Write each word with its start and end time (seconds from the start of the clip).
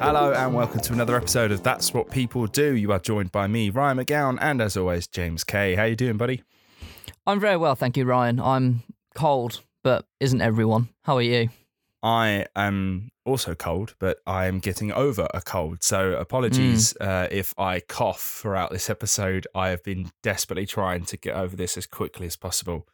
Hello 0.00 0.32
and 0.32 0.54
welcome 0.54 0.80
to 0.80 0.92
another 0.92 1.16
episode 1.16 1.50
of 1.50 1.64
That's 1.64 1.92
What 1.92 2.08
People 2.08 2.46
Do. 2.46 2.76
You 2.76 2.92
are 2.92 3.00
joined 3.00 3.32
by 3.32 3.48
me, 3.48 3.70
Ryan 3.70 3.98
McGowan, 3.98 4.38
and 4.40 4.60
as 4.60 4.76
always, 4.76 5.08
James 5.08 5.42
Kay. 5.42 5.74
How 5.74 5.84
you 5.84 5.96
doing, 5.96 6.16
buddy? 6.16 6.44
I'm 7.28 7.40
very 7.40 7.58
well, 7.58 7.74
thank 7.74 7.98
you, 7.98 8.06
Ryan. 8.06 8.40
I'm 8.40 8.84
cold, 9.14 9.60
but 9.84 10.06
isn't 10.18 10.40
everyone? 10.40 10.88
How 11.02 11.18
are 11.18 11.22
you? 11.22 11.50
I 12.02 12.46
am 12.56 13.10
also 13.26 13.54
cold, 13.54 13.94
but 13.98 14.20
I 14.26 14.46
am 14.46 14.60
getting 14.60 14.92
over 14.94 15.28
a 15.34 15.42
cold. 15.42 15.82
So 15.82 16.12
apologies 16.12 16.96
uh, 16.96 17.28
if 17.30 17.52
I 17.58 17.80
cough 17.80 18.22
throughout 18.22 18.70
this 18.70 18.88
episode. 18.88 19.46
I 19.54 19.68
have 19.68 19.84
been 19.84 20.10
desperately 20.22 20.64
trying 20.64 21.04
to 21.04 21.18
get 21.18 21.36
over 21.36 21.54
this 21.54 21.76
as 21.76 21.86
quickly 21.86 22.26
as 22.26 22.36
possible. 22.36 22.88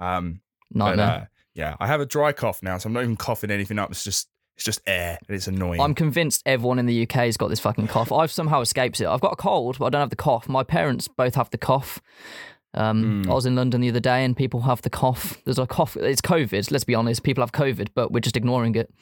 Um, 0.00 0.40
but, 0.72 0.96
Nightmare. 0.96 1.06
uh, 1.06 1.24
yeah, 1.54 1.76
I 1.78 1.86
have 1.86 2.00
a 2.00 2.06
dry 2.06 2.32
cough 2.32 2.64
now, 2.64 2.78
so 2.78 2.88
I'm 2.88 2.92
not 2.92 3.04
even 3.04 3.16
coughing 3.16 3.52
anything 3.52 3.78
up. 3.78 3.92
It's 3.92 4.02
just 4.02 4.26
it's 4.56 4.64
just 4.64 4.80
air, 4.86 5.18
and 5.28 5.36
it's 5.36 5.46
annoying. 5.46 5.80
I'm 5.80 5.94
convinced 5.94 6.42
everyone 6.44 6.80
in 6.80 6.86
the 6.86 7.02
UK 7.02 7.26
has 7.26 7.36
got 7.36 7.50
this 7.50 7.60
fucking 7.60 7.86
cough. 7.86 8.10
I've 8.10 8.32
somehow 8.32 8.62
escaped 8.62 9.00
it. 9.00 9.06
I've 9.06 9.20
got 9.20 9.34
a 9.34 9.36
cold, 9.36 9.78
but 9.78 9.84
I 9.84 9.90
don't 9.90 10.00
have 10.00 10.10
the 10.10 10.16
cough. 10.16 10.48
My 10.48 10.64
parents 10.64 11.06
both 11.06 11.36
have 11.36 11.50
the 11.50 11.58
cough. 11.58 12.00
Um, 12.76 13.22
Hmm. 13.24 13.30
I 13.30 13.34
was 13.34 13.46
in 13.46 13.56
London 13.56 13.80
the 13.80 13.88
other 13.88 14.00
day 14.00 14.24
and 14.24 14.36
people 14.36 14.60
have 14.62 14.82
the 14.82 14.90
cough. 14.90 15.38
There's 15.44 15.58
a 15.58 15.66
cough. 15.66 15.96
It's 15.96 16.20
COVID. 16.20 16.70
Let's 16.70 16.84
be 16.84 16.94
honest. 16.94 17.22
People 17.22 17.42
have 17.42 17.52
COVID, 17.52 17.88
but 17.94 18.12
we're 18.12 18.20
just 18.20 18.36
ignoring 18.36 18.74
it. 18.74 18.92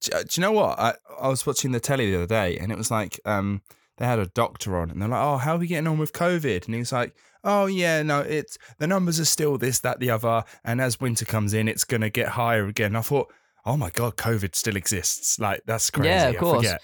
do, 0.00 0.10
do 0.12 0.40
you 0.40 0.40
know 0.40 0.52
what? 0.52 0.78
I, 0.78 0.94
I 1.20 1.28
was 1.28 1.46
watching 1.46 1.72
the 1.72 1.80
telly 1.80 2.10
the 2.10 2.16
other 2.18 2.26
day, 2.26 2.58
and 2.58 2.70
it 2.72 2.78
was 2.78 2.90
like 2.90 3.20
um, 3.24 3.62
they 3.98 4.04
had 4.06 4.18
a 4.18 4.26
doctor 4.26 4.76
on, 4.76 4.90
and 4.90 5.00
they're 5.00 5.08
like, 5.08 5.22
"Oh, 5.22 5.36
how 5.38 5.54
are 5.54 5.58
we 5.58 5.66
getting 5.66 5.86
on 5.86 5.98
with 5.98 6.12
COVID?" 6.12 6.66
And 6.66 6.74
he's 6.74 6.92
like, 6.92 7.14
"Oh 7.42 7.66
yeah, 7.66 8.02
no, 8.02 8.20
it's 8.20 8.58
the 8.78 8.86
numbers 8.86 9.18
are 9.20 9.24
still 9.24 9.56
this, 9.56 9.80
that, 9.80 10.00
the 10.00 10.10
other, 10.10 10.44
and 10.64 10.80
as 10.80 11.00
winter 11.00 11.24
comes 11.24 11.54
in, 11.54 11.68
it's 11.68 11.84
going 11.84 12.00
to 12.02 12.10
get 12.10 12.28
higher 12.28 12.66
again." 12.66 12.96
I 12.96 13.00
thought, 13.02 13.32
"Oh 13.64 13.76
my 13.76 13.90
god, 13.90 14.16
COVID 14.16 14.54
still 14.54 14.76
exists! 14.76 15.38
Like 15.38 15.62
that's 15.66 15.90
crazy." 15.90 16.08
Yeah, 16.10 16.28
of 16.28 16.36
I 16.36 16.38
course. 16.38 16.74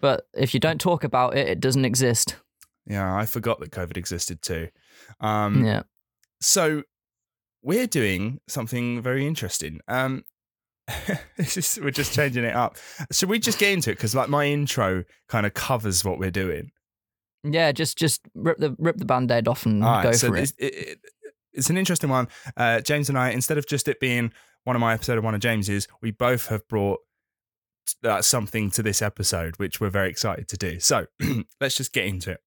But 0.00 0.26
if 0.32 0.54
you 0.54 0.60
don't 0.60 0.80
talk 0.80 1.04
about 1.04 1.36
it, 1.36 1.46
it 1.48 1.60
doesn't 1.60 1.84
exist. 1.84 2.36
Yeah, 2.86 3.14
I 3.14 3.26
forgot 3.26 3.60
that 3.60 3.70
COVID 3.70 3.96
existed 3.98 4.40
too. 4.40 4.68
Um, 5.20 5.64
yeah. 5.64 5.82
So 6.40 6.82
we're 7.62 7.86
doing 7.86 8.40
something 8.48 9.02
very 9.02 9.26
interesting. 9.26 9.80
Um, 9.88 10.24
it's 11.36 11.54
just, 11.54 11.80
we're 11.82 11.90
just 11.90 12.14
changing 12.14 12.44
it 12.44 12.54
up. 12.56 12.76
Should 13.12 13.28
we 13.28 13.38
just 13.38 13.58
get 13.58 13.72
into 13.72 13.90
it? 13.90 13.96
Because 13.96 14.14
like 14.14 14.28
my 14.28 14.46
intro 14.46 15.04
kind 15.28 15.46
of 15.46 15.54
covers 15.54 16.04
what 16.04 16.18
we're 16.18 16.30
doing. 16.30 16.70
Yeah, 17.44 17.72
just 17.72 17.96
just 17.96 18.20
rip 18.34 18.58
the 18.58 18.76
rip 18.78 18.98
the 18.98 19.04
band-aid 19.06 19.48
off 19.48 19.64
and 19.64 19.82
All 19.82 19.92
right, 19.92 20.02
go 20.04 20.12
so 20.12 20.28
for 20.28 20.36
it. 20.36 20.42
it's, 20.42 20.52
it, 20.58 20.74
it- 20.74 20.98
it's 21.52 21.68
an 21.68 21.76
interesting 21.76 22.10
one. 22.10 22.28
Uh, 22.56 22.80
James 22.80 23.08
and 23.08 23.18
I, 23.18 23.30
instead 23.30 23.58
of 23.58 23.66
just 23.66 23.88
it 23.88 23.98
being 23.98 24.32
one 24.62 24.76
of 24.76 24.80
my 24.80 24.94
episode 24.94 25.14
and 25.14 25.24
one 25.24 25.34
of 25.34 25.40
James's, 25.40 25.88
we 26.00 26.12
both 26.12 26.46
have 26.46 26.66
brought 26.68 27.00
uh, 28.04 28.22
something 28.22 28.70
to 28.70 28.84
this 28.84 29.02
episode, 29.02 29.58
which 29.58 29.80
we're 29.80 29.90
very 29.90 30.08
excited 30.10 30.46
to 30.48 30.56
do. 30.56 30.78
So 30.78 31.06
let's 31.60 31.74
just 31.74 31.92
get 31.92 32.04
into 32.04 32.30
it. 32.30 32.40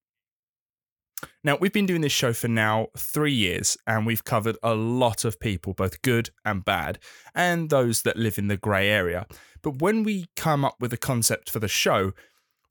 Now, 1.44 1.58
we've 1.58 1.74
been 1.74 1.86
doing 1.86 2.02
this 2.02 2.12
show 2.12 2.34
for 2.34 2.48
now 2.48 2.88
three 2.98 3.34
years, 3.34 3.78
and 3.86 4.06
we've 4.06 4.24
covered 4.24 4.58
a 4.64 4.76
lot 4.76 5.26
of 5.26 5.40
people, 5.40 5.74
both 5.74 6.02
good 6.02 6.30
and 6.46 6.64
bad, 6.64 7.00
and 7.36 7.70
those 7.70 8.02
that 8.04 8.18
live 8.18 8.38
in 8.38 8.48
the 8.48 8.58
grey 8.58 8.90
area. 8.90 9.26
But 9.62 9.82
when 9.82 10.04
we 10.04 10.28
come 10.36 10.66
up 10.66 10.76
with 10.80 10.94
a 10.94 10.98
concept 10.98 11.50
for 11.50 11.60
the 11.60 11.68
show, 11.68 12.14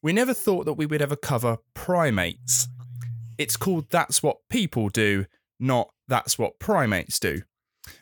we 0.02 0.12
never 0.12 0.34
thought 0.34 0.64
that 0.66 0.74
we 0.74 0.86
would 0.86 1.02
ever 1.02 1.16
cover 1.16 1.58
primates. 1.74 2.68
It's 3.38 3.56
called 3.56 3.90
That's 3.90 4.22
What 4.22 4.38
People 4.50 4.88
Do, 4.88 5.26
not 5.58 5.90
That's 6.08 6.38
What 6.38 6.58
Primates 6.58 7.18
Do. 7.18 7.42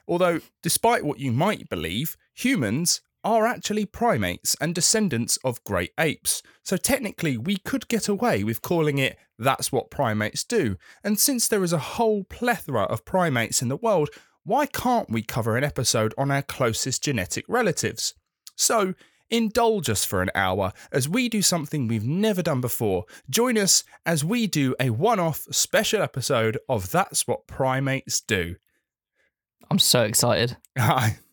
Although, 0.06 0.40
despite 0.62 1.04
what 1.04 1.20
you 1.20 1.32
might 1.32 1.68
believe, 1.68 2.16
humans 2.34 3.00
are 3.24 3.46
actually 3.46 3.84
primates 3.84 4.56
and 4.60 4.74
descendants 4.74 5.36
of 5.38 5.62
great 5.64 5.92
apes. 5.98 6.42
So 6.62 6.76
technically, 6.76 7.36
we 7.36 7.56
could 7.56 7.88
get 7.88 8.08
away 8.08 8.44
with 8.44 8.62
calling 8.62 8.98
it 8.98 9.16
That's 9.38 9.70
What 9.70 9.90
Primates 9.90 10.44
Do. 10.44 10.76
And 11.04 11.18
since 11.18 11.48
there 11.48 11.64
is 11.64 11.72
a 11.72 11.78
whole 11.78 12.24
plethora 12.24 12.82
of 12.82 13.04
primates 13.04 13.62
in 13.62 13.68
the 13.68 13.76
world, 13.76 14.10
why 14.44 14.66
can't 14.66 15.10
we 15.10 15.22
cover 15.22 15.56
an 15.56 15.64
episode 15.64 16.14
on 16.16 16.30
our 16.30 16.42
closest 16.42 17.04
genetic 17.04 17.44
relatives? 17.48 18.14
So, 18.56 18.94
indulge 19.30 19.88
us 19.88 20.04
for 20.04 20.22
an 20.22 20.30
hour 20.34 20.72
as 20.90 21.08
we 21.08 21.28
do 21.28 21.42
something 21.42 21.86
we've 21.86 22.06
never 22.06 22.42
done 22.42 22.60
before. 22.60 23.04
Join 23.28 23.56
us 23.56 23.84
as 24.04 24.24
we 24.24 24.46
do 24.46 24.74
a 24.80 24.90
one 24.90 25.20
off 25.20 25.46
special 25.50 26.02
episode 26.02 26.58
of 26.68 26.90
That's 26.90 27.26
What 27.26 27.46
Primates 27.46 28.20
Do. 28.20 28.56
I'm 29.70 29.78
so 29.78 30.02
excited. 30.02 30.56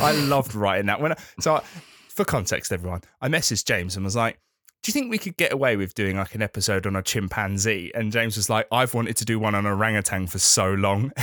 I, 0.00 0.12
loved 0.12 0.54
writing 0.54 0.86
that. 0.86 1.00
When 1.00 1.12
I, 1.12 1.16
so, 1.40 1.56
I, 1.56 1.62
for 2.08 2.24
context, 2.24 2.72
everyone, 2.72 3.02
I 3.20 3.28
messaged 3.28 3.64
James 3.64 3.96
and 3.96 4.04
was 4.04 4.16
like, 4.16 4.38
"Do 4.82 4.90
you 4.90 4.92
think 4.92 5.10
we 5.10 5.18
could 5.18 5.36
get 5.36 5.52
away 5.52 5.76
with 5.76 5.94
doing 5.94 6.16
like 6.16 6.34
an 6.34 6.42
episode 6.42 6.86
on 6.86 6.96
a 6.96 7.02
chimpanzee?" 7.02 7.92
And 7.94 8.12
James 8.12 8.36
was 8.36 8.50
like, 8.50 8.66
"I've 8.70 8.94
wanted 8.94 9.16
to 9.18 9.24
do 9.24 9.38
one 9.38 9.54
on 9.54 9.66
orangutan 9.66 10.26
for 10.26 10.38
so 10.38 10.72
long." 10.72 11.12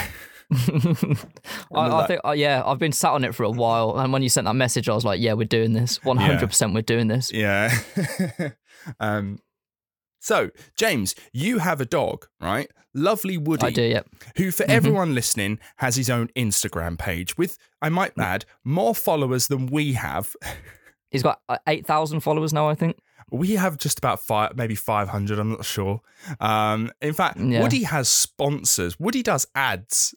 I, 0.52 1.18
I 1.75 2.07
think, 2.07 2.22
uh, 2.25 2.31
yeah, 2.31 2.63
I've 2.66 2.80
been 2.80 2.91
sat 2.91 3.12
on 3.12 3.24
it 3.24 3.35
for 3.35 3.44
a 3.44 3.52
while, 3.52 4.00
and 4.00 4.12
when 4.12 4.24
you 4.24 4.30
sent 4.30 4.46
that 4.46 4.56
message, 4.56 4.90
I 4.90 4.96
was 4.96 5.06
like, 5.06 5.22
yeah, 5.22 5.34
we're 5.34 5.44
doing 5.44 5.74
this. 5.74 6.03
One 6.03 6.18
hundred 6.18 6.47
percent, 6.47 6.74
we're 6.74 6.81
doing 6.81 7.07
this. 7.07 7.31
Yeah. 7.31 7.78
um. 9.00 9.40
So, 10.19 10.50
James, 10.75 11.16
you 11.34 11.59
have 11.59 11.80
a 11.81 11.85
dog, 11.85 12.28
right? 12.41 12.69
Lovely 12.94 13.38
Woody. 13.38 13.68
I 13.68 13.72
do. 13.72 13.84
Yep. 13.84 14.07
who, 14.38 14.52
for 14.52 14.66
everyone 14.69 15.13
listening, 15.16 15.59
has 15.78 15.96
his 15.96 16.09
own 16.09 16.30
Instagram 16.35 16.97
page 16.97 17.38
with, 17.38 17.57
I 17.81 17.90
might 17.90 18.13
add, 18.18 18.46
more 18.63 18.96
followers 18.96 19.47
than 19.47 19.68
we 19.68 19.94
have. 19.94 20.35
He's 21.12 21.24
got 21.24 21.41
uh, 21.50 21.57
eight 21.68 21.85
thousand 21.85 22.19
followers 22.22 22.53
now. 22.53 22.68
I 22.69 22.75
think. 22.75 22.97
We 23.31 23.52
have 23.56 23.78
just 23.78 24.00
about 24.00 24.19
five, 24.22 24.57
maybe 24.57 24.74
500, 24.74 25.38
I'm 25.38 25.52
not 25.52 25.63
sure. 25.63 26.02
Um, 26.40 26.91
in 27.00 27.13
fact, 27.13 27.38
Yeah. 27.40 27.62
Woody 27.62 27.84
has 27.84 28.09
sponsors. 28.09 29.00
Woody 29.00 29.22
does 29.22 29.46
ads. 29.53 30.16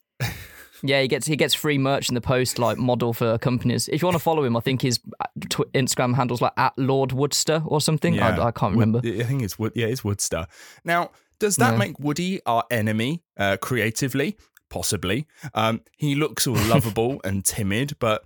Yeah, 0.82 1.00
he 1.00 1.08
gets 1.08 1.26
he 1.26 1.36
gets 1.36 1.54
free 1.54 1.78
merch 1.78 2.08
in 2.08 2.14
the 2.14 2.20
post, 2.20 2.58
like 2.58 2.76
model 2.78 3.12
for 3.12 3.38
companies. 3.38 3.88
If 3.88 4.02
you 4.02 4.06
want 4.06 4.16
to 4.16 4.22
follow 4.22 4.44
him, 4.44 4.56
I 4.56 4.60
think 4.60 4.82
his 4.82 4.98
uh, 5.20 5.24
tw- 5.48 5.72
Instagram 5.74 6.14
handles 6.14 6.40
like 6.40 6.52
at 6.56 6.72
Lord 6.76 7.10
Woodster 7.10 7.62
or 7.66 7.80
something. 7.80 8.18
I, 8.20 8.46
I 8.46 8.50
can't 8.50 8.74
Wood- 8.76 8.80
remember. 8.86 8.98
I 9.04 9.22
think 9.24 9.42
it's 9.42 9.58
Wood. 9.58 9.72
Yeah, 9.76 9.86
it's 9.86 10.02
Woodster. 10.02 10.46
Now, 10.84 11.10
does 11.38 11.56
that 11.56 11.72
Yeah. 11.72 11.78
make 11.78 11.98
Woody 12.00 12.40
our 12.46 12.64
enemy 12.70 13.22
uh, 13.36 13.56
creatively? 13.60 14.36
Possibly. 14.70 15.26
Um, 15.54 15.82
he 15.98 16.14
looks 16.14 16.46
all 16.46 16.54
lovable 16.54 17.20
and 17.24 17.44
timid, 17.44 17.96
but 17.98 18.24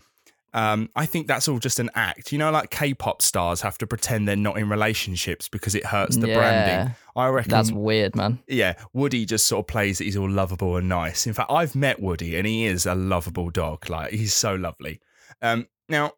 um, 0.57 0.89
I 0.97 1.05
think 1.05 1.27
that's 1.27 1.49
all 1.49 1.59
just 1.59 1.79
an 1.79 1.91
act. 1.95 2.33
You 2.33 2.39
know, 2.39 2.51
like 2.51 2.71
K-pop 2.71 3.21
stars 3.21 3.61
have 3.61 3.77
to 3.79 3.87
pretend 3.87 4.27
they're 4.27 4.37
not 4.37 4.57
in 4.57 4.71
relationships 4.71 5.51
because 5.51 5.75
it 5.75 5.85
hurts 5.85 6.17
the 6.17 6.29
branding. 6.29 6.95
I 7.15 7.29
reckon 7.29 7.51
That's 7.51 7.71
weird, 7.71 8.17
man. 8.17 8.39
yeah, 8.49 8.75
Woody 8.95 9.27
just 9.27 9.47
sort 9.47 9.65
of 9.65 9.67
plays 9.67 9.99
that 9.99 10.05
he's 10.05 10.17
all 10.17 10.31
lovable 10.31 10.77
and 10.77 10.89
nice. 10.89 11.27
In 11.27 11.35
fact, 11.35 11.51
I've 11.51 11.75
met 11.75 12.01
Woody 12.01 12.37
and 12.37 12.47
he 12.47 12.65
is 12.65 12.87
a 12.87 12.95
lovable 12.95 13.51
dog. 13.51 13.91
Like 13.91 14.13
he's 14.13 14.33
so 14.33 14.55
lovely. 14.55 14.99
Um, 15.43 15.67
now, 15.91 16.13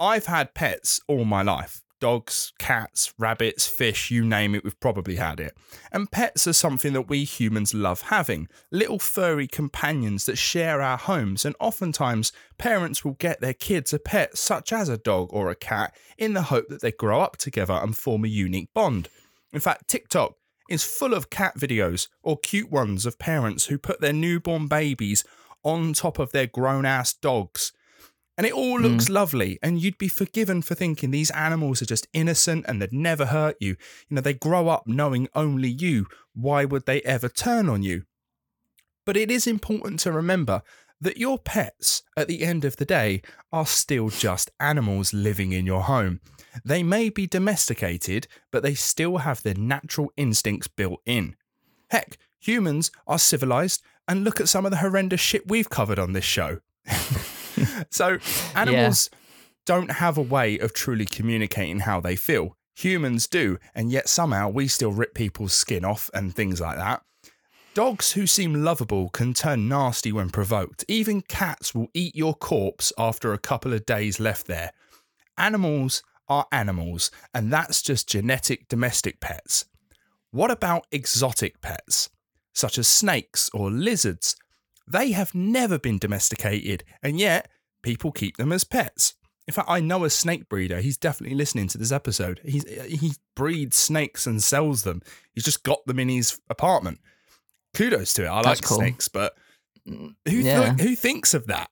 I've 0.00 0.26
had 0.26 0.52
pets 0.52 1.00
all 1.06 1.24
my 1.24 1.42
life. 1.42 1.82
Dogs, 1.98 2.52
cats, 2.58 3.14
rabbits, 3.18 3.66
fish, 3.66 4.10
you 4.10 4.24
name 4.24 4.54
it, 4.54 4.64
we've 4.64 4.78
probably 4.80 5.16
had 5.16 5.40
it. 5.40 5.56
And 5.90 6.10
pets 6.10 6.46
are 6.46 6.52
something 6.52 6.92
that 6.92 7.08
we 7.08 7.24
humans 7.24 7.72
love 7.72 8.02
having 8.02 8.48
little 8.70 8.98
furry 8.98 9.46
companions 9.46 10.26
that 10.26 10.36
share 10.36 10.82
our 10.82 10.98
homes. 10.98 11.46
And 11.46 11.56
oftentimes, 11.58 12.32
parents 12.58 13.04
will 13.04 13.14
get 13.14 13.40
their 13.40 13.54
kids 13.54 13.94
a 13.94 13.98
pet, 13.98 14.36
such 14.36 14.72
as 14.72 14.90
a 14.90 14.98
dog 14.98 15.30
or 15.32 15.50
a 15.50 15.56
cat, 15.56 15.94
in 16.18 16.34
the 16.34 16.42
hope 16.42 16.68
that 16.68 16.82
they 16.82 16.92
grow 16.92 17.20
up 17.20 17.38
together 17.38 17.74
and 17.74 17.96
form 17.96 18.24
a 18.24 18.28
unique 18.28 18.74
bond. 18.74 19.08
In 19.52 19.60
fact, 19.60 19.88
TikTok 19.88 20.34
is 20.68 20.84
full 20.84 21.14
of 21.14 21.30
cat 21.30 21.56
videos 21.56 22.08
or 22.22 22.36
cute 22.36 22.70
ones 22.70 23.06
of 23.06 23.18
parents 23.18 23.66
who 23.66 23.78
put 23.78 24.00
their 24.00 24.12
newborn 24.12 24.66
babies 24.66 25.24
on 25.62 25.92
top 25.92 26.18
of 26.18 26.32
their 26.32 26.46
grown 26.46 26.84
ass 26.84 27.12
dogs. 27.14 27.72
And 28.36 28.46
it 28.46 28.52
all 28.52 28.78
hmm. 28.78 28.84
looks 28.84 29.08
lovely, 29.08 29.58
and 29.62 29.80
you'd 29.80 29.98
be 29.98 30.08
forgiven 30.08 30.62
for 30.62 30.74
thinking 30.74 31.10
these 31.10 31.30
animals 31.30 31.80
are 31.80 31.86
just 31.86 32.06
innocent 32.12 32.64
and 32.68 32.80
they'd 32.80 32.92
never 32.92 33.26
hurt 33.26 33.56
you. 33.60 33.76
You 34.08 34.16
know, 34.16 34.20
they 34.20 34.34
grow 34.34 34.68
up 34.68 34.86
knowing 34.86 35.28
only 35.34 35.68
you. 35.68 36.06
Why 36.34 36.64
would 36.64 36.86
they 36.86 37.00
ever 37.02 37.28
turn 37.28 37.68
on 37.68 37.82
you? 37.82 38.04
But 39.04 39.16
it 39.16 39.30
is 39.30 39.46
important 39.46 40.00
to 40.00 40.12
remember 40.12 40.62
that 41.00 41.18
your 41.18 41.38
pets, 41.38 42.02
at 42.16 42.28
the 42.28 42.42
end 42.42 42.64
of 42.64 42.76
the 42.76 42.84
day, 42.84 43.22
are 43.52 43.66
still 43.66 44.08
just 44.08 44.50
animals 44.58 45.12
living 45.12 45.52
in 45.52 45.66
your 45.66 45.82
home. 45.82 46.20
They 46.64 46.82
may 46.82 47.10
be 47.10 47.26
domesticated, 47.26 48.26
but 48.50 48.62
they 48.62 48.74
still 48.74 49.18
have 49.18 49.42
their 49.42 49.54
natural 49.54 50.10
instincts 50.16 50.68
built 50.68 51.00
in. 51.04 51.36
Heck, 51.90 52.18
humans 52.38 52.90
are 53.06 53.18
civilized 53.18 53.82
and 54.08 54.24
look 54.24 54.40
at 54.40 54.48
some 54.48 54.64
of 54.64 54.70
the 54.70 54.78
horrendous 54.78 55.20
shit 55.20 55.48
we've 55.48 55.70
covered 55.70 55.98
on 55.98 56.12
this 56.12 56.24
show. 56.24 56.60
so, 57.90 58.18
animals 58.54 59.10
don't 59.64 59.90
have 59.90 60.16
a 60.16 60.22
way 60.22 60.58
of 60.58 60.72
truly 60.72 61.04
communicating 61.04 61.80
how 61.80 62.00
they 62.00 62.16
feel. 62.16 62.56
Humans 62.76 63.26
do, 63.26 63.58
and 63.74 63.90
yet 63.90 64.08
somehow 64.08 64.48
we 64.48 64.68
still 64.68 64.92
rip 64.92 65.14
people's 65.14 65.54
skin 65.54 65.84
off 65.84 66.10
and 66.14 66.34
things 66.34 66.60
like 66.60 66.76
that. 66.76 67.02
Dogs 67.74 68.12
who 68.12 68.26
seem 68.26 68.64
lovable 68.64 69.10
can 69.10 69.34
turn 69.34 69.68
nasty 69.68 70.10
when 70.12 70.30
provoked. 70.30 70.84
Even 70.88 71.20
cats 71.20 71.74
will 71.74 71.88
eat 71.92 72.16
your 72.16 72.34
corpse 72.34 72.92
after 72.96 73.32
a 73.32 73.38
couple 73.38 73.74
of 73.74 73.84
days 73.84 74.18
left 74.18 74.46
there. 74.46 74.72
Animals 75.36 76.02
are 76.28 76.46
animals, 76.50 77.10
and 77.34 77.52
that's 77.52 77.82
just 77.82 78.08
genetic 78.08 78.68
domestic 78.68 79.20
pets. 79.20 79.66
What 80.30 80.50
about 80.50 80.86
exotic 80.90 81.60
pets, 81.60 82.08
such 82.54 82.78
as 82.78 82.88
snakes 82.88 83.50
or 83.52 83.70
lizards? 83.70 84.36
They 84.88 85.12
have 85.12 85.34
never 85.34 85.78
been 85.78 85.98
domesticated, 85.98 86.84
and 87.02 87.18
yet 87.18 87.48
people 87.82 88.12
keep 88.12 88.36
them 88.36 88.52
as 88.52 88.64
pets. 88.64 89.14
In 89.48 89.54
fact, 89.54 89.68
I 89.70 89.80
know 89.80 90.04
a 90.04 90.10
snake 90.10 90.48
breeder. 90.48 90.80
He's 90.80 90.96
definitely 90.96 91.36
listening 91.36 91.68
to 91.68 91.78
this 91.78 91.92
episode. 91.92 92.40
He's, 92.44 92.64
he 92.84 93.12
breeds 93.36 93.76
snakes 93.76 94.26
and 94.26 94.42
sells 94.42 94.82
them. 94.82 95.02
He's 95.34 95.44
just 95.44 95.62
got 95.62 95.84
them 95.86 95.98
in 96.00 96.08
his 96.08 96.40
apartment. 96.50 96.98
Kudos 97.74 98.12
to 98.14 98.24
it. 98.24 98.28
I 98.28 98.42
That's 98.42 98.60
like 98.60 98.62
cool. 98.62 98.78
snakes, 98.78 99.06
but 99.08 99.34
who 99.84 100.14
Yeah. 100.26 100.74
th- 100.74 100.80
who 100.88 100.96
thinks 100.96 101.32
of 101.34 101.46
that? 101.46 101.70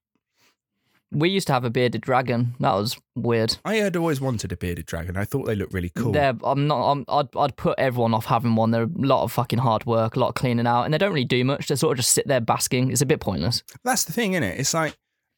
We 1.15 1.31
used 1.31 1.47
to 1.47 1.53
have 1.53 1.65
a 1.65 1.71
bearded 1.71 2.01
dragon. 2.01 2.55
That 2.61 2.75
was 2.75 2.99
weird. 3.15 3.57
I 3.65 3.77
had 3.77 3.97
always 3.97 4.21
wanted 4.21 4.53
a 4.53 4.57
bearded 4.57 4.87
dragon. 4.87 5.17
I 5.17 5.25
thought 5.25 5.47
they 5.47 5.55
looked 5.55 5.73
really 5.73 5.91
cool. 5.91 6.13
They're, 6.13 6.35
I'm 6.43 6.67
not. 6.67 6.91
I'm, 6.91 7.05
I'd, 7.09 7.37
I'd 7.37 7.57
put 7.57 7.79
everyone 7.79 8.15
off 8.15 8.27
having 8.27 8.57
one. 8.57 8.71
They're 8.71 8.83
a 8.85 8.91
lot 8.97 9.23
of 9.23 9.33
fucking 9.33 9.61
hard 9.61 9.87
work, 9.87 10.17
a 10.17 10.21
lot 10.21 10.29
of 10.29 10.35
cleaning 10.35 10.67
out, 10.67 10.85
and 10.85 10.93
they 10.93 10.99
don't 10.99 11.13
really 11.13 11.25
do 11.25 11.45
much. 11.45 11.69
They 11.69 11.77
sort 11.77 11.93
of 11.93 11.99
just 11.99 12.13
sit 12.13 12.27
there 12.27 12.41
basking. 12.41 12.91
It's 12.91 13.01
a 13.01 13.07
bit 13.07 13.21
pointless. 13.21 13.63
That's 13.85 14.05
the 14.05 14.13
thing, 14.13 14.33
isn't 14.33 14.43
it? 14.43 14.59
It's 14.59 14.75
like 14.75 14.97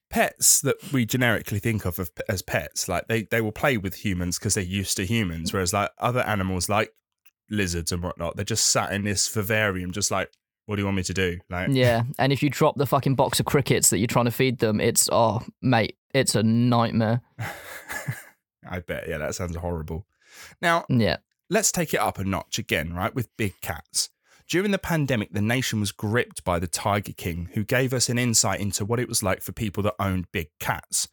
pets 0.09 0.61
that 0.61 0.77
we 0.93 1.05
generically 1.05 1.59
think 1.59 1.85
of, 1.85 1.99
as 2.29 2.43
pets. 2.43 2.89
Like 2.89 3.09
they, 3.09 3.23
they 3.23 3.41
will 3.41 3.53
play 3.53 3.77
with 3.77 4.05
humans 4.05 4.39
because 4.39 4.55
they're 4.55 4.65
used 4.65 4.97
to 4.97 5.05
humans, 5.05 5.53
whereas 5.53 5.73
like 5.73 5.91
other 5.99 6.21
animals 6.21 6.69
like 6.69 6.93
lizards 7.51 7.93
and 7.93 8.03
whatnot, 8.03 8.37
they're 8.37 8.45
just 8.45 8.69
sat 8.69 8.93
in 8.93 9.05
this 9.05 9.29
vivarium, 9.29 9.93
just 9.93 10.11
like, 10.11 10.31
what 10.67 10.77
do 10.77 10.83
you 10.83 10.87
want 10.87 10.97
me 10.97 11.03
to 11.05 11.15
do? 11.15 11.39
Like, 11.49 11.69
Yeah, 11.71 12.03
and 12.19 12.33
if 12.33 12.43
you 12.43 12.51
drop 12.51 12.77
the 12.77 12.87
fucking 12.87 13.15
box 13.15 13.41
of 13.41 13.47
crickets 13.47 13.91
that 13.91 13.99
you're 13.99 14.07
trying 14.07 14.25
to 14.27 14.31
feed 14.31 14.59
them, 14.59 14.81
it's 14.81 15.09
oh 15.11 15.43
mate, 15.63 15.97
it's 16.13 16.35
a 16.35 16.43
nightmare. 16.43 17.23
I 18.69 18.81
bet. 18.81 19.09
Yeah, 19.09 19.19
that 19.19 19.35
sounds 19.35 19.57
horrible. 19.57 20.07
Now, 20.61 20.85
Yeah, 20.89 21.19
let's 21.49 21.73
take 21.73 21.95
it 21.95 22.01
up 22.01 22.19
a 22.19 22.25
notch 22.25 22.59
again, 22.59 22.93
right? 22.93 23.15
With 23.15 23.35
big 23.37 23.61
cats. 23.61 24.11
During 24.49 24.71
the 24.71 24.79
pandemic, 24.79 25.33
the 25.33 25.43
nation 25.43 25.81
was 25.81 25.91
gripped 25.91 26.45
by 26.45 26.61
the 26.61 26.69
Tiger 26.69 27.13
King, 27.13 27.49
who 27.55 27.65
gave 27.65 27.93
us 27.93 28.09
an 28.09 28.19
insight 28.19 28.61
into 28.61 28.85
what 28.85 29.01
it 29.01 29.09
was 29.09 29.23
like 29.23 29.43
for 29.43 29.51
people 29.53 29.83
that 29.85 29.95
owned 29.99 30.31
big 30.31 30.51
cats. 30.61 31.09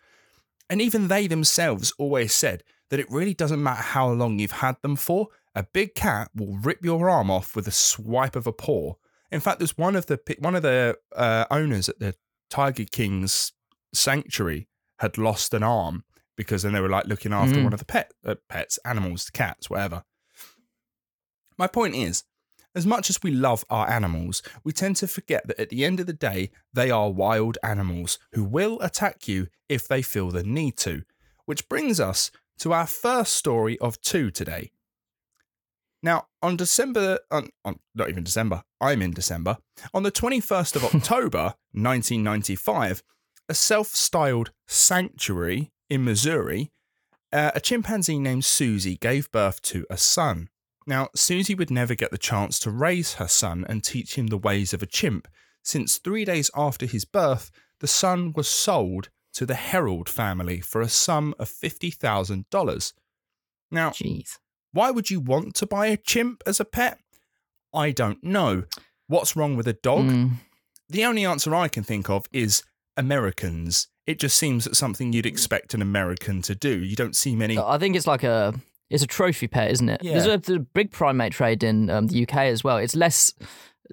And 0.69 0.81
even 0.81 1.07
they 1.07 1.25
themselves 1.25 1.93
always 1.97 2.31
said 2.33 2.63
that 2.89 2.99
it 2.99 3.09
really 3.09 3.33
doesn't 3.33 3.61
matter 3.61 3.81
how 3.81 4.09
long 4.11 4.37
you've 4.37 4.51
had 4.51 4.77
them 4.83 4.95
for, 4.95 5.29
a 5.55 5.63
big 5.63 5.95
cat 5.95 6.29
will 6.35 6.57
rip 6.57 6.85
your 6.85 7.09
arm 7.09 7.31
off 7.31 7.55
with 7.55 7.67
a 7.67 7.71
swipe 7.71 8.35
of 8.35 8.45
a 8.45 8.53
paw. 8.53 8.93
In 9.33 9.39
fact, 9.41 9.59
there's 9.59 9.77
one 9.77 9.95
of 9.95 10.05
the 10.05 10.19
one 10.39 10.55
of 10.55 10.61
the 10.61 10.97
uh, 11.15 11.45
owners 11.51 11.89
at 11.89 11.99
the 11.99 12.15
Tiger 12.49 12.85
King's 12.85 13.51
sanctuary 13.93 14.67
had 14.99 15.17
lost 15.17 15.53
an 15.53 15.63
arm 15.63 16.03
because 16.37 16.61
then 16.63 16.73
they 16.73 16.79
were 16.79 16.89
like 16.89 17.05
looking 17.07 17.33
after 17.33 17.55
Mm. 17.59 17.63
one 17.65 17.73
of 17.73 17.79
the 17.79 17.85
pet 17.85 18.11
uh, 18.25 18.35
pets, 18.47 18.79
animals, 18.85 19.29
cats, 19.31 19.69
whatever. 19.69 20.03
My 21.57 21.67
point 21.67 21.95
is, 21.95 22.23
as 22.75 22.85
much 22.85 23.09
as 23.09 23.21
we 23.21 23.31
love 23.31 23.63
our 23.69 23.89
animals, 23.89 24.41
we 24.63 24.71
tend 24.71 24.95
to 24.97 25.07
forget 25.07 25.47
that 25.47 25.59
at 25.59 25.69
the 25.69 25.85
end 25.85 25.99
of 25.99 26.07
the 26.07 26.13
day, 26.13 26.49
they 26.73 26.89
are 26.89 27.11
wild 27.11 27.57
animals 27.63 28.17
who 28.33 28.43
will 28.43 28.79
attack 28.81 29.27
you 29.27 29.47
if 29.69 29.87
they 29.87 30.01
feel 30.01 30.31
the 30.31 30.43
need 30.43 30.77
to. 30.77 31.03
Which 31.45 31.67
brings 31.69 31.99
us 31.99 32.31
to 32.59 32.73
our 32.73 32.87
first 32.87 33.33
story 33.33 33.77
of 33.79 33.99
two 34.01 34.31
today. 34.31 34.71
Now, 36.03 36.27
on 36.41 36.57
December, 36.57 37.19
on, 37.31 37.49
on 37.63 37.79
not 37.95 38.09
even 38.09 38.23
December, 38.23 38.63
I'm 38.81 39.01
in 39.01 39.11
December. 39.11 39.57
On 39.93 40.03
the 40.03 40.11
21st 40.11 40.75
of 40.75 40.83
October, 40.95 41.55
1995, 41.71 43.01
a 43.47 43.53
self 43.53 43.87
styled 43.87 44.51
sanctuary 44.67 45.71
in 45.89 46.03
Missouri, 46.03 46.71
uh, 47.31 47.51
a 47.55 47.61
chimpanzee 47.61 48.19
named 48.19 48.45
Susie 48.45 48.97
gave 48.97 49.31
birth 49.31 49.61
to 49.63 49.85
a 49.89 49.97
son. 49.97 50.49
Now, 50.85 51.07
Susie 51.15 51.55
would 51.55 51.71
never 51.71 51.95
get 51.95 52.11
the 52.11 52.17
chance 52.17 52.59
to 52.59 52.69
raise 52.69 53.13
her 53.13 53.29
son 53.29 53.65
and 53.69 53.81
teach 53.81 54.15
him 54.15 54.27
the 54.27 54.37
ways 54.37 54.73
of 54.73 54.83
a 54.83 54.87
chimp, 54.87 55.29
since 55.63 55.97
three 55.97 56.25
days 56.25 56.51
after 56.55 56.85
his 56.85 57.05
birth, 57.05 57.49
the 57.79 57.87
son 57.87 58.33
was 58.33 58.49
sold 58.49 59.09
to 59.33 59.45
the 59.45 59.53
Herold 59.53 60.09
family 60.09 60.59
for 60.59 60.81
a 60.81 60.89
sum 60.89 61.33
of 61.39 61.49
$50,000. 61.49 62.93
Now, 63.71 63.89
jeez. 63.91 64.37
Why 64.73 64.91
would 64.91 65.09
you 65.09 65.19
want 65.19 65.55
to 65.55 65.65
buy 65.65 65.87
a 65.87 65.97
chimp 65.97 66.43
as 66.45 66.59
a 66.59 66.65
pet? 66.65 66.99
I 67.73 67.91
don't 67.91 68.23
know. 68.23 68.63
What's 69.07 69.35
wrong 69.35 69.55
with 69.55 69.67
a 69.67 69.73
dog? 69.73 70.05
Mm. 70.05 70.31
The 70.89 71.05
only 71.05 71.25
answer 71.25 71.55
I 71.55 71.67
can 71.67 71.83
think 71.83 72.09
of 72.09 72.25
is 72.31 72.63
Americans. 72.97 73.87
It 74.05 74.19
just 74.19 74.37
seems 74.37 74.65
that 74.65 74.75
something 74.75 75.13
you'd 75.13 75.25
expect 75.25 75.73
an 75.73 75.81
American 75.81 76.41
to 76.43 76.55
do. 76.55 76.83
You 76.83 76.95
don't 76.95 77.15
see 77.15 77.35
many. 77.35 77.57
I 77.57 77.77
think 77.77 77.95
it's 77.95 78.07
like 78.07 78.23
a 78.23 78.53
it's 78.89 79.03
a 79.03 79.07
trophy 79.07 79.47
pet, 79.47 79.71
isn't 79.71 79.89
it? 79.89 80.01
There's, 80.13 80.25
a, 80.25 80.37
there's 80.37 80.57
a 80.57 80.59
big 80.59 80.91
primate 80.91 81.33
trade 81.33 81.63
in 81.63 81.89
um, 81.89 82.07
the 82.07 82.23
UK 82.23 82.37
as 82.37 82.63
well. 82.63 82.77
It's 82.77 82.95
less. 82.95 83.33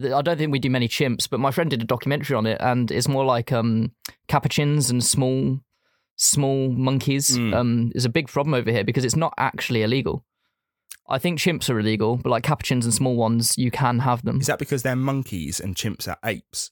I 0.03 0.23
don't 0.23 0.37
think 0.37 0.53
we 0.53 0.59
do 0.59 0.71
many 0.71 0.89
chimps, 0.89 1.29
but 1.29 1.41
my 1.41 1.51
friend 1.51 1.71
did 1.71 1.83
a 1.83 1.87
documentary 1.87 2.37
on 2.37 2.47
it, 2.47 2.59
and 2.61 2.91
it's 2.91 3.09
more 3.09 3.25
like 3.25 3.53
um, 3.53 3.93
capuchins 4.29 4.91
and 4.91 5.03
small, 5.03 5.61
small 6.17 6.71
monkeys. 6.71 7.37
Mm. 7.37 7.55
Um, 7.55 7.93
is 7.95 8.05
a 8.05 8.11
big 8.11 8.29
problem 8.29 8.55
over 8.55 8.71
here 8.71 8.85
because 8.85 9.05
it's 9.05 9.17
not 9.17 9.33
actually 9.39 9.83
illegal. 9.83 10.25
I 11.09 11.19
think 11.19 11.39
chimps 11.39 11.69
are 11.69 11.79
illegal, 11.81 12.17
but 12.17 12.31
like 12.31 12.45
capuchins 12.45 12.85
and 12.85 12.95
small 12.95 13.17
ones, 13.17 13.59
you 13.59 13.71
can 13.71 14.01
have 14.01 14.25
them. 14.25 14.41
Is 14.41 14.47
that 14.47 14.59
because 14.59 14.83
they're 14.83 14.97
monkeys 14.97 15.59
and 15.59 15.75
chimps 15.75 16.07
are 16.07 16.19
apes? 16.25 16.71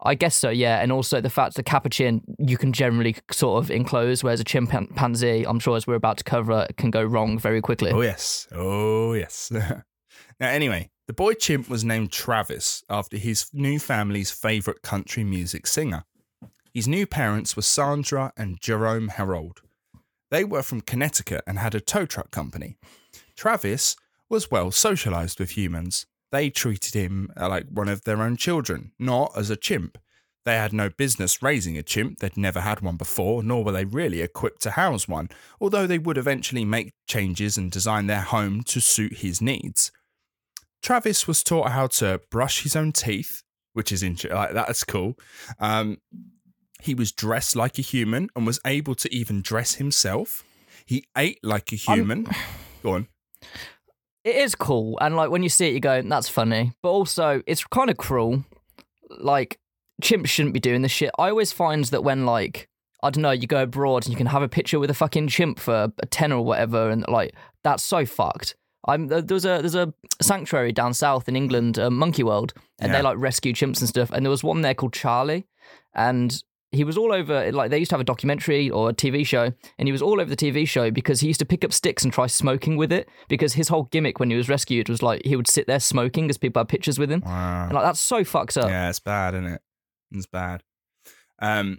I 0.00 0.14
guess 0.14 0.36
so, 0.36 0.50
yeah. 0.50 0.80
And 0.80 0.90
also 0.90 1.20
the 1.20 1.30
fact 1.30 1.54
that 1.54 1.64
capuchin 1.64 2.22
you 2.38 2.56
can 2.56 2.72
generally 2.72 3.16
sort 3.30 3.62
of 3.62 3.70
enclose, 3.70 4.24
whereas 4.24 4.40
a 4.40 4.44
chimpanzee, 4.44 5.44
I'm 5.46 5.60
sure 5.60 5.76
as 5.76 5.86
we're 5.86 5.94
about 5.94 6.18
to 6.18 6.24
cover, 6.24 6.66
can 6.76 6.90
go 6.90 7.02
wrong 7.02 7.38
very 7.38 7.60
quickly. 7.60 7.90
Oh, 7.90 8.00
yes. 8.00 8.48
Oh, 8.52 9.12
yes. 9.12 9.50
now, 10.40 10.48
anyway, 10.48 10.90
the 11.06 11.12
boy 11.12 11.34
chimp 11.34 11.68
was 11.68 11.84
named 11.84 12.12
Travis 12.12 12.82
after 12.88 13.16
his 13.16 13.50
new 13.52 13.78
family's 13.78 14.30
favourite 14.30 14.82
country 14.82 15.24
music 15.24 15.66
singer. 15.66 16.04
His 16.74 16.86
new 16.86 17.06
parents 17.06 17.56
were 17.56 17.62
Sandra 17.62 18.32
and 18.36 18.60
Jerome 18.60 19.08
Herold. 19.08 19.58
They 20.30 20.44
were 20.44 20.62
from 20.62 20.82
Connecticut 20.82 21.42
and 21.46 21.58
had 21.58 21.74
a 21.74 21.80
tow 21.80 22.04
truck 22.04 22.30
company. 22.30 22.76
Travis 23.38 23.94
was 24.28 24.50
well 24.50 24.72
socialised 24.72 25.38
with 25.38 25.50
humans. 25.56 26.06
They 26.32 26.50
treated 26.50 26.94
him 26.94 27.30
uh, 27.40 27.48
like 27.48 27.66
one 27.70 27.88
of 27.88 28.02
their 28.02 28.20
own 28.20 28.36
children, 28.36 28.90
not 28.98 29.30
as 29.36 29.48
a 29.48 29.56
chimp. 29.56 29.96
They 30.44 30.56
had 30.56 30.72
no 30.72 30.90
business 30.90 31.40
raising 31.40 31.78
a 31.78 31.84
chimp, 31.84 32.18
they'd 32.18 32.36
never 32.36 32.60
had 32.62 32.80
one 32.80 32.96
before, 32.96 33.44
nor 33.44 33.62
were 33.62 33.70
they 33.70 33.84
really 33.84 34.22
equipped 34.22 34.62
to 34.62 34.72
house 34.72 35.06
one, 35.06 35.28
although 35.60 35.86
they 35.86 35.98
would 35.98 36.18
eventually 36.18 36.64
make 36.64 36.94
changes 37.06 37.56
and 37.56 37.70
design 37.70 38.08
their 38.08 38.22
home 38.22 38.62
to 38.64 38.80
suit 38.80 39.18
his 39.18 39.40
needs. 39.40 39.92
Travis 40.82 41.28
was 41.28 41.44
taught 41.44 41.70
how 41.70 41.86
to 41.86 42.20
brush 42.32 42.64
his 42.64 42.74
own 42.74 42.90
teeth, 42.90 43.44
which 43.72 43.92
is 43.92 44.02
interesting. 44.02 44.36
Like, 44.36 44.52
that's 44.52 44.82
cool. 44.82 45.14
Um, 45.60 45.98
he 46.82 46.92
was 46.92 47.12
dressed 47.12 47.54
like 47.54 47.78
a 47.78 47.82
human 47.82 48.30
and 48.34 48.44
was 48.44 48.58
able 48.64 48.96
to 48.96 49.14
even 49.14 49.42
dress 49.42 49.74
himself. 49.74 50.44
He 50.84 51.04
ate 51.16 51.38
like 51.44 51.72
a 51.72 51.78
I'm- 51.86 51.98
human. 51.98 52.26
Go 52.82 52.94
on. 52.94 53.08
It 54.24 54.36
is 54.36 54.54
cool, 54.54 54.98
and 55.00 55.16
like 55.16 55.30
when 55.30 55.42
you 55.42 55.48
see 55.48 55.68
it, 55.68 55.74
you 55.74 55.80
go, 55.80 56.02
"That's 56.02 56.28
funny," 56.28 56.72
but 56.82 56.90
also 56.90 57.42
it's 57.46 57.64
kind 57.64 57.88
of 57.88 57.96
cruel. 57.96 58.44
Like 59.10 59.58
chimps 60.02 60.26
shouldn't 60.28 60.54
be 60.54 60.60
doing 60.60 60.82
this 60.82 60.92
shit. 60.92 61.10
I 61.18 61.30
always 61.30 61.52
find 61.52 61.84
that 61.86 62.02
when 62.04 62.26
like 62.26 62.68
I 63.02 63.10
don't 63.10 63.22
know, 63.22 63.30
you 63.30 63.46
go 63.46 63.62
abroad 63.62 64.04
and 64.04 64.12
you 64.12 64.16
can 64.16 64.26
have 64.26 64.42
a 64.42 64.48
picture 64.48 64.78
with 64.78 64.90
a 64.90 64.94
fucking 64.94 65.28
chimp 65.28 65.58
for 65.60 65.92
a 65.98 66.06
tenner 66.06 66.36
or 66.36 66.44
whatever, 66.44 66.90
and 66.90 67.04
like 67.08 67.34
that's 67.64 67.82
so 67.82 68.04
fucked. 68.04 68.56
I'm 68.86 69.06
there's 69.06 69.44
a 69.44 69.58
there's 69.60 69.74
a 69.76 69.94
sanctuary 70.20 70.72
down 70.72 70.94
south 70.94 71.28
in 71.28 71.36
England, 71.36 71.78
uh, 71.78 71.90
Monkey 71.90 72.22
World, 72.24 72.52
and 72.80 72.90
Yeah. 72.90 72.98
they 72.98 73.02
like 73.02 73.18
rescue 73.18 73.52
chimps 73.52 73.80
and 73.80 73.88
stuff. 73.88 74.10
And 74.10 74.24
there 74.26 74.30
was 74.30 74.44
one 74.44 74.60
there 74.62 74.74
called 74.74 74.92
Charlie, 74.92 75.46
and 75.94 76.42
he 76.70 76.84
was 76.84 76.96
all 76.98 77.12
over. 77.12 77.50
Like 77.52 77.70
they 77.70 77.78
used 77.78 77.90
to 77.90 77.94
have 77.94 78.00
a 78.00 78.04
documentary 78.04 78.70
or 78.70 78.90
a 78.90 78.94
TV 78.94 79.26
show, 79.26 79.52
and 79.78 79.88
he 79.88 79.92
was 79.92 80.02
all 80.02 80.20
over 80.20 80.28
the 80.28 80.36
TV 80.36 80.66
show 80.68 80.90
because 80.90 81.20
he 81.20 81.26
used 81.26 81.40
to 81.40 81.46
pick 81.46 81.64
up 81.64 81.72
sticks 81.72 82.04
and 82.04 82.12
try 82.12 82.26
smoking 82.26 82.76
with 82.76 82.92
it. 82.92 83.08
Because 83.28 83.54
his 83.54 83.68
whole 83.68 83.84
gimmick 83.84 84.20
when 84.20 84.30
he 84.30 84.36
was 84.36 84.48
rescued 84.48 84.88
was 84.88 85.02
like 85.02 85.22
he 85.24 85.36
would 85.36 85.48
sit 85.48 85.66
there 85.66 85.80
smoking 85.80 86.28
as 86.30 86.38
people 86.38 86.60
had 86.60 86.68
pictures 86.68 86.98
with 86.98 87.10
him. 87.10 87.22
Wow. 87.24 87.64
And 87.64 87.72
like 87.72 87.84
that's 87.84 88.00
so 88.00 88.24
fucked 88.24 88.56
up. 88.56 88.68
Yeah, 88.68 88.88
it's 88.88 89.00
bad, 89.00 89.34
isn't 89.34 89.46
it? 89.46 89.62
It's 90.12 90.26
bad. 90.26 90.62
Um. 91.38 91.78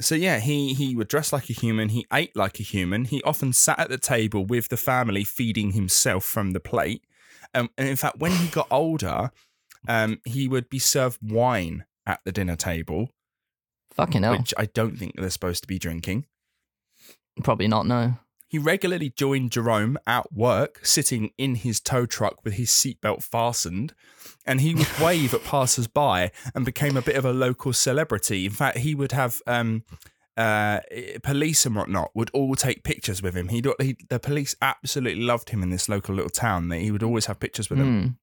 So 0.00 0.14
yeah, 0.14 0.38
he 0.38 0.74
he 0.74 0.94
would 0.94 1.08
dress 1.08 1.32
like 1.32 1.50
a 1.50 1.52
human. 1.52 1.88
He 1.88 2.06
ate 2.12 2.36
like 2.36 2.60
a 2.60 2.62
human. 2.62 3.04
He 3.04 3.22
often 3.22 3.52
sat 3.52 3.78
at 3.80 3.88
the 3.88 3.98
table 3.98 4.44
with 4.44 4.68
the 4.68 4.76
family, 4.76 5.24
feeding 5.24 5.72
himself 5.72 6.24
from 6.24 6.52
the 6.52 6.60
plate. 6.60 7.02
Um, 7.54 7.70
and 7.76 7.88
in 7.88 7.96
fact, 7.96 8.18
when 8.18 8.32
he 8.32 8.48
got 8.48 8.68
older, 8.70 9.30
Um, 9.86 10.20
he 10.24 10.48
would 10.48 10.68
be 10.68 10.80
served 10.80 11.18
wine 11.22 11.84
at 12.04 12.20
the 12.24 12.32
dinner 12.32 12.56
table, 12.56 13.10
Fucking 13.98 14.22
hell. 14.22 14.38
which 14.38 14.54
I 14.56 14.66
don't 14.66 14.96
think 14.96 15.16
they're 15.16 15.28
supposed 15.28 15.62
to 15.62 15.68
be 15.68 15.78
drinking. 15.78 16.24
Probably 17.42 17.68
not, 17.68 17.86
no. 17.86 18.14
He 18.48 18.58
regularly 18.58 19.10
joined 19.10 19.52
Jerome 19.52 19.98
at 20.06 20.32
work, 20.32 20.80
sitting 20.82 21.32
in 21.36 21.56
his 21.56 21.80
tow 21.80 22.06
truck 22.06 22.42
with 22.44 22.54
his 22.54 22.70
seatbelt 22.70 23.22
fastened, 23.22 23.94
and 24.46 24.62
he 24.62 24.74
would 24.74 24.88
wave 25.02 25.34
at 25.34 25.44
passers 25.44 25.86
by 25.86 26.30
and 26.54 26.64
became 26.64 26.96
a 26.96 27.02
bit 27.02 27.16
of 27.16 27.26
a 27.26 27.32
local 27.32 27.74
celebrity. 27.74 28.46
In 28.46 28.52
fact, 28.52 28.78
he 28.78 28.94
would 28.94 29.12
have 29.12 29.42
um, 29.46 29.82
uh, 30.38 30.80
police 31.22 31.66
and 31.66 31.76
whatnot 31.76 32.10
would 32.14 32.30
all 32.32 32.54
take 32.54 32.84
pictures 32.84 33.20
with 33.20 33.34
him. 33.34 33.48
He, 33.48 33.60
the 33.60 34.20
police 34.22 34.54
absolutely 34.62 35.22
loved 35.24 35.50
him 35.50 35.62
in 35.62 35.70
this 35.70 35.88
local 35.88 36.14
little 36.14 36.30
town. 36.30 36.68
That 36.68 36.78
He 36.78 36.90
would 36.90 37.02
always 37.02 37.26
have 37.26 37.40
pictures 37.40 37.68
with 37.68 37.80
him. 37.80 38.18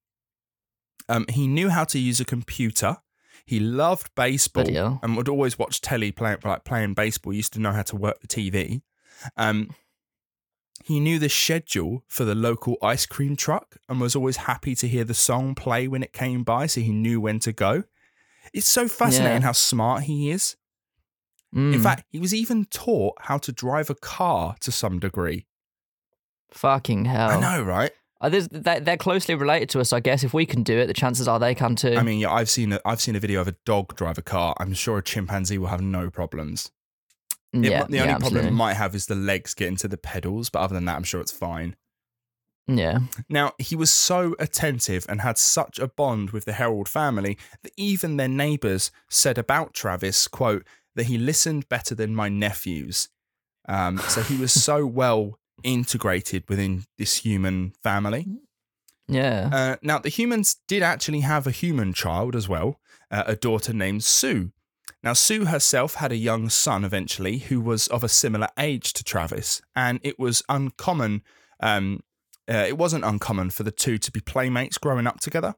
Mm. 1.10 1.16
Um, 1.16 1.26
he 1.30 1.46
knew 1.46 1.70
how 1.70 1.84
to 1.84 2.00
use 2.00 2.20
a 2.20 2.26
computer. 2.26 2.98
He 3.46 3.60
loved 3.60 4.10
baseball 4.16 4.68
hell. 4.72 5.00
and 5.04 5.16
would 5.16 5.30
always 5.30 5.58
watch 5.60 5.80
telly 5.82 6.12
playing 6.12 6.40
like 6.44 6.64
playing 6.64 6.96
baseball. 6.96 7.32
He 7.32 7.38
used 7.38 7.54
to 7.54 7.60
know 7.60 7.72
how 7.72 7.84
to 7.84 7.96
work 7.96 8.20
the 8.22 8.28
TV. 8.28 8.82
Um, 9.38 9.70
he 10.84 11.00
knew 11.00 11.20
the 11.20 11.30
schedule 11.30 12.04
for 12.08 12.26
the 12.26 12.36
local 12.36 12.76
ice 12.82 13.06
cream 13.06 13.36
truck 13.36 13.78
and 13.88 14.00
was 14.02 14.16
always 14.16 14.38
happy 14.38 14.76
to 14.76 14.88
hear 14.88 15.04
the 15.04 15.14
song 15.14 15.56
play 15.56 15.88
when 15.88 16.04
it 16.04 16.12
came 16.14 16.44
by, 16.44 16.66
so 16.66 16.82
he 16.82 16.92
knew 16.92 17.22
when 17.22 17.40
to 17.40 17.54
go. 17.54 17.84
It's 18.54 18.68
so 18.68 18.88
fascinating 18.88 19.42
Yeah. 19.42 19.48
how 19.48 19.52
smart 19.54 20.04
he 20.04 20.30
is. 20.32 20.56
Mm. 21.56 21.74
In 21.76 21.82
fact, 21.82 22.04
he 22.10 22.20
was 22.20 22.34
even 22.34 22.66
taught 22.66 23.16
how 23.22 23.38
to 23.40 23.52
drive 23.52 23.90
a 23.90 23.96
car 23.96 24.56
to 24.62 24.72
some 24.72 25.00
degree. 25.00 25.46
fucking 26.52 27.06
hell. 27.06 27.30
I 27.32 27.40
know, 27.40 27.64
right? 27.64 27.92
Uh, 28.22 28.30
there's- 28.30 28.48
they- 28.52 28.80
they're 28.80 28.98
closely 28.98 29.36
related 29.36 29.70
to 29.70 29.80
us, 29.80 29.92
I 29.94 30.00
guess. 30.00 30.24
If 30.24 30.34
we 30.34 30.46
can 30.46 30.64
do 30.64 30.78
it, 30.78 30.88
the 30.88 30.94
chances 30.94 31.28
are 31.28 31.40
they 31.40 31.54
can 31.54 31.76
too. 31.76 31.96
I 31.96 32.02
mean, 32.04 32.20
yeah, 32.20 32.32
I've 32.32 32.50
seen 32.50 32.74
a, 32.74 32.80
I've 32.86 33.02
seen 33.02 33.16
a 33.16 33.20
video 33.20 33.42
of 33.42 33.48
a 33.48 33.56
dog 33.66 33.96
drive 33.96 34.18
a 34.18 34.22
car. 34.22 34.56
I'm 34.60 34.74
sure 34.74 34.98
a 34.98 35.04
chimpanzee 35.04 35.58
will 35.58 35.68
have 35.68 35.82
no 35.82 36.10
problems. 36.10 36.72
It- 37.54 37.66
yeah, 37.72 37.84
the 37.86 37.98
yeah, 37.98 38.02
only 38.04 38.20
problem 38.20 38.46
it 38.48 38.52
might 38.52 38.74
have 38.76 38.96
is 38.96 39.06
the 39.06 39.16
legs 39.16 39.54
getting 39.54 39.78
to 39.78 39.88
the 39.88 39.98
pedals, 39.98 40.50
but 40.50 40.60
other 40.60 40.74
than 40.76 40.86
that, 40.86 40.96
I'm 40.96 41.04
sure 41.04 41.22
it's 41.22 41.32
fine. 41.32 41.76
yeah. 42.68 43.00
Now, 43.30 43.52
he 43.60 43.76
was 43.76 43.92
so 43.92 44.36
attentive 44.40 45.06
and 45.08 45.22
had 45.22 45.38
such 45.38 45.78
a 45.78 45.88
bond 45.88 46.32
with 46.32 46.46
the 46.46 46.54
Herold 46.54 46.88
family 46.88 47.38
that 47.62 47.72
even 47.78 48.18
their 48.18 48.28
neighbours 48.28 48.92
said 49.10 49.38
about 49.38 49.74
Travis, 49.76 50.28
quote, 50.28 50.66
that 50.96 51.06
he 51.06 51.18
listened 51.20 51.70
better 51.70 51.94
than 51.94 52.16
my 52.16 52.28
nephews. 52.28 53.10
Um, 53.68 54.00
so 54.00 54.22
he 54.24 54.36
was 54.38 54.52
so 54.52 54.84
well 55.02 55.38
integrated 55.64 56.44
within 56.50 56.86
this 56.98 57.18
human 57.18 57.74
family. 57.84 58.28
Yeah. 59.08 59.50
Uh, 59.52 59.76
now, 59.82 60.00
the 60.00 60.10
humans 60.10 60.58
did 60.68 60.84
actually 60.84 61.22
have 61.22 61.46
a 61.46 61.52
human 61.52 61.94
child 61.94 62.36
as 62.36 62.50
well, 62.50 62.80
uh, 63.12 63.24
a 63.28 63.36
daughter 63.36 63.74
named 63.74 64.04
Sue. 64.04 64.52
Now, 65.04 65.14
Sue 65.14 65.46
herself 65.46 65.96
had 65.96 66.12
a 66.12 66.18
young 66.18 66.50
son 66.50 66.84
eventually 66.84 67.38
who 67.38 67.62
was 67.62 67.88
of 67.88 68.04
a 68.04 68.10
similar 68.10 68.48
age 68.58 68.94
to 68.94 69.04
Travis, 69.04 69.62
and 69.76 70.00
it 70.04 70.18
was 70.18 70.44
uncommon. 70.50 71.22
Um, 71.60 72.02
uh, 72.50 72.66
it 72.68 72.78
wasn't 72.78 73.06
uncommon 73.06 73.52
for 73.52 73.64
the 73.64 73.72
two 73.72 73.98
to 74.00 74.12
be 74.12 74.20
playmates 74.20 74.78
growing 74.78 75.08
up 75.08 75.20
together. 75.20 75.56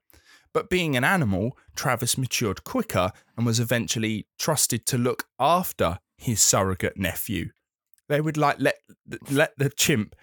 But 0.54 0.70
being 0.70 0.96
an 0.96 1.04
animal, 1.04 1.58
Travis 1.76 2.18
matured 2.18 2.64
quicker 2.64 3.12
and 3.36 3.46
was 3.46 3.60
eventually 3.60 4.28
trusted 4.40 4.86
to 4.88 4.98
look 4.98 5.26
after 5.40 6.00
his 6.18 6.42
surrogate 6.42 6.98
nephew. 6.98 7.50
They 8.10 8.22
would 8.22 8.38
like 8.38 8.58
let 8.60 8.76
let 9.30 9.58
the 9.58 9.70
chimp 9.70 10.16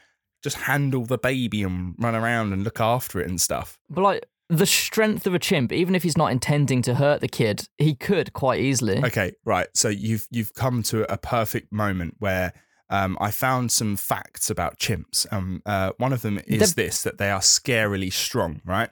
just 0.42 0.56
handle 0.56 1.06
the 1.06 1.18
baby 1.18 1.62
and 1.62 1.94
run 1.98 2.14
around 2.14 2.52
and 2.52 2.64
look 2.64 2.80
after 2.80 3.20
it 3.20 3.28
and 3.28 3.40
stuff. 3.40 3.78
But 3.88 4.02
like 4.02 4.26
the 4.50 4.66
strength 4.66 5.26
of 5.26 5.34
a 5.34 5.38
chimp, 5.38 5.72
even 5.72 5.94
if 5.94 6.02
he's 6.02 6.16
not 6.16 6.30
intending 6.30 6.82
to 6.82 6.94
hurt 6.94 7.20
the 7.20 7.28
kid, 7.28 7.66
he 7.78 7.94
could 7.94 8.32
quite 8.32 8.60
easily. 8.60 8.98
Okay, 9.04 9.32
right. 9.44 9.68
So 9.74 9.88
you've 9.88 10.26
you've 10.30 10.54
come 10.54 10.82
to 10.84 11.10
a 11.12 11.16
perfect 11.16 11.72
moment 11.72 12.16
where 12.18 12.52
um, 12.90 13.16
I 13.20 13.30
found 13.30 13.72
some 13.72 13.96
facts 13.96 14.50
about 14.50 14.78
chimps. 14.78 15.26
Um, 15.32 15.62
uh, 15.64 15.92
one 15.96 16.12
of 16.12 16.22
them 16.22 16.40
is 16.46 16.74
this: 16.74 17.02
that 17.02 17.18
they 17.18 17.30
are 17.30 17.40
scarily 17.40 18.12
strong. 18.12 18.60
Right. 18.64 18.90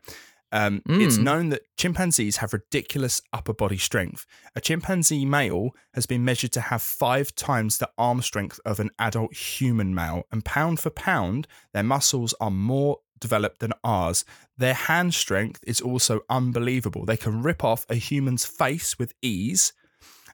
Um, 0.52 0.82
It's 0.86 1.16
Mm. 1.16 1.22
known 1.22 1.48
that 1.48 1.62
chimpanzees 1.76 2.36
have 2.36 2.52
ridiculous 2.52 3.22
upper 3.32 3.54
body 3.54 3.78
strength. 3.78 4.26
A 4.54 4.60
chimpanzee 4.60 5.24
male 5.24 5.70
has 5.94 6.04
been 6.06 6.24
measured 6.24 6.52
to 6.52 6.60
have 6.60 6.82
five 6.82 7.34
times 7.34 7.78
the 7.78 7.90
arm 7.96 8.20
strength 8.20 8.60
of 8.66 8.78
an 8.78 8.90
adult 8.98 9.34
human 9.34 9.94
male, 9.94 10.24
and 10.30 10.44
pound 10.44 10.78
for 10.78 10.90
pound, 10.90 11.48
their 11.72 11.82
muscles 11.82 12.34
are 12.38 12.50
more 12.50 12.98
developed 13.18 13.60
than 13.60 13.72
ours. 13.82 14.24
Their 14.58 14.74
hand 14.74 15.14
strength 15.14 15.60
is 15.66 15.80
also 15.80 16.20
unbelievable. 16.28 17.06
They 17.06 17.16
can 17.16 17.42
rip 17.42 17.64
off 17.64 17.86
a 17.88 17.94
human's 17.94 18.44
face 18.44 18.98
with 18.98 19.14
ease, 19.22 19.72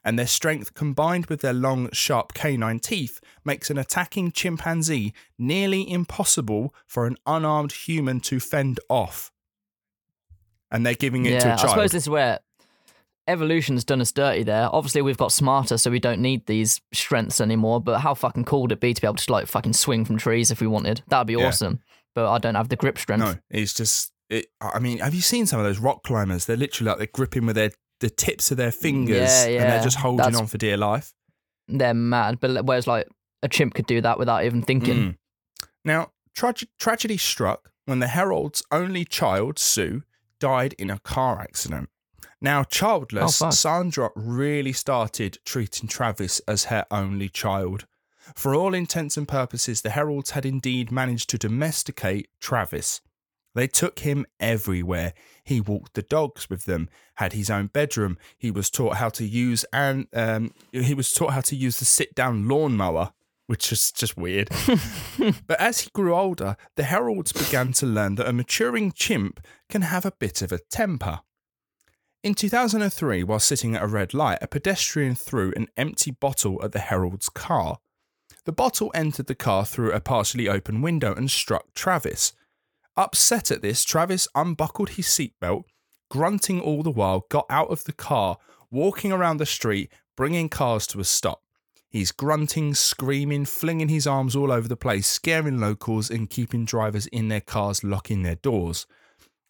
and 0.03 0.17
their 0.19 0.27
strength 0.27 0.73
combined 0.73 1.27
with 1.27 1.39
their 1.41 1.53
long, 1.53 1.89
sharp 1.93 2.33
canine 2.33 2.79
teeth 2.79 3.21
makes 3.45 3.69
an 3.69 3.77
attacking 3.77 4.31
chimpanzee 4.31 5.13
nearly 5.37 5.89
impossible 5.89 6.73
for 6.87 7.05
an 7.05 7.15
unarmed 7.25 7.71
human 7.71 8.19
to 8.21 8.39
fend 8.39 8.79
off. 8.89 9.31
And 10.71 10.85
they're 10.85 10.93
giving 10.93 11.25
it 11.25 11.39
to 11.41 11.47
yeah, 11.47 11.51
a 11.51 11.53
I 11.53 11.57
child. 11.57 11.69
suppose 11.71 11.91
this 11.91 12.03
is 12.03 12.09
where 12.09 12.39
evolution's 13.27 13.83
done 13.83 14.01
us 14.01 14.11
dirty 14.11 14.43
there. 14.43 14.69
Obviously, 14.71 15.01
we've 15.01 15.17
got 15.17 15.31
smarter, 15.31 15.77
so 15.77 15.91
we 15.91 15.99
don't 15.99 16.21
need 16.21 16.45
these 16.45 16.81
strengths 16.93 17.41
anymore. 17.41 17.81
But 17.81 17.99
how 17.99 18.13
fucking 18.13 18.45
cool 18.45 18.63
would 18.63 18.71
it 18.71 18.79
be 18.79 18.93
to 18.93 19.01
be 19.01 19.07
able 19.07 19.15
to 19.15 19.31
like 19.31 19.47
fucking 19.47 19.73
swing 19.73 20.05
from 20.05 20.17
trees 20.17 20.51
if 20.51 20.61
we 20.61 20.67
wanted? 20.67 21.01
That'd 21.07 21.27
be 21.27 21.33
Yeah. 21.33 21.47
awesome. 21.47 21.79
But 22.15 22.29
I 22.31 22.37
don't 22.39 22.55
have 22.55 22.69
the 22.69 22.75
grip 22.75 22.97
strength. 22.97 23.21
No, 23.23 23.35
it's 23.49 23.73
just 23.73 24.11
it. 24.29 24.47
I 24.61 24.79
mean, 24.79 24.99
have 24.99 25.13
you 25.13 25.21
seen 25.21 25.45
some 25.45 25.59
of 25.59 25.65
those 25.65 25.79
rock 25.79 26.03
climbers? 26.03 26.45
They're 26.45 26.57
literally 26.57 26.89
like 26.89 26.97
they're 26.97 27.07
gripping 27.13 27.45
with 27.45 27.55
their 27.55 27.71
the 27.99 28.09
tips 28.09 28.49
of 28.51 28.57
their 28.57 28.71
fingers, 28.71 29.45
Yeah, 29.45 29.61
and 29.61 29.71
they're 29.71 29.83
just 29.83 29.97
holding 29.97 30.17
That's- 30.23 30.39
on 30.39 30.47
for 30.47 30.57
dear 30.57 30.77
life. 30.77 31.13
They're 31.67 31.93
mad. 31.93 32.39
But 32.39 32.65
whereas 32.65 32.87
like 32.87 33.07
a 33.43 33.47
chimp 33.49 33.73
could 33.75 33.85
do 33.85 34.01
that 34.01 34.17
without 34.17 34.43
even 34.45 34.61
thinking. 34.61 34.95
Mm. 34.97 35.17
Now, 35.85 36.11
trage- 36.37 36.67
tragedy 36.79 37.17
struck 37.17 37.71
when 37.85 37.99
the 37.99 38.07
Herold's 38.07 38.63
only 38.71 39.05
child, 39.05 39.59
Sue, 39.59 40.03
died 40.39 40.73
in 40.77 40.89
a 40.89 40.99
car 40.99 41.39
accident. 41.39 41.89
Now, 42.41 42.63
childless, 42.63 43.41
Oh. 43.41 43.49
Sandra 43.49 44.11
really 44.15 44.71
started 44.73 45.39
treating 45.45 45.89
Travis 45.89 46.39
as 46.47 46.65
her 46.65 46.85
only 46.89 47.27
child. 47.29 47.85
For 48.35 48.55
all 48.55 48.73
intents 48.73 49.17
and 49.17 49.27
purposes, 49.27 49.81
the 49.81 49.89
Herolds 49.89 50.31
had 50.31 50.45
indeed 50.45 50.91
managed 50.91 51.29
to 51.31 51.37
domesticate 51.37 52.29
Travis. 52.39 53.01
They 53.55 53.67
took 53.67 53.99
him 53.99 54.25
everywhere. 54.39 55.13
He 55.43 55.59
walked 55.59 55.95
the 55.95 56.03
dogs 56.03 56.49
with 56.49 56.65
them, 56.65 56.87
had 57.15 57.33
his 57.33 57.49
own 57.49 57.67
bedroom. 57.67 58.17
He 58.37 58.51
was 58.51 58.69
taught 58.69 58.97
how 58.97 59.09
to 59.09 59.25
use 59.25 59.65
and 59.73 60.07
um, 60.13 60.53
he 60.71 60.93
was 60.93 61.11
taught 61.11 61.33
how 61.33 61.41
to 61.41 61.55
use 61.55 61.79
the 61.79 61.85
sit-down 61.85 62.47
lawnmower, 62.47 63.11
which 63.49 63.71
is 63.71 63.91
just 63.91 64.15
weird. 64.15 64.47
but 65.47 65.59
as 65.59 65.79
he 65.79 65.89
grew 65.89 66.13
older, 66.13 66.55
the 66.75 66.83
Herolds 66.83 67.33
began 67.33 67.73
to 67.73 67.87
learn 67.87 68.13
that 68.15 68.29
a 68.29 68.31
maturing 68.31 68.91
chimp 68.91 69.39
can 69.69 69.81
have 69.81 70.05
a 70.05 70.11
bit 70.11 70.43
of 70.43 70.51
a 70.51 70.59
temper. 70.59 71.21
In 72.23 72.35
2003, 72.35 73.23
while 73.23 73.39
sitting 73.39 73.75
at 73.75 73.81
a 73.81 73.87
red 73.87 74.13
light, 74.13 74.37
a 74.43 74.47
pedestrian 74.47 75.15
threw 75.15 75.51
an 75.55 75.67
empty 75.77 76.11
bottle 76.11 76.63
at 76.63 76.73
the 76.73 76.79
Herold's 76.79 77.27
car. 77.27 77.79
The 78.45 78.51
bottle 78.51 78.91
entered 78.93 79.25
the 79.25 79.33
car 79.33 79.65
through 79.65 79.93
a 79.93 79.99
partially 79.99 80.47
open 80.47 80.83
window 80.83 81.15
and 81.15 81.31
struck 81.31 81.73
Travis. 81.73 82.33
Upset 82.95 83.49
at 83.49 83.63
this, 83.63 83.83
Travis 83.83 84.27
unbuckled 84.35 84.89
his 84.89 85.07
seatbelt, 85.07 85.63
grunting 86.11 86.61
all 86.61 86.83
the 86.83 86.91
while, 86.91 87.25
got 87.29 87.47
out 87.49 87.71
of 87.71 87.85
the 87.85 87.93
car, 87.93 88.37
walking 88.69 89.11
around 89.11 89.37
the 89.37 89.47
street, 89.47 89.91
bringing 90.15 90.49
cars 90.49 90.85
to 90.85 90.99
a 90.99 91.03
stop. 91.03 91.41
He's 91.89 92.11
grunting, 92.11 92.75
screaming, 92.75 93.45
flinging 93.45 93.89
his 93.89 94.05
arms 94.05 94.35
all 94.35 94.51
over 94.51 94.67
the 94.67 94.77
place, 94.77 95.07
scaring 95.07 95.59
locals 95.59 96.11
and 96.11 96.29
keeping 96.29 96.63
drivers 96.63 97.07
in 97.07 97.29
their 97.29 97.41
cars, 97.41 97.83
locking 97.83 98.21
their 98.21 98.35
doors. 98.35 98.85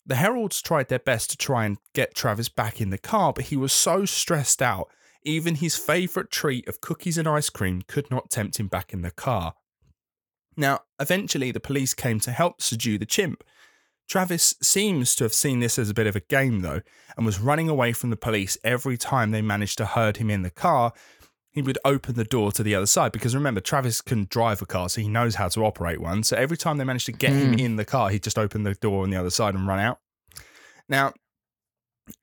The 0.05 0.15
Herolds 0.15 0.61
tried 0.61 0.87
their 0.87 0.99
best 0.99 1.29
to 1.31 1.37
try 1.37 1.65
and 1.65 1.77
get 1.93 2.15
Travis 2.15 2.47
back 2.47 2.79
in 2.79 2.89
the 2.89 2.97
car, 2.97 3.33
but 3.33 3.45
he 3.45 3.57
was 3.57 3.73
so 3.73 4.05
stressed 4.05 4.61
out, 4.61 4.89
even 5.23 5.55
his 5.55 5.75
favourite 5.75 6.31
treat 6.31 6.67
of 6.67 6.81
cookies 6.81 7.17
and 7.17 7.27
ice 7.27 7.49
cream 7.49 7.81
could 7.87 8.09
not 8.09 8.31
tempt 8.31 8.57
him 8.57 8.67
back 8.67 8.93
in 8.93 9.01
the 9.01 9.11
car. 9.11 9.53
Now, 10.55 10.79
eventually, 10.99 11.51
the 11.51 11.59
police 11.59 11.93
came 11.93 12.19
to 12.21 12.31
help 12.31 12.61
subdue 12.61 12.97
the 12.97 13.05
chimp. 13.05 13.43
Travis 14.09 14.55
seems 14.61 15.13
to 15.15 15.23
have 15.25 15.33
seen 15.33 15.59
this 15.59 15.77
as 15.77 15.89
a 15.89 15.93
bit 15.93 16.07
of 16.07 16.15
a 16.15 16.21
game, 16.21 16.61
though, 16.61 16.81
and 17.15 17.25
was 17.25 17.39
running 17.39 17.69
away 17.69 17.93
from 17.93 18.09
the 18.09 18.17
police 18.17 18.57
every 18.63 18.97
time 18.97 19.29
they 19.29 19.41
managed 19.41 19.77
to 19.77 19.85
herd 19.85 20.17
him 20.17 20.29
in 20.29 20.41
the 20.41 20.49
car. 20.49 20.93
He 21.51 21.61
would 21.63 21.79
open 21.83 22.13
the 22.15 22.23
door 22.23 22.51
to 22.51 22.61
the 22.63 22.75
other 22.75 22.85
side 22.85 23.11
because 23.11 23.33
remember, 23.33 23.59
Travis 23.59 24.01
can 24.01 24.27
drive 24.29 24.61
a 24.61 24.65
car, 24.67 24.87
so 24.87 25.01
he 25.01 25.07
knows 25.09 25.35
how 25.35 25.47
to 25.49 25.65
operate 25.65 25.99
one. 25.99 26.23
So 26.23 26.37
every 26.37 26.57
time 26.57 26.77
they 26.77 26.83
managed 26.83 27.07
to 27.07 27.11
get 27.11 27.33
him 27.33 27.53
Hmm. 27.53 27.59
in 27.59 27.75
the 27.75 27.85
car, 27.85 28.09
he'd 28.11 28.23
just 28.23 28.37
open 28.37 28.63
the 28.63 28.75
door 28.75 29.03
on 29.03 29.09
the 29.09 29.17
other 29.17 29.31
side 29.31 29.55
and 29.55 29.67
run 29.67 29.79
out. 29.79 29.99
Now, 30.87 31.13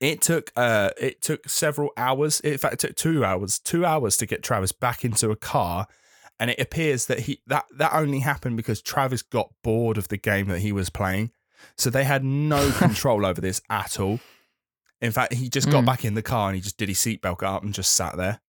it 0.01 0.21
took 0.21 0.51
uh, 0.57 0.91
it 1.01 1.23
took 1.23 1.49
several 1.49 1.91
hours. 1.97 2.41
In 2.41 2.59
fact, 2.59 2.75
it 2.75 2.81
took 2.81 2.97
two 2.97 3.25
hours, 3.25 3.59
two 3.59 3.85
hours 3.85 4.17
to 4.19 4.27
get 4.27 4.43
Travis 4.43 4.73
back 4.73 5.05
into 5.05 5.31
a 5.31 5.37
car, 5.37 5.87
and 6.41 6.51
it 6.51 6.61
appears 6.61 7.07
that 7.07 7.21
he 7.21 7.41
that 7.47 7.67
that 7.77 7.93
only 7.95 8.21
happened 8.21 8.57
because 8.57 8.81
Travis 8.83 9.23
got 9.23 9.51
bored 9.63 9.99
of 9.99 10.09
the 10.09 10.17
game 10.19 10.47
that 10.49 10.61
he 10.61 10.73
was 10.73 10.91
playing. 10.91 11.31
So 11.77 11.91
they 11.91 12.05
had 12.05 12.25
no 12.25 12.71
control 12.79 13.25
over 13.27 13.41
this 13.41 13.61
at 13.71 13.99
all. 14.01 14.21
In 15.01 15.13
fact, 15.13 15.35
he 15.35 15.49
just 15.49 15.71
got 15.71 15.83
Mm. 15.83 15.87
back 15.87 16.05
in 16.05 16.15
the 16.15 16.23
car 16.23 16.49
and 16.49 16.57
he 16.57 16.61
just 16.63 16.79
did 16.79 16.89
his 16.89 16.99
seatbelt 16.99 17.43
up 17.43 17.63
and 17.63 17.75
just 17.75 17.93
sat 17.95 18.17
there. 18.17 18.41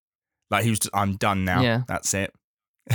Like 0.50 0.64
he 0.64 0.70
was 0.70 0.78
just, 0.78 0.94
I'm 0.94 1.16
done 1.16 1.44
now. 1.44 1.62
Yeah. 1.62 1.82
That's 1.86 2.14
it. 2.14 2.32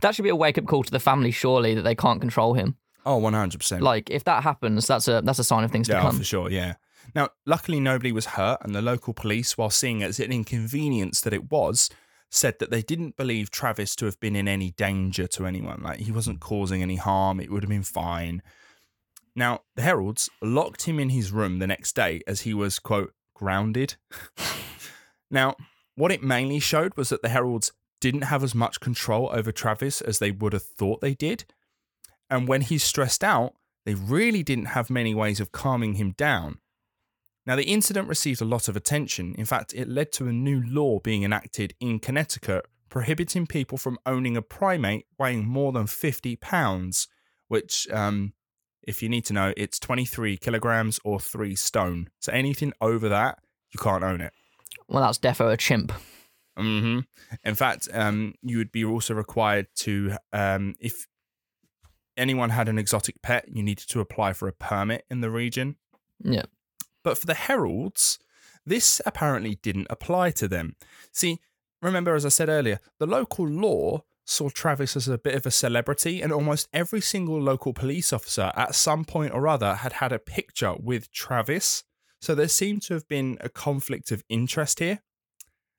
that 0.00 0.14
should 0.14 0.22
be 0.22 0.28
a 0.28 0.36
wake 0.36 0.58
up 0.58 0.66
call 0.66 0.82
to 0.82 0.90
the 0.90 1.00
family, 1.00 1.30
surely, 1.30 1.74
that 1.74 1.82
they 1.82 1.94
can't 1.94 2.20
control 2.20 2.54
him. 2.54 2.76
Oh, 3.06 3.20
100%. 3.20 3.80
Like, 3.80 4.10
if 4.10 4.24
that 4.24 4.42
happens, 4.42 4.86
that's 4.86 5.08
a 5.08 5.22
that's 5.24 5.38
a 5.38 5.44
sign 5.44 5.64
of 5.64 5.70
things 5.70 5.88
to 5.88 5.94
yeah, 5.94 6.02
come. 6.02 6.18
for 6.18 6.24
sure. 6.24 6.50
Yeah. 6.50 6.74
Now, 7.14 7.30
luckily, 7.46 7.80
nobody 7.80 8.12
was 8.12 8.26
hurt, 8.26 8.58
and 8.60 8.74
the 8.74 8.82
local 8.82 9.14
police, 9.14 9.56
while 9.56 9.70
seeing 9.70 10.02
it 10.02 10.08
as 10.08 10.20
an 10.20 10.30
inconvenience 10.30 11.22
that 11.22 11.32
it 11.32 11.50
was, 11.50 11.88
said 12.30 12.58
that 12.58 12.70
they 12.70 12.82
didn't 12.82 13.16
believe 13.16 13.50
Travis 13.50 13.96
to 13.96 14.04
have 14.04 14.20
been 14.20 14.36
in 14.36 14.46
any 14.46 14.72
danger 14.72 15.26
to 15.28 15.46
anyone. 15.46 15.82
Like, 15.82 16.00
he 16.00 16.12
wasn't 16.12 16.40
causing 16.40 16.82
any 16.82 16.96
harm, 16.96 17.40
it 17.40 17.50
would 17.50 17.62
have 17.62 17.70
been 17.70 17.82
fine. 17.82 18.42
Now, 19.34 19.62
the 19.74 19.82
Herolds 19.82 20.28
locked 20.42 20.82
him 20.82 21.00
in 21.00 21.10
his 21.10 21.32
room 21.32 21.60
the 21.60 21.66
next 21.66 21.94
day 21.94 22.20
as 22.26 22.42
he 22.42 22.52
was, 22.52 22.78
quote, 22.78 23.14
grounded. 23.34 23.96
now, 25.30 25.54
what 25.98 26.12
it 26.12 26.22
mainly 26.22 26.60
showed 26.60 26.96
was 26.96 27.08
that 27.08 27.22
the 27.22 27.28
Herolds 27.28 27.72
didn't 28.00 28.22
have 28.22 28.44
as 28.44 28.54
much 28.54 28.78
control 28.78 29.30
over 29.32 29.50
Travis 29.50 30.00
as 30.00 30.20
they 30.20 30.30
would 30.30 30.52
have 30.52 30.62
thought 30.62 31.00
they 31.00 31.14
did. 31.14 31.44
And 32.30 32.46
when 32.46 32.60
he's 32.60 32.84
stressed 32.84 33.24
out, 33.24 33.54
they 33.84 33.94
really 33.94 34.44
didn't 34.44 34.66
have 34.66 34.90
many 34.90 35.12
ways 35.12 35.40
of 35.40 35.50
calming 35.50 35.94
him 35.94 36.12
down. 36.12 36.58
Now, 37.44 37.56
the 37.56 37.64
incident 37.64 38.08
received 38.08 38.40
a 38.40 38.44
lot 38.44 38.68
of 38.68 38.76
attention. 38.76 39.34
In 39.36 39.44
fact, 39.44 39.74
it 39.74 39.88
led 39.88 40.12
to 40.12 40.28
a 40.28 40.32
new 40.32 40.62
law 40.64 41.00
being 41.00 41.24
enacted 41.24 41.74
in 41.80 41.98
Connecticut 41.98 42.66
prohibiting 42.90 43.46
people 43.46 43.76
from 43.76 43.98
owning 44.06 44.36
a 44.36 44.42
primate 44.42 45.06
weighing 45.18 45.46
more 45.46 45.72
than 45.72 45.86
50 45.86 46.36
pounds, 46.36 47.08
which, 47.48 47.88
um, 47.90 48.34
if 48.82 49.02
you 49.02 49.08
need 49.08 49.24
to 49.26 49.32
know, 49.32 49.52
it's 49.56 49.80
23 49.80 50.36
kilograms 50.36 51.00
or 51.04 51.18
three 51.18 51.56
stone. 51.56 52.08
So 52.20 52.32
anything 52.32 52.72
over 52.80 53.08
that, 53.08 53.40
you 53.70 53.78
can't 53.78 54.04
own 54.04 54.20
it. 54.20 54.32
Well, 54.88 55.02
that's 55.02 55.18
defo 55.18 55.52
a 55.52 55.56
chimp. 55.56 55.92
hmm 56.56 57.00
In 57.44 57.54
fact, 57.54 57.88
um, 57.92 58.34
you 58.42 58.58
would 58.58 58.72
be 58.72 58.84
also 58.84 59.14
required 59.14 59.68
to, 59.76 60.16
um, 60.32 60.74
if 60.80 61.06
anyone 62.16 62.50
had 62.50 62.68
an 62.68 62.78
exotic 62.78 63.22
pet, 63.22 63.46
you 63.48 63.62
needed 63.62 63.88
to 63.88 64.00
apply 64.00 64.32
for 64.32 64.48
a 64.48 64.52
permit 64.52 65.04
in 65.10 65.20
the 65.20 65.30
region. 65.30 65.76
Yeah. 66.22 66.42
But 67.04 67.16
for 67.18 67.26
the 67.26 67.34
Herolds, 67.34 68.18
this 68.66 69.00
apparently 69.06 69.54
didn't 69.62 69.86
apply 69.88 70.32
to 70.32 70.48
them. 70.48 70.76
See, 71.12 71.40
remember, 71.80 72.14
as 72.14 72.26
I 72.26 72.30
said 72.30 72.48
earlier, 72.48 72.80
the 72.98 73.06
local 73.06 73.46
law 73.46 74.02
saw 74.26 74.50
Travis 74.50 74.94
as 74.94 75.08
a 75.08 75.16
bit 75.16 75.34
of 75.34 75.46
a 75.46 75.50
celebrity, 75.50 76.20
and 76.20 76.32
almost 76.32 76.68
every 76.72 77.00
single 77.00 77.40
local 77.40 77.72
police 77.72 78.12
officer 78.12 78.52
at 78.54 78.74
some 78.74 79.04
point 79.04 79.32
or 79.32 79.48
other 79.48 79.76
had 79.76 79.94
had 79.94 80.12
a 80.12 80.18
picture 80.18 80.74
with 80.78 81.10
Travis. 81.12 81.84
So 82.20 82.34
there 82.34 82.48
seemed 82.48 82.82
to 82.82 82.94
have 82.94 83.08
been 83.08 83.38
a 83.40 83.48
conflict 83.48 84.10
of 84.10 84.24
interest 84.28 84.80
here. 84.80 85.00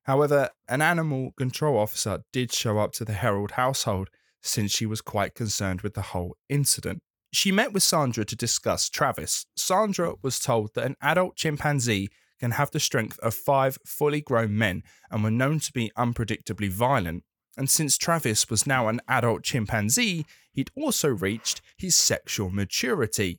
However, 0.04 0.50
an 0.68 0.82
animal 0.82 1.32
control 1.36 1.78
officer 1.78 2.22
did 2.32 2.52
show 2.52 2.78
up 2.78 2.92
to 2.92 3.04
the 3.04 3.12
Herold 3.12 3.52
household 3.52 4.08
since 4.42 4.72
she 4.72 4.86
was 4.86 5.00
quite 5.02 5.34
concerned 5.34 5.82
with 5.82 5.94
the 5.94 6.02
whole 6.02 6.36
incident. 6.48 7.02
She 7.32 7.52
met 7.52 7.72
with 7.72 7.82
Sandra 7.82 8.24
to 8.24 8.34
discuss 8.34 8.88
Travis. 8.88 9.46
Sandra 9.56 10.14
was 10.22 10.40
told 10.40 10.74
that 10.74 10.86
an 10.86 10.96
adult 11.00 11.36
chimpanzee 11.36 12.08
can 12.40 12.52
have 12.52 12.70
the 12.70 12.80
strength 12.80 13.18
of 13.20 13.34
five 13.34 13.78
fully 13.84 14.22
grown 14.22 14.56
men 14.56 14.82
and 15.10 15.22
were 15.22 15.30
known 15.30 15.60
to 15.60 15.72
be 15.72 15.92
unpredictably 15.96 16.70
violent. 16.70 17.22
And 17.56 17.68
since 17.68 17.98
Travis 17.98 18.48
was 18.48 18.66
now 18.66 18.88
an 18.88 19.00
adult 19.06 19.42
chimpanzee, 19.42 20.24
he'd 20.52 20.70
also 20.74 21.08
reached 21.08 21.60
his 21.76 21.94
sexual 21.94 22.50
maturity. 22.50 23.38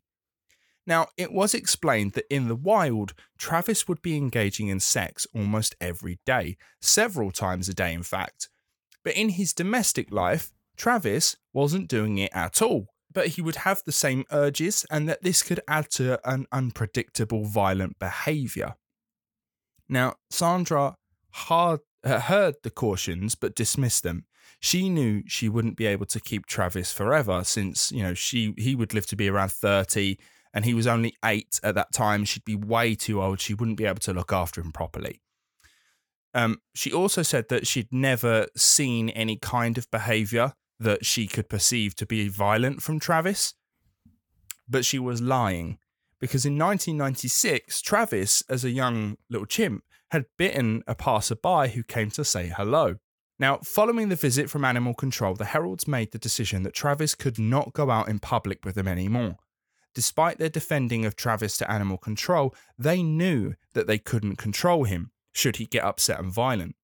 Now, 0.87 1.07
it 1.15 1.31
was 1.31 1.53
explained 1.53 2.13
that 2.13 2.33
in 2.33 2.47
the 2.47 2.55
wild, 2.55 3.13
Travis 3.37 3.87
would 3.87 4.01
be 4.01 4.17
engaging 4.17 4.67
in 4.67 4.79
sex 4.79 5.27
almost 5.33 5.75
every 5.79 6.19
day, 6.25 6.57
several 6.81 7.31
times 7.31 7.69
a 7.69 7.73
day, 7.73 7.93
in 7.93 8.03
fact. 8.03 8.49
But 9.03 9.15
in 9.15 9.29
his 9.29 9.53
domestic 9.53 10.11
life, 10.11 10.51
Travis 10.77 11.35
wasn't 11.53 11.87
doing 11.87 12.17
it 12.17 12.31
at 12.33 12.61
all. 12.61 12.87
But 13.13 13.27
he 13.27 13.41
would 13.41 13.57
have 13.57 13.81
the 13.85 13.91
same 13.91 14.23
urges, 14.31 14.85
and 14.89 15.07
that 15.09 15.21
this 15.21 15.43
could 15.43 15.59
add 15.67 15.89
to 15.91 16.19
an 16.27 16.47
unpredictable 16.51 17.43
violent 17.43 17.99
behavior. 17.99 18.75
Now, 19.89 20.15
Sandra 20.29 20.95
uh, 21.49 21.77
heard 22.03 22.55
the 22.63 22.71
cautions 22.71 23.35
but 23.35 23.53
dismissed 23.53 24.03
them. 24.03 24.25
She 24.61 24.89
knew 24.89 25.23
she 25.27 25.49
wouldn't 25.49 25.75
be 25.75 25.87
able 25.87 26.05
to 26.07 26.19
keep 26.19 26.45
Travis 26.45 26.93
forever 26.93 27.43
since, 27.43 27.91
you 27.91 28.01
know, 28.01 28.13
she 28.13 28.53
he 28.57 28.75
would 28.75 28.93
live 28.93 29.07
to 29.07 29.15
be 29.15 29.27
around 29.27 29.51
30 29.51 30.17
and 30.53 30.65
he 30.65 30.73
was 30.73 30.87
only 30.87 31.15
8 31.23 31.59
at 31.63 31.75
that 31.75 31.93
time. 31.93 32.25
She'd 32.25 32.45
be 32.45 32.55
way 32.55 32.95
too 32.95 33.21
old. 33.21 33.39
She 33.39 33.53
wouldn't 33.53 33.77
be 33.77 33.85
able 33.85 33.99
to 34.01 34.13
look 34.13 34.33
after 34.33 34.61
him 34.61 34.71
properly. 34.71 35.21
Um, 36.33 36.61
she 36.73 36.91
also 36.91 37.23
said 37.23 37.49
that 37.49 37.67
she'd 37.67 37.91
never 37.91 38.47
seen 38.55 39.09
any 39.09 39.37
kind 39.37 39.77
of 39.77 39.89
behavior 39.91 40.53
that 40.79 41.05
she 41.05 41.27
could 41.27 41.49
perceive 41.49 41.95
to 41.95 42.05
be 42.05 42.27
violent 42.27 42.81
from 42.81 42.99
Travis. 42.99 43.53
But 44.67 44.85
she 44.85 44.99
was 44.99 45.21
lying 45.21 45.77
because 46.19 46.45
in 46.45 46.57
1996, 46.57 47.81
Travis, 47.81 48.43
as 48.49 48.63
a 48.63 48.69
young 48.69 49.17
little 49.29 49.45
chimp, 49.45 49.83
had 50.11 50.25
bitten 50.37 50.83
a 50.87 50.95
passerby 50.95 51.71
who 51.73 51.83
came 51.83 52.09
to 52.11 52.23
say 52.23 52.51
hello. 52.55 52.95
Now, 53.39 53.57
following 53.63 54.09
the 54.09 54.15
visit 54.15 54.49
from 54.49 54.63
animal 54.63 54.93
control, 54.93 55.33
the 55.33 55.45
Herolds 55.45 55.87
made 55.87 56.11
the 56.11 56.19
decision 56.19 56.63
that 56.63 56.73
Travis 56.73 57.15
could 57.15 57.39
not 57.39 57.73
go 57.73 57.89
out 57.89 58.07
in 58.07 58.19
public 58.19 58.63
with 58.63 58.75
them 58.75 58.87
anymore. 58.87 59.37
Despite 59.93 60.37
their 60.37 60.49
defending 60.49 61.05
of 61.05 61.15
Travis 61.15 61.57
to 61.57 61.69
animal 61.69 61.97
control, 61.97 62.55
they 62.77 63.03
knew 63.03 63.55
that 63.73 63.87
they 63.87 63.97
couldn't 63.97 64.37
control 64.37 64.85
him 64.85 65.11
should 65.33 65.57
he 65.57 65.65
get 65.65 65.83
upset 65.83 66.19
and 66.19 66.31
violent. 66.31 66.75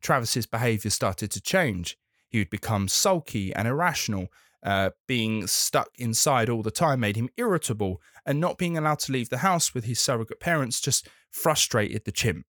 Travis's 0.00 0.46
behavior 0.46 0.90
started 0.90 1.30
to 1.30 1.40
change. 1.40 1.98
He 2.28 2.38
would 2.38 2.50
become 2.50 2.88
sulky 2.88 3.54
and 3.54 3.66
irrational. 3.66 4.28
Uh, 4.62 4.90
being 5.08 5.46
stuck 5.46 5.88
inside 5.98 6.50
all 6.50 6.62
the 6.62 6.70
time 6.70 7.00
made 7.00 7.16
him 7.16 7.30
irritable, 7.38 8.00
and 8.26 8.38
not 8.38 8.58
being 8.58 8.76
allowed 8.76 8.98
to 9.00 9.12
leave 9.12 9.30
the 9.30 9.38
house 9.38 9.74
with 9.74 9.84
his 9.84 9.98
surrogate 9.98 10.38
parents 10.38 10.80
just 10.80 11.08
frustrated 11.30 12.04
the 12.04 12.12
chimp. 12.12 12.44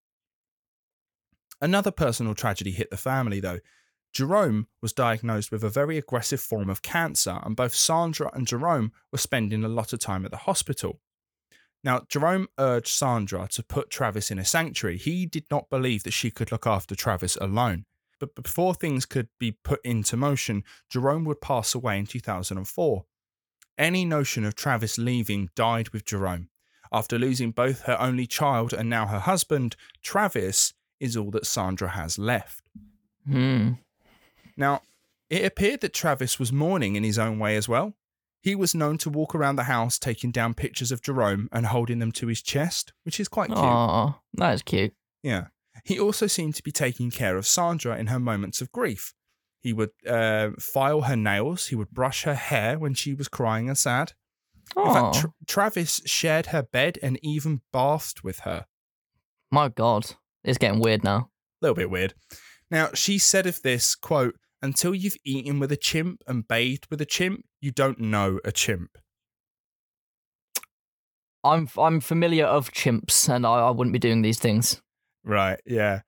Another 1.62 1.92
personal 1.92 2.36
tragedy 2.36 2.72
hit 2.72 2.90
the 2.90 2.98
family, 2.98 3.40
though. 3.40 3.60
Jerome 4.14 4.68
was 4.82 4.94
diagnosed 4.94 5.52
with 5.52 5.64
a 5.64 5.70
very 5.70 5.98
aggressive 5.98 6.42
form 6.42 6.70
of 6.70 6.82
cancer, 6.82 7.40
and 7.44 7.56
both 7.56 7.74
Sandra 7.74 8.30
and 8.34 8.46
Jerome 8.46 8.92
were 9.12 9.18
spending 9.18 9.64
a 9.64 9.70
lot 9.70 9.94
of 9.94 10.00
time 10.00 10.26
at 10.26 10.32
the 10.32 10.38
hospital. 10.38 11.00
Now, 11.84 12.02
Jerome 12.10 12.48
urged 12.60 12.90
Sandra 12.90 13.48
to 13.52 13.64
put 13.64 13.90
Travis 13.90 14.30
in 14.30 14.38
a 14.38 14.46
sanctuary. 14.46 14.98
He 14.98 15.26
did 15.26 15.46
not 15.50 15.70
believe 15.70 16.04
that 16.04 16.12
she 16.12 16.30
could 16.30 16.52
look 16.52 16.68
after 16.68 16.96
Travis 16.96 17.38
alone. 17.38 17.86
But 18.20 18.36
before 18.36 18.76
things 18.76 19.08
could 19.08 19.30
be 19.40 19.54
put 19.64 19.84
into 19.84 20.16
motion, 20.16 20.64
Jerome 20.90 21.26
would 21.26 21.42
pass 21.42 21.74
away 21.74 21.98
in 21.98 22.06
2004. 22.06 23.06
Any 23.80 24.06
notion 24.06 24.46
of 24.46 24.54
Travis 24.54 25.00
leaving 25.00 25.50
died 25.56 25.90
with 25.90 26.06
Jerome. 26.06 26.50
After 26.92 27.18
losing 27.18 27.52
both 27.52 27.84
her 27.84 28.00
only 28.00 28.28
child 28.28 28.74
and 28.74 28.90
now 28.90 29.08
her 29.08 29.20
husband, 29.20 29.76
Travis 30.04 30.74
is 31.00 31.18
all 31.18 31.32
that 31.32 31.48
Sandra 31.48 31.90
has 31.90 32.20
left. 32.20 32.64
Hmm. 33.26 33.72
Now, 34.62 34.82
it 35.28 35.44
appeared 35.44 35.82
that 35.82 35.94
Travis 35.94 36.38
was 36.38 36.54
mourning 36.54 36.96
in 36.96 37.04
his 37.04 37.18
own 37.18 37.40
way 37.40 37.58
as 37.58 37.68
well. 37.68 37.96
He 38.42 38.54
was 38.54 38.76
known 38.76 39.00
to 39.00 39.10
walk 39.10 39.34
around 39.34 39.56
the 39.56 39.64
house 39.64 39.98
taking 39.98 40.32
down 40.32 40.54
pictures 40.54 40.92
of 40.92 41.02
Jerome 41.02 41.50
and 41.52 41.66
holding 41.66 41.98
them 41.98 42.12
to 42.14 42.28
his 42.28 42.44
chest, 42.44 42.94
which 43.04 43.20
is 43.20 43.28
quite 43.28 43.48
cute. 43.48 43.60
Aw, 43.60 44.20
that 44.36 44.54
is 44.54 44.62
cute. 44.62 44.94
Yeah. 45.24 45.48
He 45.84 46.00
also 46.00 46.28
seemed 46.28 46.54
to 46.56 46.64
be 46.64 46.72
taking 46.72 47.10
care 47.10 47.38
of 47.38 47.48
Sandra 47.48 47.98
in 47.98 48.08
her 48.08 48.20
moments 48.20 48.62
of 48.62 48.72
grief. 48.72 49.14
He 49.62 49.74
would 49.74 49.92
uh, 50.08 50.52
file 50.60 51.02
her 51.02 51.16
nails, 51.16 51.68
he 51.68 51.76
would 51.76 51.92
brush 51.92 52.24
her 52.24 52.36
hair 52.36 52.78
when 52.78 52.94
she 52.94 53.14
was 53.16 53.28
crying 53.28 53.68
and 53.68 53.78
sad. 53.78 54.14
In 54.78 54.86
fact, 54.86 55.16
Tra- 55.16 55.34
Travis 55.48 56.02
shared 56.06 56.48
her 56.48 56.62
bed 56.62 57.00
and 57.02 57.20
even 57.24 57.62
bathed 57.74 58.22
with 58.22 58.40
her. 58.40 58.66
my 59.52 59.70
God. 59.70 60.16
It's 60.44 60.58
getting 60.58 60.80
weird 60.80 61.04
now. 61.04 61.30
A 61.62 61.66
little 61.66 61.76
bit 61.76 61.90
weird. 61.90 62.14
Now, 62.70 62.90
she 62.94 63.18
said 63.18 63.46
of 63.46 63.62
this, 63.64 63.96
quote, 63.96 64.36
until 64.62 64.94
you've 64.94 65.18
eaten 65.26 65.60
with 65.60 65.72
a 65.72 65.78
chimp 65.78 66.24
and 66.28 66.48
bathed 66.48 66.88
with 66.90 67.02
a 67.02 67.06
chimp, 67.06 67.46
you 67.60 67.72
don't 67.72 68.00
know 68.00 68.40
a 68.46 68.52
chimp. 68.52 68.98
I'm 71.44 71.68
I'm 71.78 72.00
familiar 72.02 72.46
of 72.46 72.72
chimps, 72.72 73.28
and 73.28 73.46
I, 73.46 73.68
I 73.68 73.72
wouldn't 73.72 73.94
be 73.94 74.00
doing 74.00 74.22
these 74.22 74.40
things. 74.40 74.82
Right, 75.24 75.60
yeah. 75.66 76.02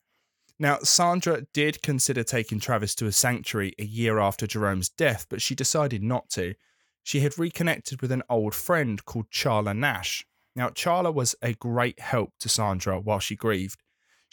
Now, 0.59 0.77
Sandra 0.83 1.41
did 1.53 1.81
consider 1.81 2.23
taking 2.23 2.59
Travis 2.59 2.95
to 2.95 3.07
a 3.07 3.11
sanctuary 3.11 3.73
a 3.79 3.83
year 3.83 4.19
after 4.19 4.47
Jerome's 4.47 4.89
death, 4.89 5.25
but 5.29 5.41
she 5.41 5.55
decided 5.55 6.03
not 6.03 6.29
to. 6.31 6.53
She 7.01 7.19
had 7.19 7.37
reconnected 7.37 8.01
with 8.01 8.11
an 8.11 8.23
old 8.29 8.55
friend 8.55 9.03
called 9.03 9.29
Charla 9.29 9.75
Nash. 9.75 10.25
Now, 10.55 10.69
Charla 10.69 11.13
was 11.13 11.35
a 11.41 11.53
great 11.53 11.99
help 11.99 12.33
to 12.39 12.47
Sandra 12.47 12.99
while 12.99 13.19
she 13.19 13.35
grieved. 13.35 13.82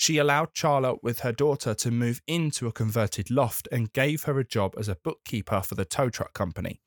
She 0.00 0.16
allowed 0.16 0.54
Charla 0.54 0.96
with 1.02 1.18
her 1.18 1.30
daughter 1.32 1.74
to 1.74 1.90
move 1.90 2.22
into 2.26 2.66
a 2.66 2.72
converted 2.72 3.30
loft 3.30 3.68
and 3.70 3.92
gave 3.92 4.22
her 4.22 4.38
a 4.38 4.46
job 4.46 4.74
as 4.78 4.88
a 4.88 4.94
bookkeeper 4.94 5.60
for 5.60 5.74
the 5.74 5.84
tow 5.84 6.08
truck 6.08 6.32
company. 6.32 6.80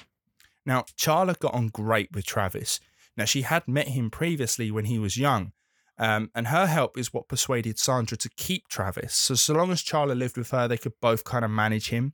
Now, 0.65 0.85
Charla 0.97 1.37
got 1.37 1.53
on 1.53 1.67
great 1.67 2.09
with 2.11 2.25
Travis. 2.25 2.79
Now, 3.15 3.25
she 3.25 3.43
had 3.43 3.67
met 3.67 3.89
him 3.89 4.09
previously 4.09 4.71
when 4.71 4.85
he 4.85 4.97
was 4.97 5.15
young, 5.15 5.51
Um, 5.99 6.31
and 6.33 6.47
her 6.47 6.65
help 6.65 6.97
is 6.97 7.13
what 7.13 7.27
persuaded 7.27 7.77
Sandra 7.77 8.17
to 8.17 8.29
keep 8.35 8.67
Travis. 8.67 9.13
So, 9.13 9.35
so 9.35 9.53
long 9.53 9.71
as 9.71 9.83
Charla 9.83 10.17
lived 10.17 10.35
with 10.37 10.49
her, 10.49 10.67
they 10.67 10.79
could 10.79 10.99
both 10.99 11.23
kind 11.23 11.45
of 11.45 11.51
manage 11.51 11.89
him. 11.89 12.13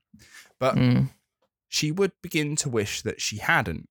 But 0.59 0.75
Mm. 0.75 1.11
she 1.69 1.89
would 1.93 2.11
begin 2.21 2.57
to 2.57 2.67
wish 2.67 3.01
that 3.03 3.21
she 3.21 3.37
hadn't. 3.37 3.87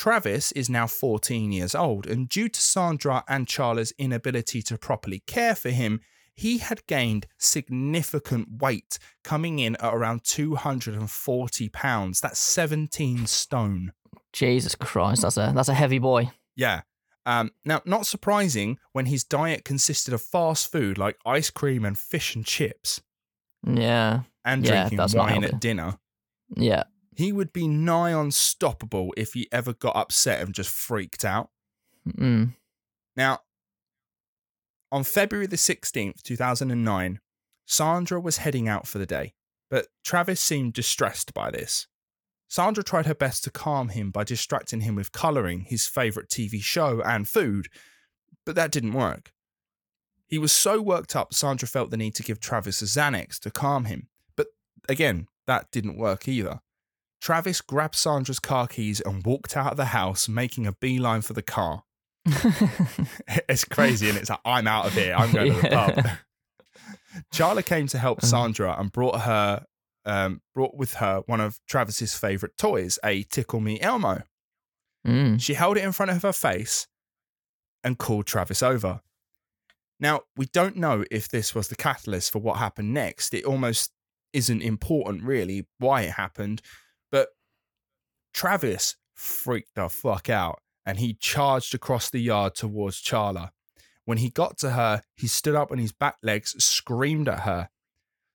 Travis 0.00 0.50
is 0.52 0.70
now 0.70 0.86
14 0.86 1.52
years 1.52 1.74
old, 1.74 2.06
and 2.06 2.26
due 2.26 2.48
to 2.48 2.58
Sandra 2.58 3.22
and 3.28 3.46
Charla's 3.46 3.92
inability 3.98 4.62
to 4.62 4.78
properly 4.78 5.22
care 5.26 5.54
for 5.54 5.68
him, 5.68 6.00
he 6.34 6.56
had 6.56 6.86
gained 6.86 7.26
significant 7.36 8.62
weight, 8.62 8.98
coming 9.22 9.58
in 9.58 9.76
at 9.76 9.92
around 9.92 10.24
240 10.24 11.68
pounds. 11.68 12.22
That's 12.22 12.38
17 12.38 13.26
stone. 13.26 13.92
Jesus 14.32 14.74
Christ, 14.74 15.20
that's 15.20 15.36
a 15.36 15.52
that's 15.54 15.68
a 15.68 15.74
heavy 15.74 15.98
boy. 15.98 16.30
Yeah. 16.56 16.80
Um, 17.26 17.50
now, 17.66 17.82
not 17.84 18.06
surprising 18.06 18.78
when 18.92 19.04
his 19.04 19.22
diet 19.22 19.66
consisted 19.66 20.14
of 20.14 20.22
fast 20.22 20.72
food 20.72 20.96
like 20.96 21.18
ice 21.26 21.50
cream 21.50 21.84
and 21.84 21.98
fish 21.98 22.34
and 22.34 22.46
chips, 22.46 23.02
Yeah, 23.66 24.22
and 24.46 24.64
Yeah, 24.64 24.88
drinking 24.88 25.18
wine 25.18 25.44
at 25.44 25.60
dinner. 25.60 25.98
yeah. 26.56 26.84
He 27.20 27.32
would 27.32 27.52
be 27.52 27.68
nigh 27.68 28.18
unstoppable 28.18 29.12
if 29.14 29.34
he 29.34 29.46
ever 29.52 29.74
got 29.74 29.94
upset 29.94 30.40
and 30.40 30.54
just 30.54 30.70
freaked 30.70 31.22
out. 31.22 31.50
Mm. 32.08 32.54
Now, 33.14 33.40
on 34.90 35.04
February 35.04 35.46
the 35.46 35.56
16th, 35.56 36.22
2009, 36.22 37.20
Sandra 37.66 38.18
was 38.18 38.38
heading 38.38 38.68
out 38.68 38.86
for 38.86 38.96
the 38.96 39.04
day, 39.04 39.34
but 39.68 39.88
Travis 40.02 40.40
seemed 40.40 40.72
distressed 40.72 41.34
by 41.34 41.50
this. 41.50 41.86
Sandra 42.48 42.82
tried 42.82 43.04
her 43.04 43.14
best 43.14 43.44
to 43.44 43.50
calm 43.50 43.90
him 43.90 44.10
by 44.10 44.24
distracting 44.24 44.80
him 44.80 44.94
with 44.94 45.12
colouring, 45.12 45.66
his 45.68 45.86
favourite 45.86 46.30
TV 46.30 46.62
show, 46.62 47.02
and 47.02 47.28
food, 47.28 47.68
but 48.46 48.54
that 48.54 48.72
didn't 48.72 48.94
work. 48.94 49.34
He 50.26 50.38
was 50.38 50.52
so 50.52 50.80
worked 50.80 51.14
up, 51.14 51.34
Sandra 51.34 51.68
felt 51.68 51.90
the 51.90 51.98
need 51.98 52.14
to 52.14 52.22
give 52.22 52.40
Travis 52.40 52.80
a 52.80 52.86
Xanax 52.86 53.38
to 53.40 53.50
calm 53.50 53.84
him, 53.84 54.08
but 54.36 54.46
again, 54.88 55.26
that 55.46 55.70
didn't 55.70 55.98
work 55.98 56.26
either. 56.26 56.62
Travis 57.20 57.60
grabbed 57.60 57.94
Sandra's 57.94 58.38
car 58.38 58.66
keys 58.66 59.00
and 59.00 59.24
walked 59.24 59.56
out 59.56 59.72
of 59.72 59.76
the 59.76 59.86
house, 59.86 60.28
making 60.28 60.66
a 60.66 60.72
beeline 60.72 61.20
for 61.22 61.32
the 61.34 61.42
car. 61.42 61.84
it's 63.48 63.64
crazy, 63.64 64.08
and 64.08 64.18
it's 64.18 64.30
like, 64.30 64.40
I'm 64.44 64.66
out 64.66 64.86
of 64.86 64.94
here. 64.94 65.14
I'm 65.16 65.32
going 65.32 65.52
to 65.54 65.60
the 65.60 65.68
pub. 65.68 66.06
Charla 67.34 67.64
came 67.64 67.86
to 67.88 67.98
help 67.98 68.18
Uh-huh. 68.18 68.26
Sandra 68.26 68.76
and 68.78 68.90
brought 68.92 69.20
her, 69.22 69.64
um, 70.04 70.40
brought 70.54 70.74
with 70.76 70.94
her 70.94 71.22
one 71.26 71.40
of 71.40 71.58
Travis's 71.68 72.14
favorite 72.16 72.56
toys, 72.56 72.98
a 73.04 73.22
Tickle 73.24 73.60
Me 73.60 73.80
Elmo. 73.80 74.22
Mm. 75.06 75.40
She 75.40 75.54
held 75.54 75.76
it 75.76 75.84
in 75.84 75.92
front 75.92 76.10
of 76.12 76.22
her 76.22 76.32
face 76.32 76.86
and 77.82 77.98
called 77.98 78.26
Travis 78.26 78.62
over. 78.62 79.00
Now, 79.98 80.22
we 80.36 80.46
don't 80.46 80.76
know 80.76 81.04
if 81.10 81.28
this 81.28 81.54
was 81.54 81.68
the 81.68 81.76
catalyst 81.76 82.30
for 82.32 82.38
what 82.38 82.56
happened 82.58 82.94
next. 82.94 83.34
It 83.34 83.44
almost 83.44 83.90
isn't 84.32 84.62
important, 84.62 85.24
really, 85.24 85.66
why 85.78 86.02
it 86.02 86.12
happened. 86.12 86.62
But 87.10 87.28
Travis 88.32 88.96
freaked 89.14 89.74
the 89.74 89.88
fuck 89.88 90.30
out 90.30 90.60
and 90.86 90.98
he 90.98 91.14
charged 91.14 91.74
across 91.74 92.10
the 92.10 92.20
yard 92.20 92.54
towards 92.54 93.02
Charla. 93.02 93.50
When 94.04 94.18
he 94.18 94.30
got 94.30 94.58
to 94.58 94.70
her, 94.70 95.02
he 95.14 95.26
stood 95.26 95.54
up 95.54 95.70
on 95.70 95.78
his 95.78 95.92
back 95.92 96.16
legs, 96.22 96.62
screamed 96.62 97.28
at 97.28 97.40
her. 97.40 97.68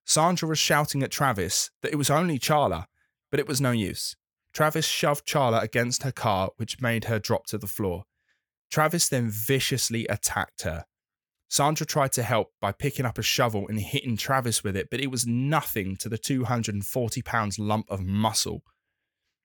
Sandra 0.05 0.47
was 0.47 0.59
shouting 0.59 1.01
at 1.03 1.11
Travis 1.11 1.71
that 1.81 1.91
it 1.91 1.97
was 1.97 2.09
only 2.09 2.38
Charla, 2.38 2.85
but 3.31 3.39
it 3.39 3.47
was 3.47 3.59
no 3.59 3.71
use. 3.71 4.15
Travis 4.53 4.85
shoved 4.85 5.27
Charla 5.27 5.61
against 5.61 6.03
her 6.03 6.11
car, 6.11 6.51
which 6.57 6.79
made 6.79 7.05
her 7.05 7.19
drop 7.19 7.47
to 7.47 7.57
the 7.57 7.67
floor. 7.67 8.05
Travis 8.71 9.09
then 9.09 9.29
viciously 9.29 10.05
attacked 10.07 10.61
her. 10.61 10.85
Sandra 11.49 11.86
tried 11.86 12.12
to 12.13 12.23
help 12.23 12.53
by 12.60 12.71
picking 12.71 13.05
up 13.05 13.17
a 13.17 13.23
shovel 13.23 13.67
and 13.67 13.79
hitting 13.79 14.17
Travis 14.17 14.63
with 14.63 14.75
it, 14.75 14.89
but 14.89 14.99
it 14.99 15.12
was 15.12 15.27
nothing 15.27 15.95
to 15.97 16.10
the 16.10 16.17
240 16.17 17.21
pounds 17.21 17.60
lump 17.60 17.86
of 17.89 18.01
muscle. 18.01 18.63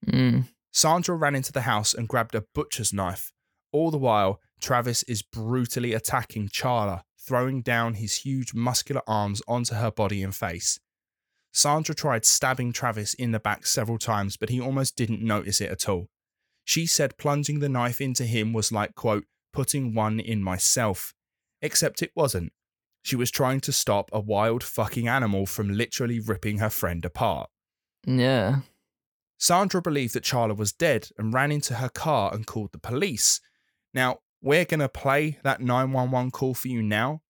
Mm. 0.07 0.47
Sandra 0.71 1.15
ran 1.15 1.35
into 1.35 1.51
the 1.51 1.61
house 1.61 1.93
and 1.93 2.07
grabbed 2.07 2.35
a 2.35 2.45
butcher's 2.53 2.91
knife. 2.93 3.31
All 3.71 3.91
the 3.91 3.97
while, 3.97 4.39
Travis 4.61 5.03
is 5.03 5.21
brutally 5.21 5.93
attacking 5.93 6.49
Charla, 6.49 7.01
throwing 7.19 7.61
down 7.61 7.95
his 7.95 8.17
huge 8.17 8.53
muscular 8.53 9.01
arms 9.07 9.41
onto 9.47 9.75
her 9.75 9.91
body 9.91 10.23
and 10.23 10.35
face. 10.35 10.79
Sandra 11.53 11.93
tried 11.93 12.25
stabbing 12.25 12.71
Travis 12.71 13.13
in 13.13 13.31
the 13.31 13.39
back 13.39 13.65
several 13.65 13.97
times, 13.97 14.37
but 14.37 14.49
he 14.49 14.61
almost 14.61 14.95
didn't 14.95 15.21
notice 15.21 15.59
it 15.59 15.69
at 15.69 15.89
all. 15.89 16.07
She 16.63 16.85
said 16.85 17.17
plunging 17.17 17.59
the 17.59 17.69
knife 17.69 17.99
into 17.99 18.25
him 18.25 18.53
was 18.53 18.71
like, 18.71 18.95
quote, 18.95 19.25
putting 19.51 19.93
one 19.93 20.19
in 20.19 20.41
myself. 20.41 21.13
Except 21.61 22.01
it 22.01 22.11
wasn't. 22.15 22.53
She 23.03 23.15
was 23.15 23.31
trying 23.31 23.61
to 23.61 23.71
stop 23.71 24.09
a 24.13 24.19
wild 24.19 24.63
fucking 24.63 25.07
animal 25.07 25.45
from 25.45 25.69
literally 25.69 26.19
ripping 26.19 26.59
her 26.59 26.69
friend 26.69 27.03
apart. 27.03 27.49
Yeah. 28.05 28.61
Sandra 29.37 29.81
believed 29.81 30.13
that 30.13 30.23
Charla 30.23 30.55
was 30.55 30.71
dead 30.71 31.09
and 31.17 31.33
ran 31.33 31.51
into 31.51 31.75
her 31.75 31.89
car 31.89 32.33
and 32.33 32.45
called 32.45 32.71
the 32.71 32.77
police. 32.77 33.41
Now, 33.93 34.19
we're 34.41 34.65
going 34.65 34.79
to 34.81 34.89
play 34.89 35.39
that 35.43 35.61
911 35.61 36.31
call 36.31 36.53
for 36.53 36.67
you 36.67 36.81
now. 36.83 37.21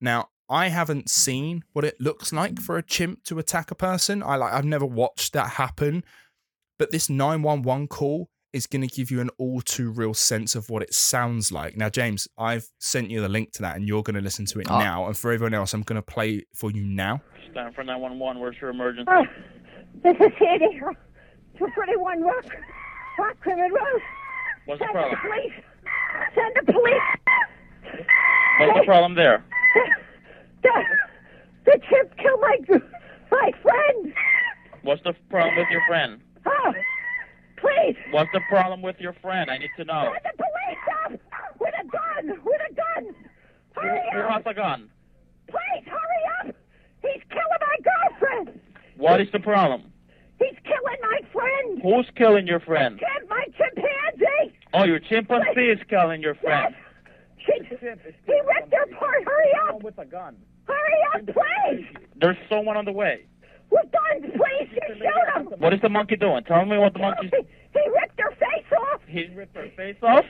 Now, 0.00 0.28
I 0.48 0.68
haven't 0.68 1.10
seen 1.10 1.64
what 1.72 1.84
it 1.84 2.00
looks 2.00 2.32
like 2.32 2.60
for 2.60 2.76
a 2.76 2.82
chimp 2.82 3.24
to 3.24 3.38
attack 3.38 3.70
a 3.70 3.74
person. 3.74 4.22
I 4.22 4.36
like 4.36 4.52
I've 4.52 4.64
never 4.64 4.86
watched 4.86 5.32
that 5.32 5.52
happen. 5.52 6.04
But 6.78 6.92
this 6.92 7.08
911 7.08 7.88
call 7.88 8.28
is 8.56 8.66
going 8.66 8.82
to 8.86 8.88
give 8.94 9.10
you 9.10 9.20
an 9.20 9.30
all 9.38 9.60
too 9.60 9.90
real 9.90 10.14
sense 10.14 10.54
of 10.54 10.68
what 10.70 10.82
it 10.82 10.92
sounds 10.94 11.52
like. 11.52 11.76
Now, 11.76 11.88
James, 11.88 12.26
I've 12.38 12.66
sent 12.80 13.10
you 13.10 13.20
the 13.20 13.28
link 13.28 13.52
to 13.52 13.62
that 13.62 13.76
and 13.76 13.86
you're 13.86 14.02
going 14.02 14.14
to 14.16 14.20
listen 14.22 14.46
to 14.46 14.60
it 14.60 14.66
Oh. 14.70 14.78
now. 14.78 15.06
And 15.06 15.16
for 15.16 15.30
everyone 15.32 15.54
else, 15.54 15.72
I'm 15.74 15.82
going 15.82 15.96
to 15.96 16.02
play 16.02 16.30
it 16.36 16.46
for 16.54 16.70
you 16.70 16.82
now. 16.84 17.20
Stand 17.52 17.74
for 17.74 17.84
911. 17.84 18.40
Where's 18.40 18.56
your 18.60 18.70
emergency? 18.70 19.10
Oh, 19.14 19.24
this 20.02 20.16
is 20.16 20.32
Sandy. 20.38 20.80
231 21.58 22.22
Rock, 22.22 22.44
Rock 23.18 23.36
Rimmon 23.46 23.70
Road. 23.72 24.02
What's 24.66 24.80
the 24.80 24.86
problem? 24.92 25.10
the 25.22 25.28
police. 25.28 25.52
Send 26.34 26.66
the 26.66 26.72
police. 26.72 28.02
What's 28.60 28.80
the 28.80 28.84
problem 28.84 29.14
there? 29.14 29.44
The, 30.62 30.70
the 31.66 31.78
chimp 31.88 32.16
killed 32.16 32.40
my, 32.40 32.58
my 33.30 33.50
friend. 33.62 34.12
What's 34.82 35.02
the 35.04 35.14
problem 35.30 35.56
with 35.56 35.68
your 35.70 35.82
friend? 35.88 36.20
Oh, 36.46 36.72
please. 37.56 37.96
What's 38.10 38.30
the 38.32 38.40
problem 38.48 38.82
with 38.82 38.96
your 38.98 39.14
friend? 39.14 39.50
I 39.50 39.58
need 39.58 39.70
to 39.76 39.84
know. 39.84 40.12
Send 40.12 40.36
the 40.36 40.42
police 40.42 40.84
up 41.04 41.12
with 41.60 41.74
a 41.80 41.84
gun. 41.86 42.40
With 42.44 42.60
a 42.70 42.74
gun. 42.74 43.14
Hurry 43.74 44.00
who 44.12 44.20
up. 44.20 44.30
has 44.32 44.42
a 44.46 44.54
gun? 44.54 44.90
Please 45.48 45.84
hurry 45.86 46.50
up. 46.50 46.56
He's 47.02 47.22
killing 47.28 47.60
my 47.60 47.76
girlfriend. 47.84 48.60
What 48.96 49.20
is 49.20 49.28
the 49.32 49.38
problem? 49.40 49.92
He's 50.38 50.56
killing 50.64 51.00
my 51.02 51.20
friend. 51.32 51.80
Who's 51.82 52.06
killing 52.16 52.46
your 52.46 52.60
friend? 52.60 52.98
Chimp, 52.98 53.28
my 53.30 53.44
chimpanzee. 53.56 54.56
Oh, 54.74 54.84
your 54.84 54.98
chimpanzee 54.98 55.70
is 55.70 55.78
killing 55.88 56.20
your 56.22 56.34
friend. 56.36 56.74
Yes. 56.74 56.82
She, 57.46 57.52
he 57.62 58.32
ripped 58.32 58.74
her 58.74 58.82
apart. 58.92 59.24
Hurry 59.24 59.50
up. 59.68 59.82
with 59.82 59.98
a 59.98 60.04
gun. 60.04 60.36
Hurry 60.64 61.00
up, 61.14 61.26
please. 61.26 61.86
There's 62.20 62.36
someone 62.48 62.76
on 62.76 62.84
the 62.84 62.92
way. 62.92 63.26
With 63.70 63.86
guns, 63.92 64.32
please. 64.36 64.68
You 64.72 64.94
shoot 64.96 65.52
him. 65.52 65.58
What 65.58 65.72
is 65.74 65.80
the 65.80 65.88
monkey 65.88 66.16
doing? 66.16 66.44
Tell 66.44 66.64
me 66.64 66.78
what 66.78 66.92
the 66.92 66.98
He, 67.00 67.04
monkey's. 67.04 67.30
he 67.32 67.80
ripped 67.90 68.20
her 68.20 68.30
face 68.32 68.72
off. 68.92 69.00
He 69.06 69.26
ripped 69.34 69.56
her 69.56 69.68
face 69.76 69.96
off. 70.02 70.24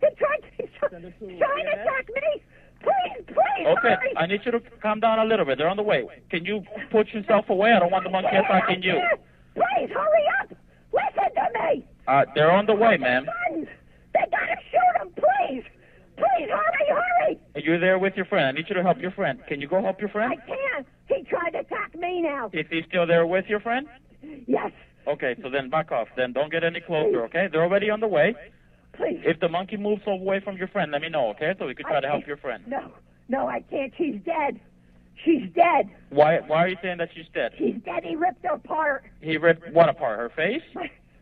He 0.00 0.06
tried, 0.16 0.42
he's 0.56 0.68
trying 0.78 1.02
to 1.02 1.08
attack 1.08 2.08
me. 2.14 2.42
Please, 2.80 3.24
please, 3.26 3.66
Okay, 3.66 3.88
hurry. 3.88 4.16
I 4.16 4.26
need 4.26 4.40
you 4.44 4.52
to 4.52 4.60
calm 4.80 5.00
down 5.00 5.18
a 5.18 5.24
little 5.24 5.44
bit. 5.44 5.58
They're 5.58 5.68
on 5.68 5.76
the 5.76 5.82
way. 5.82 6.06
Can 6.30 6.44
you 6.44 6.62
put 6.92 7.08
yourself 7.08 7.46
away? 7.48 7.72
I 7.72 7.80
don't 7.80 7.90
want 7.90 8.04
the 8.04 8.10
monkey 8.10 8.36
attacking 8.36 8.82
you. 8.84 9.00
Please, 9.56 9.90
hurry 9.92 10.24
up. 10.40 10.50
Listen 10.92 11.34
to 11.34 11.58
me. 11.74 11.86
Uh, 12.06 12.24
they're 12.36 12.52
on 12.52 12.66
the 12.66 12.74
way, 12.74 12.96
ma'am. 12.96 13.26
Guns. 13.50 13.66
They 14.14 14.20
gotta 14.30 14.56
shoot 14.70 15.02
him, 15.02 15.12
please. 15.16 15.64
Please, 16.18 16.48
hurry, 16.50 16.88
hurry. 16.88 17.38
You're 17.64 17.80
there 17.80 17.98
with 17.98 18.14
your 18.16 18.24
friend. 18.26 18.46
I 18.46 18.52
need 18.52 18.66
you 18.68 18.74
to 18.74 18.82
help 18.82 18.98
your 19.00 19.10
friend. 19.12 19.40
Can 19.48 19.60
you 19.60 19.68
go 19.68 19.80
help 19.82 20.00
your 20.00 20.08
friend? 20.10 20.32
I 20.32 20.46
can't. 20.46 20.86
He 21.06 21.22
tried 21.24 21.50
to 21.50 21.60
attack 21.60 21.94
me 21.98 22.22
now. 22.22 22.50
Is 22.52 22.66
he 22.70 22.82
still 22.88 23.06
there 23.06 23.26
with 23.26 23.46
your 23.48 23.60
friend? 23.60 23.86
Yes, 24.46 24.72
Okay, 25.06 25.34
so 25.42 25.48
then 25.48 25.70
back 25.70 25.90
off. 25.90 26.08
Then 26.16 26.32
don't 26.34 26.50
get 26.52 26.64
any 26.64 26.80
closer, 26.80 27.24
okay? 27.24 27.48
They're 27.50 27.62
already 27.62 27.88
on 27.88 28.00
the 28.00 28.08
way. 28.08 28.34
please. 28.92 29.20
If 29.24 29.40
the 29.40 29.48
monkey 29.48 29.76
moves 29.78 30.02
away 30.06 30.40
from 30.40 30.58
your 30.58 30.68
friend, 30.68 30.92
let 30.92 31.00
me 31.00 31.08
know, 31.08 31.28
okay? 31.30 31.54
So 31.58 31.66
we 31.66 31.74
can 31.74 31.86
try 31.86 31.96
I 31.98 32.00
to 32.00 32.08
help 32.08 32.26
your 32.26 32.36
friend. 32.36 32.62
No, 32.66 32.92
no, 33.28 33.46
I 33.48 33.60
can't. 33.70 33.92
She's 33.96 34.16
dead. 34.26 34.60
She's 35.24 35.48
dead. 35.54 35.88
Why 36.10 36.40
why 36.46 36.58
are 36.64 36.68
you 36.68 36.76
saying 36.82 36.98
that 36.98 37.08
she's 37.14 37.24
dead? 37.32 37.52
She's 37.58 37.76
dead. 37.84 38.04
He 38.04 38.16
ripped 38.16 38.44
her 38.44 38.54
apart. 38.54 39.04
He 39.20 39.36
ripped 39.38 39.72
what 39.72 39.88
apart? 39.88 40.18
Her 40.18 40.28
face? 40.28 40.62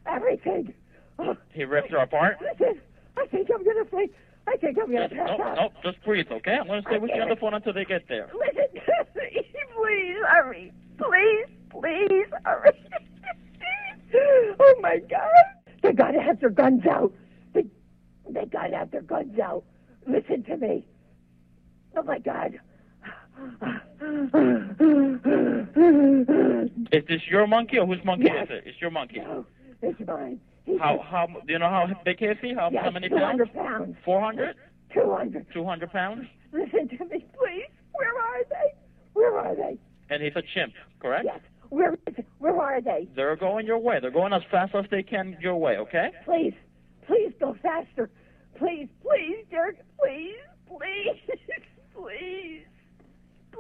Everything. 0.06 0.74
Oh, 1.18 1.36
He 1.52 1.64
ripped 1.64 1.90
her 1.92 1.98
apart? 1.98 2.36
listen, 2.40 2.80
I 3.16 3.26
think 3.26 3.48
I'm 3.54 3.64
gonna 3.64 3.84
faint. 3.86 4.10
I 4.48 4.56
can't 4.58 4.76
come 4.76 4.92
going 4.92 5.08
no. 5.12 5.36
No, 5.36 5.70
just 5.82 6.02
breathe, 6.04 6.26
okay? 6.30 6.54
I'm 6.60 6.66
going 6.66 6.82
to 6.82 6.88
stay 6.88 6.98
with 6.98 7.10
you 7.14 7.22
on 7.22 7.28
the 7.28 7.36
phone 7.36 7.54
until 7.54 7.72
they 7.72 7.84
get 7.84 8.08
there. 8.08 8.30
Listen, 8.32 8.66
please 9.74 10.16
hurry. 10.28 10.72
Please, 10.98 11.46
please 11.70 12.26
hurry. 12.44 12.70
oh, 14.60 14.74
my 14.80 14.98
God. 15.10 15.30
They 15.82 15.92
got 15.92 16.12
to 16.12 16.20
have 16.20 16.40
their 16.40 16.50
guns 16.50 16.86
out. 16.86 17.12
They, 17.54 17.66
they 18.30 18.46
got 18.46 18.68
to 18.68 18.76
have 18.76 18.90
their 18.90 19.02
guns 19.02 19.38
out. 19.38 19.64
Listen 20.06 20.44
to 20.44 20.56
me. 20.56 20.86
Oh, 21.96 22.02
my 22.02 22.18
God. 22.18 22.58
Is 26.92 27.04
this 27.08 27.22
your 27.28 27.46
monkey 27.46 27.78
or 27.78 27.86
whose 27.86 28.04
monkey 28.04 28.28
yes. 28.32 28.44
is 28.44 28.50
it? 28.50 28.64
It's 28.66 28.80
your 28.80 28.90
monkey. 28.90 29.18
No, 29.18 29.44
it's 29.82 30.00
mine. 30.06 30.40
How 30.80 30.98
how 31.08 31.26
do 31.26 31.52
you 31.52 31.58
know 31.58 31.68
how 31.68 31.86
big 32.04 32.22
is 32.22 32.36
he? 32.42 32.52
How, 32.54 32.70
yes, 32.72 32.82
how 32.84 32.90
many 32.90 33.08
pounds? 33.08 33.38
200 33.38 33.54
pounds. 33.54 33.96
Four 34.04 34.20
hundred? 34.20 34.56
200. 34.92 35.46
Two 35.52 35.64
hundred 35.64 35.92
pounds? 35.92 36.26
Listen 36.52 36.88
to 36.88 37.04
me, 37.06 37.24
please. 37.38 37.70
Where 37.92 38.14
are 38.18 38.44
they? 38.50 38.74
Where 39.12 39.38
are 39.38 39.54
they? 39.54 39.78
And 40.10 40.22
he's 40.22 40.32
a 40.36 40.42
chimp, 40.54 40.72
correct? 41.00 41.24
Yes. 41.24 41.40
Where 41.70 41.94
is? 42.06 42.14
Where 42.38 42.60
are 42.60 42.80
they? 42.80 43.08
They're 43.16 43.36
going 43.36 43.66
your 43.66 43.78
way. 43.78 43.98
They're 44.00 44.10
going 44.10 44.32
as 44.32 44.42
fast 44.50 44.74
as 44.74 44.84
they 44.90 45.02
can 45.02 45.36
your 45.40 45.56
way, 45.56 45.76
okay? 45.78 46.10
Please, 46.24 46.54
please 47.06 47.32
go 47.40 47.56
faster. 47.62 48.10
Please, 48.58 48.88
please, 49.02 49.44
Dirk. 49.50 49.76
Please, 50.00 50.36
please, 50.68 51.20
please. 51.94 52.62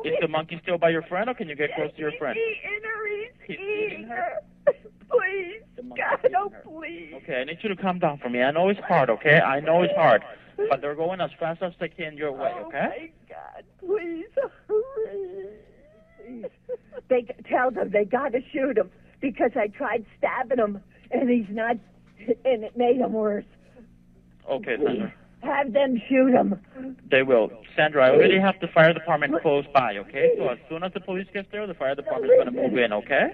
Is 0.04 0.12
the 0.20 0.28
monkey 0.28 0.58
still 0.62 0.78
by 0.78 0.90
your 0.90 1.02
friend 1.02 1.28
or 1.30 1.34
can 1.34 1.48
you 1.48 1.56
get 1.56 1.70
close 1.74 1.90
to 1.92 1.98
your 1.98 2.12
friend? 2.18 2.36
He's 2.38 2.56
eating 2.64 2.82
her. 2.84 3.06
He's, 3.08 3.56
He's 3.56 3.58
eating 3.58 3.86
eating 4.00 4.08
her. 4.08 4.42
please. 4.66 4.76
The 4.76 4.95
monkey's 5.08 5.62
God, 5.96 6.34
oh, 6.36 6.52
please. 6.64 7.12
Okay, 7.22 7.40
I 7.40 7.44
need 7.44 7.58
you 7.62 7.68
to 7.68 7.76
calm 7.76 7.98
down 7.98 8.18
for 8.18 8.28
me. 8.28 8.42
I 8.42 8.50
know 8.50 8.68
it's 8.68 8.80
hard, 8.80 9.10
okay? 9.10 9.40
I 9.40 9.60
know 9.60 9.82
it's 9.82 9.94
hard. 9.94 10.22
But 10.70 10.80
they're 10.80 10.94
going 10.94 11.20
as 11.20 11.30
fast 11.38 11.62
as 11.62 11.72
they 11.78 11.88
can 11.88 12.16
your 12.16 12.32
way, 12.32 12.52
Oh, 12.56 12.66
okay? 12.66 13.12
my 13.28 13.34
God, 13.34 13.64
please. 13.78 14.26
Please. 16.26 16.44
They 17.08 17.26
tell 17.48 17.70
them 17.70 17.90
they 17.92 18.04
got 18.04 18.32
to 18.32 18.40
shoot 18.52 18.76
him 18.76 18.90
because 19.20 19.52
I 19.54 19.68
tried 19.68 20.04
stabbing 20.18 20.58
him 20.58 20.80
and 21.10 21.28
he's 21.30 21.46
not, 21.50 21.76
and 22.44 22.64
it 22.64 22.76
made 22.76 22.96
him 22.96 23.12
worse. 23.12 23.44
Okay, 24.50 24.76
Sandra. 24.84 25.12
Have 25.42 25.72
them 25.72 26.00
shoot 26.08 26.32
him. 26.32 26.96
They 27.10 27.22
will. 27.22 27.50
Sandra, 27.76 28.06
I 28.06 28.10
already 28.10 28.40
have 28.40 28.56
the 28.60 28.68
fire 28.68 28.92
department 28.92 29.40
close 29.42 29.64
by, 29.72 29.96
okay? 29.98 30.32
So 30.38 30.48
as 30.48 30.58
soon 30.68 30.82
as 30.82 30.92
the 30.94 31.00
police 31.00 31.26
gets 31.32 31.48
there, 31.52 31.66
the 31.66 31.74
fire 31.74 31.94
department's 31.94 32.34
going 32.34 32.46
to 32.46 32.68
move 32.68 32.76
in, 32.78 32.92
okay? 32.94 33.28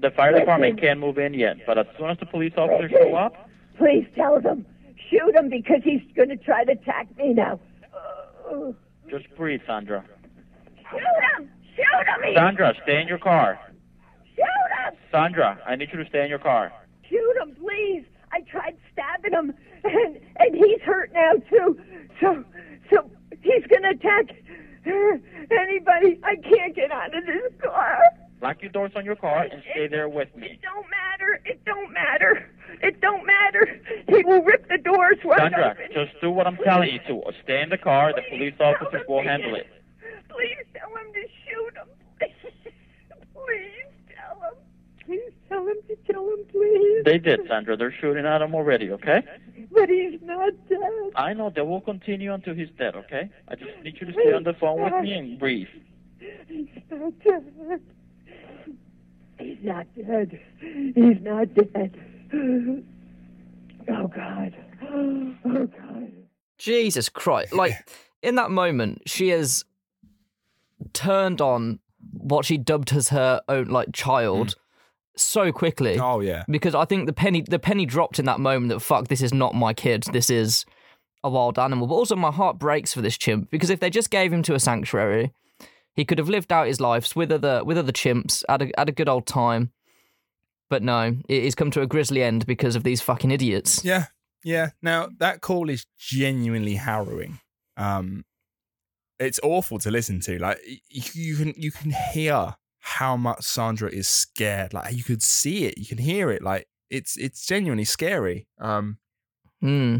The 0.00 0.10
fire 0.10 0.38
department 0.38 0.80
can't 0.80 1.00
move 1.00 1.18
in 1.18 1.34
yet, 1.34 1.56
but 1.66 1.78
as 1.78 1.86
soon 1.98 2.10
as 2.10 2.18
the 2.18 2.26
police 2.26 2.52
officers 2.56 2.90
show 2.90 3.14
up, 3.14 3.48
Please 3.78 4.06
tell 4.14 4.40
them. 4.40 4.64
Shoot 5.10 5.34
him 5.34 5.48
because 5.48 5.80
he's 5.82 6.00
going 6.14 6.28
to 6.28 6.36
try 6.36 6.64
to 6.64 6.72
attack 6.72 7.08
me 7.16 7.34
now. 7.34 7.58
Just 9.10 9.24
breathe, 9.36 9.60
Sandra. 9.66 10.04
shoot 10.90 10.98
him! 10.98 11.50
Shoot 11.76 12.26
him! 12.26 12.34
Sandra, 12.34 12.72
stay 12.82 13.00
in 13.00 13.08
your 13.08 13.18
car. 13.18 13.58
Shoot 14.36 14.42
him! 14.44 14.94
Sandra, 15.10 15.58
I 15.66 15.76
need 15.76 15.88
you 15.92 16.02
to 16.02 16.08
stay 16.08 16.22
in 16.22 16.28
your 16.30 16.38
car. 16.38 16.72
Shoot 17.08 17.36
him, 17.42 17.56
please. 17.56 18.04
I 18.32 18.40
tried 18.42 18.76
stabbing 18.92 19.32
him, 19.32 19.54
and 19.84 20.18
and 20.38 20.54
he's 20.54 20.80
hurt 20.82 21.12
now 21.12 21.34
too. 21.50 21.78
So 22.20 22.44
so 22.90 23.10
he's 23.42 23.64
gonna 23.66 23.90
attack 23.90 24.34
anybody. 24.86 26.18
I 26.24 26.36
can't 26.36 26.74
get 26.74 26.90
out 26.90 27.16
of 27.16 27.24
this 27.26 27.52
car. 27.62 27.98
Lock 28.44 28.60
your 28.60 28.70
doors 28.72 28.92
on 28.94 29.06
your 29.06 29.16
car 29.16 29.44
and 29.50 29.62
stay 29.72 29.88
there 29.88 30.06
with 30.06 30.28
me. 30.36 30.48
It 30.48 30.60
don't 30.60 30.86
matter. 30.90 31.40
It 31.46 31.64
don't 31.64 31.90
matter. 31.94 32.46
It 32.82 33.00
don't 33.00 33.24
matter. 33.24 33.80
He 34.06 34.22
will 34.22 34.42
rip 34.42 34.68
the 34.68 34.76
doors 34.76 35.16
wide 35.24 35.38
Sandra, 35.38 35.70
open. 35.70 35.86
just 35.94 36.20
do 36.20 36.30
what 36.30 36.46
I'm 36.46 36.58
telling 36.58 36.90
you 36.92 36.98
to. 37.08 37.22
Stay 37.42 37.62
in 37.62 37.70
the 37.70 37.78
car. 37.78 38.12
The 38.12 38.20
police 38.28 38.52
officers 38.60 39.00
will 39.08 39.22
handle 39.22 39.54
it. 39.54 39.66
Please 40.28 40.58
tell 40.74 40.90
him 40.90 41.10
to 41.14 41.22
shoot 41.46 41.74
him. 41.74 41.88
Please 43.32 43.88
tell 44.14 44.36
him. 44.42 44.56
Please 45.06 45.32
tell 45.48 45.66
him 45.66 45.76
to 45.88 45.96
kill 46.12 46.28
him, 46.28 46.44
please. 46.52 47.02
They 47.06 47.16
did, 47.16 47.40
Sandra. 47.48 47.78
They're 47.78 47.94
shooting 47.98 48.26
at 48.26 48.42
him 48.42 48.54
already, 48.54 48.90
okay? 48.90 49.22
But 49.72 49.88
he's 49.88 50.20
not 50.22 50.52
dead. 50.68 50.80
I 51.16 51.32
know 51.32 51.48
they 51.48 51.62
will 51.62 51.80
continue 51.80 52.34
until 52.34 52.54
he's 52.54 52.68
dead, 52.78 52.94
okay? 52.94 53.30
I 53.48 53.54
just 53.54 53.70
need 53.82 53.96
you 53.98 54.06
to 54.06 54.12
stay 54.12 54.34
on 54.34 54.44
the 54.44 54.52
phone 54.52 54.82
with 54.82 55.02
me 55.02 55.14
and 55.14 55.38
breathe. 55.38 55.68
He's 56.46 56.68
not 56.90 57.18
dead. 57.20 57.80
He's 59.38 59.58
not 59.62 59.86
dead. 59.96 60.40
He's 60.60 61.20
not 61.20 61.54
dead. 61.54 61.98
Oh 63.88 64.08
God. 64.08 64.54
Oh 64.82 65.34
God. 65.44 66.12
Jesus 66.58 67.08
Christ. 67.08 67.52
Like, 67.52 67.72
in 68.22 68.36
that 68.36 68.50
moment, 68.50 69.02
she 69.06 69.28
has 69.28 69.64
turned 70.92 71.40
on 71.40 71.80
what 72.12 72.44
she 72.44 72.56
dubbed 72.56 72.92
as 72.92 73.10
her 73.10 73.42
own, 73.48 73.66
like, 73.66 73.92
child 73.92 74.48
mm. 74.48 74.54
so 75.16 75.52
quickly. 75.52 75.98
Oh 75.98 76.20
yeah. 76.20 76.44
Because 76.48 76.74
I 76.74 76.84
think 76.84 77.06
the 77.06 77.12
penny 77.12 77.42
the 77.42 77.58
penny 77.58 77.86
dropped 77.86 78.18
in 78.18 78.24
that 78.26 78.40
moment 78.40 78.70
that 78.70 78.80
fuck, 78.80 79.08
this 79.08 79.22
is 79.22 79.34
not 79.34 79.54
my 79.54 79.74
kid. 79.74 80.04
This 80.12 80.30
is 80.30 80.64
a 81.22 81.30
wild 81.30 81.58
animal. 81.58 81.86
But 81.86 81.94
also 81.94 82.16
my 82.16 82.30
heart 82.30 82.58
breaks 82.58 82.92
for 82.92 83.00
this 83.02 83.18
chimp 83.18 83.50
because 83.50 83.70
if 83.70 83.80
they 83.80 83.90
just 83.90 84.10
gave 84.10 84.32
him 84.32 84.42
to 84.44 84.54
a 84.54 84.60
sanctuary, 84.60 85.32
he 85.94 86.04
could 86.04 86.18
have 86.18 86.28
lived 86.28 86.52
out 86.52 86.66
his 86.66 86.80
lives 86.80 87.14
with 87.16 87.30
other 87.32 87.64
with 87.64 87.78
other 87.78 87.92
chimps, 87.92 88.42
had 88.48 88.62
a 88.62 88.70
had 88.76 88.88
a 88.88 88.92
good 88.92 89.08
old 89.08 89.26
time. 89.26 89.72
But 90.70 90.82
no, 90.82 91.16
it- 91.28 91.56
come 91.56 91.70
to 91.72 91.82
a 91.82 91.86
grisly 91.86 92.22
end 92.22 92.46
because 92.46 92.74
of 92.76 92.82
these 92.84 93.00
fucking 93.00 93.30
idiots. 93.30 93.84
Yeah, 93.84 94.06
yeah. 94.42 94.70
Now 94.82 95.08
that 95.18 95.40
call 95.40 95.68
is 95.70 95.86
genuinely 95.98 96.74
harrowing. 96.76 97.38
Um, 97.76 98.24
it's 99.20 99.38
awful 99.42 99.78
to 99.80 99.90
listen 99.90 100.20
to. 100.20 100.38
Like 100.38 100.58
you 100.90 101.36
can 101.36 101.54
you 101.56 101.70
can 101.70 101.92
hear 102.12 102.56
how 102.80 103.16
much 103.16 103.42
Sandra 103.44 103.88
is 103.90 104.08
scared. 104.08 104.74
Like 104.74 104.94
you 104.94 105.04
could 105.04 105.22
see 105.22 105.64
it, 105.66 105.78
you 105.78 105.86
can 105.86 105.98
hear 105.98 106.30
it. 106.30 106.42
Like 106.42 106.66
it's 106.90 107.16
it's 107.16 107.46
genuinely 107.46 107.84
scary. 107.84 108.46
Um, 108.58 108.98
Hmm. 109.60 109.98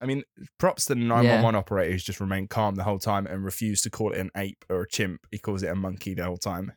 I 0.00 0.06
mean, 0.06 0.24
props 0.58 0.84
to 0.86 0.94
the 0.94 1.00
nine 1.00 1.26
one 1.28 1.42
one 1.42 1.54
operator 1.54 1.92
who's 1.92 2.04
just 2.04 2.20
remained 2.20 2.50
calm 2.50 2.74
the 2.74 2.84
whole 2.84 2.98
time 2.98 3.26
and 3.26 3.44
refused 3.44 3.82
to 3.84 3.90
call 3.90 4.12
it 4.12 4.18
an 4.18 4.30
ape 4.36 4.64
or 4.68 4.82
a 4.82 4.88
chimp. 4.88 5.26
He 5.30 5.38
calls 5.38 5.62
it 5.62 5.68
a 5.68 5.74
monkey 5.74 6.14
the 6.14 6.24
whole 6.24 6.36
time. 6.36 6.72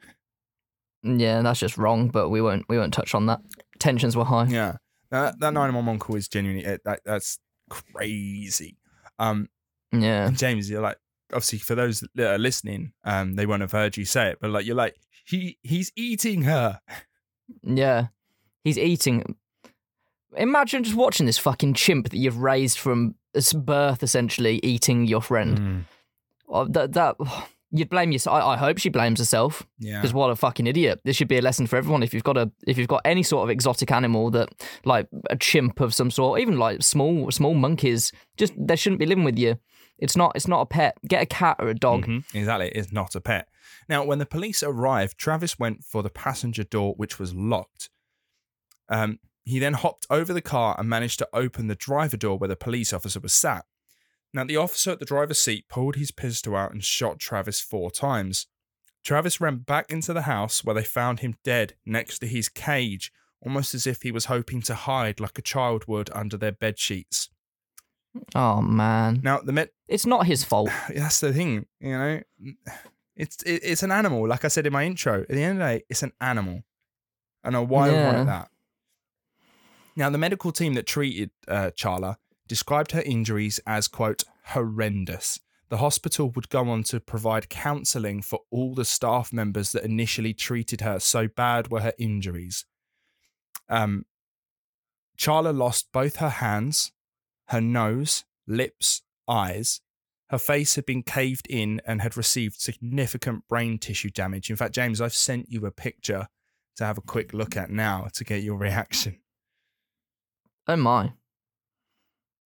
Yeah, 1.04 1.42
that's 1.42 1.60
just 1.60 1.78
wrong, 1.78 2.10
but 2.10 2.30
we 2.30 2.42
won't 2.42 2.66
we 2.70 2.78
won't 2.78 2.94
touch 2.94 3.14
on 3.16 3.26
that. 3.28 3.40
Tensions 3.80 4.16
were 4.18 4.26
high. 4.26 4.46
Yeah, 4.46 4.78
that 5.12 5.40
that 5.40 5.54
nine 5.54 5.74
one 5.74 5.86
one 5.86 6.00
call 6.00 6.16
is 6.16 6.28
genuinely 6.28 6.66
it, 6.66 6.82
that 6.86 7.02
that's 7.06 7.40
crazy. 7.70 8.78
Um, 9.18 9.50
Yeah. 9.92 10.30
James, 10.32 10.70
you're 10.70 10.82
like, 10.82 10.98
obviously 11.32 11.60
for 11.60 11.76
those 11.76 12.04
that 12.16 12.34
are 12.34 12.38
listening, 12.38 12.94
um, 13.04 13.36
they 13.36 13.46
won't 13.46 13.62
have 13.62 13.72
heard 13.72 13.98
you 13.98 14.06
say 14.06 14.30
it, 14.32 14.38
but 14.42 14.50
like 14.50 14.66
you're 14.66 14.76
like, 14.76 14.96
he 15.26 15.58
he's 15.62 15.92
eating 15.96 16.44
her. 16.44 16.80
Yeah. 17.64 18.08
He's 18.64 18.78
eating. 18.78 19.36
Imagine 20.38 20.84
just 20.84 20.96
watching 20.96 21.26
this 21.26 21.38
fucking 21.38 21.74
chimp 21.74 22.10
that 22.10 22.18
you've 22.18 22.38
raised 22.38 22.78
from 22.78 23.16
birth, 23.56 24.04
essentially, 24.04 24.60
eating 24.64 25.06
your 25.08 25.22
friend. 25.22 25.86
Oh, 26.48 26.66
that, 26.66 26.94
that 26.94 27.16
You'd 27.72 27.90
blame 27.92 28.12
yourself. 28.12 28.34
I, 28.42 28.54
I 28.54 28.58
hope 28.58 28.80
she 28.80 28.90
blames 28.90 29.20
herself 29.20 29.62
Yeah. 29.78 30.00
because 30.02 30.12
what 30.12 30.32
a 30.32 30.36
fucking 30.36 30.66
idiot. 30.66 31.02
This 31.06 31.16
should 31.16 31.28
be 31.28 31.38
a 31.38 31.42
lesson 31.42 31.68
for 31.68 31.76
everyone. 31.76 32.02
If 32.02 32.16
you've 32.16 32.24
got 32.24 32.36
a, 32.36 32.52
if 32.66 32.80
you've 32.80 32.88
got 32.88 33.02
any 33.06 33.22
sort 33.22 33.44
of 33.44 33.52
exotic 33.52 33.92
animal 33.92 34.32
that, 34.32 34.50
like 34.86 35.08
a 35.30 35.36
chimp 35.36 35.80
of 35.80 35.94
some 35.94 36.10
sort, 36.10 36.40
even 36.42 36.58
like 36.58 36.82
small, 36.82 37.30
small 37.30 37.54
monkeys, 37.54 38.12
just 38.38 38.54
they 38.58 38.76
shouldn't 38.76 39.00
be 39.00 39.06
living 39.06 39.24
with 39.24 39.38
you. 39.38 39.60
It's 40.00 40.16
not, 40.18 40.32
it's 40.34 40.48
not 40.48 40.62
a 40.62 40.66
pet. 40.66 40.98
Get 41.08 41.22
a 41.22 41.26
cat 41.28 41.58
or 41.60 41.68
a 41.68 41.76
dog. 41.76 42.08
Mhm, 42.08 42.24
Exactly. 42.34 42.70
It's 42.70 42.92
not 42.92 43.14
a 43.14 43.22
pet. 43.22 43.48
Now, 43.88 44.04
when 44.04 44.18
the 44.18 44.26
police 44.26 44.64
arrived, 44.64 45.20
Travis 45.20 45.60
went 45.60 45.84
for 45.84 46.02
the 46.02 46.10
passenger 46.10 46.64
door, 46.64 46.96
which 46.98 47.20
was 47.20 47.36
locked. 47.36 47.92
Um, 48.90 49.20
he 49.50 49.60
then 49.60 49.74
hopped 49.74 50.06
over 50.10 50.34
the 50.34 50.42
car 50.42 50.76
and 50.78 50.90
managed 50.90 51.20
to 51.20 51.30
open 51.34 51.68
the 51.68 51.76
driver 51.76 52.18
door 52.18 52.38
where 52.38 52.48
the 52.48 52.56
police 52.56 52.94
officer 52.94 53.20
was 53.20 53.34
sat. 53.34 53.66
Now, 54.34 54.44
the 54.44 54.58
officer 54.58 54.92
at 54.92 55.00
the 55.00 55.06
driver's 55.06 55.40
seat 55.40 55.66
pulled 55.70 55.96
his 55.96 56.12
pistol 56.12 56.56
out 56.56 56.72
and 56.72 56.84
shot 56.84 57.20
Travis 57.20 57.60
four 57.60 57.90
times. 57.92 58.48
Travis 59.04 59.42
ran 59.42 59.58
back 59.58 59.92
into 59.92 60.14
the 60.14 60.24
house 60.24 60.64
where 60.64 60.76
they 60.76 60.84
found 60.84 61.22
him 61.22 61.36
dead 61.44 61.74
next 61.86 62.20
to 62.20 62.28
his 62.28 62.48
cage, 62.50 63.12
almost 63.44 63.74
as 63.74 63.88
if 63.88 64.02
he 64.04 64.12
was 64.12 64.26
hoping 64.26 64.62
to 64.64 64.76
hide 64.76 65.20
like 65.20 65.40
a 65.40 65.42
child 65.42 65.86
would 65.88 66.10
under 66.14 66.38
their 66.38 66.52
bed 66.52 66.78
sheets. 66.78 67.30
Oh 68.36 68.62
man, 68.62 69.22
Now, 69.24 69.40
the 69.40 69.52
med- 69.54 69.70
it's 69.88 70.06
not 70.06 70.26
his 70.28 70.44
fault. 70.44 70.70
that's 70.94 71.20
the 71.22 71.32
thing, 71.34 71.66
you 71.80 71.92
know. 71.98 72.22
Mm, 72.44 72.56
it's 73.16 73.38
it's 73.44 73.84
an 73.84 73.92
animal, 73.92 74.28
like 74.28 74.46
I 74.46 74.48
said 74.48 74.66
in 74.66 74.74
my 74.74 74.84
intro. 74.86 75.22
At 75.22 75.30
the 75.30 75.44
end 75.44 75.62
of 75.62 75.68
the 75.68 75.78
day, 75.80 75.84
it's 75.90 76.04
an 76.04 76.14
animal, 76.22 76.64
and 77.44 77.56
a 77.56 77.62
wild 77.64 77.94
one 77.94 78.02
Yeah. 78.14 78.20
at 78.22 78.26
that. 78.28 78.50
Now, 80.00 80.10
the 80.10 80.18
medical 80.18 80.54
team 80.54 80.76
that 80.76 80.88
treated 80.88 81.32
uh, 81.46 81.72
Charla 81.76 82.16
described 82.48 82.94
her 82.94 83.02
injuries 83.02 83.60
as 83.68 83.90
quote 83.90 84.24
horrendous. 84.46 85.42
The 85.68 85.80
hospital 85.80 86.30
would 86.32 86.48
go 86.48 86.70
on 86.70 86.84
to 86.84 87.02
provide 87.02 87.50
counselling 87.50 88.22
for 88.22 88.40
all 88.50 88.74
the 88.74 88.86
staff 88.86 89.34
members 89.34 89.74
that 89.74 89.84
initially 89.84 90.34
treated 90.34 90.80
her. 90.80 91.02
So 91.02 91.28
bad 91.28 91.70
were 91.70 91.82
her 91.82 91.92
injuries. 92.00 92.64
Um, 93.68 94.06
Charla 95.18 95.54
lost 95.54 95.92
both 95.92 96.16
her 96.16 96.30
hands, 96.30 96.94
her 97.50 97.60
nose, 97.60 98.24
lips, 98.48 99.02
eyes. 99.28 99.82
Her 100.30 100.40
face 100.40 100.76
had 100.76 100.86
been 100.86 101.04
caved 101.04 101.46
in 101.48 101.82
and 101.86 102.02
had 102.02 102.16
received 102.16 102.62
significant 102.62 103.50
brain 103.50 103.78
tissue 103.78 104.12
damage. 104.12 104.50
In 104.50 104.56
fact, 104.56 104.76
James, 104.76 105.02
I've 105.02 105.14
sent 105.14 105.52
you 105.52 105.66
a 105.66 105.72
picture 105.72 106.30
to 106.78 106.86
have 106.86 106.98
a 106.98 107.02
quick 107.02 107.34
look 107.34 107.58
at 107.58 107.70
now 107.70 108.08
to 108.14 108.24
get 108.24 108.44
your 108.44 108.56
reaction. 108.56 109.18
Oh 110.70 110.76
my, 110.78 111.12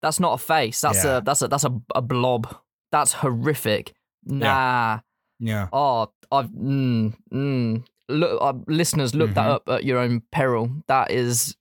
that's 0.01 0.21
not 0.21 0.35
a 0.35 0.39
face. 0.39 0.81
That's 0.81 1.05
Yeah. 1.05 1.19
a 1.19 1.21
that's 1.21 1.43
a 1.43 1.49
that's 1.49 1.65
a, 1.65 1.73
a 1.95 2.01
blob. 2.03 2.57
That's 2.93 3.13
horrific. 3.15 3.93
Nah, 4.25 5.01
Yeah. 5.41 5.69
Oh, 5.73 6.13
I've 6.31 6.49
mm, 6.51 7.15
mm. 7.33 7.85
look, 8.09 8.39
uh, 8.41 8.53
listeners, 8.69 9.15
look 9.15 9.35
that 9.35 9.47
Mhm. 9.49 9.55
up 9.55 9.69
at 9.69 9.85
your 9.85 9.99
own 9.99 10.23
peril. 10.31 10.71
That 10.87 11.11
is 11.11 11.57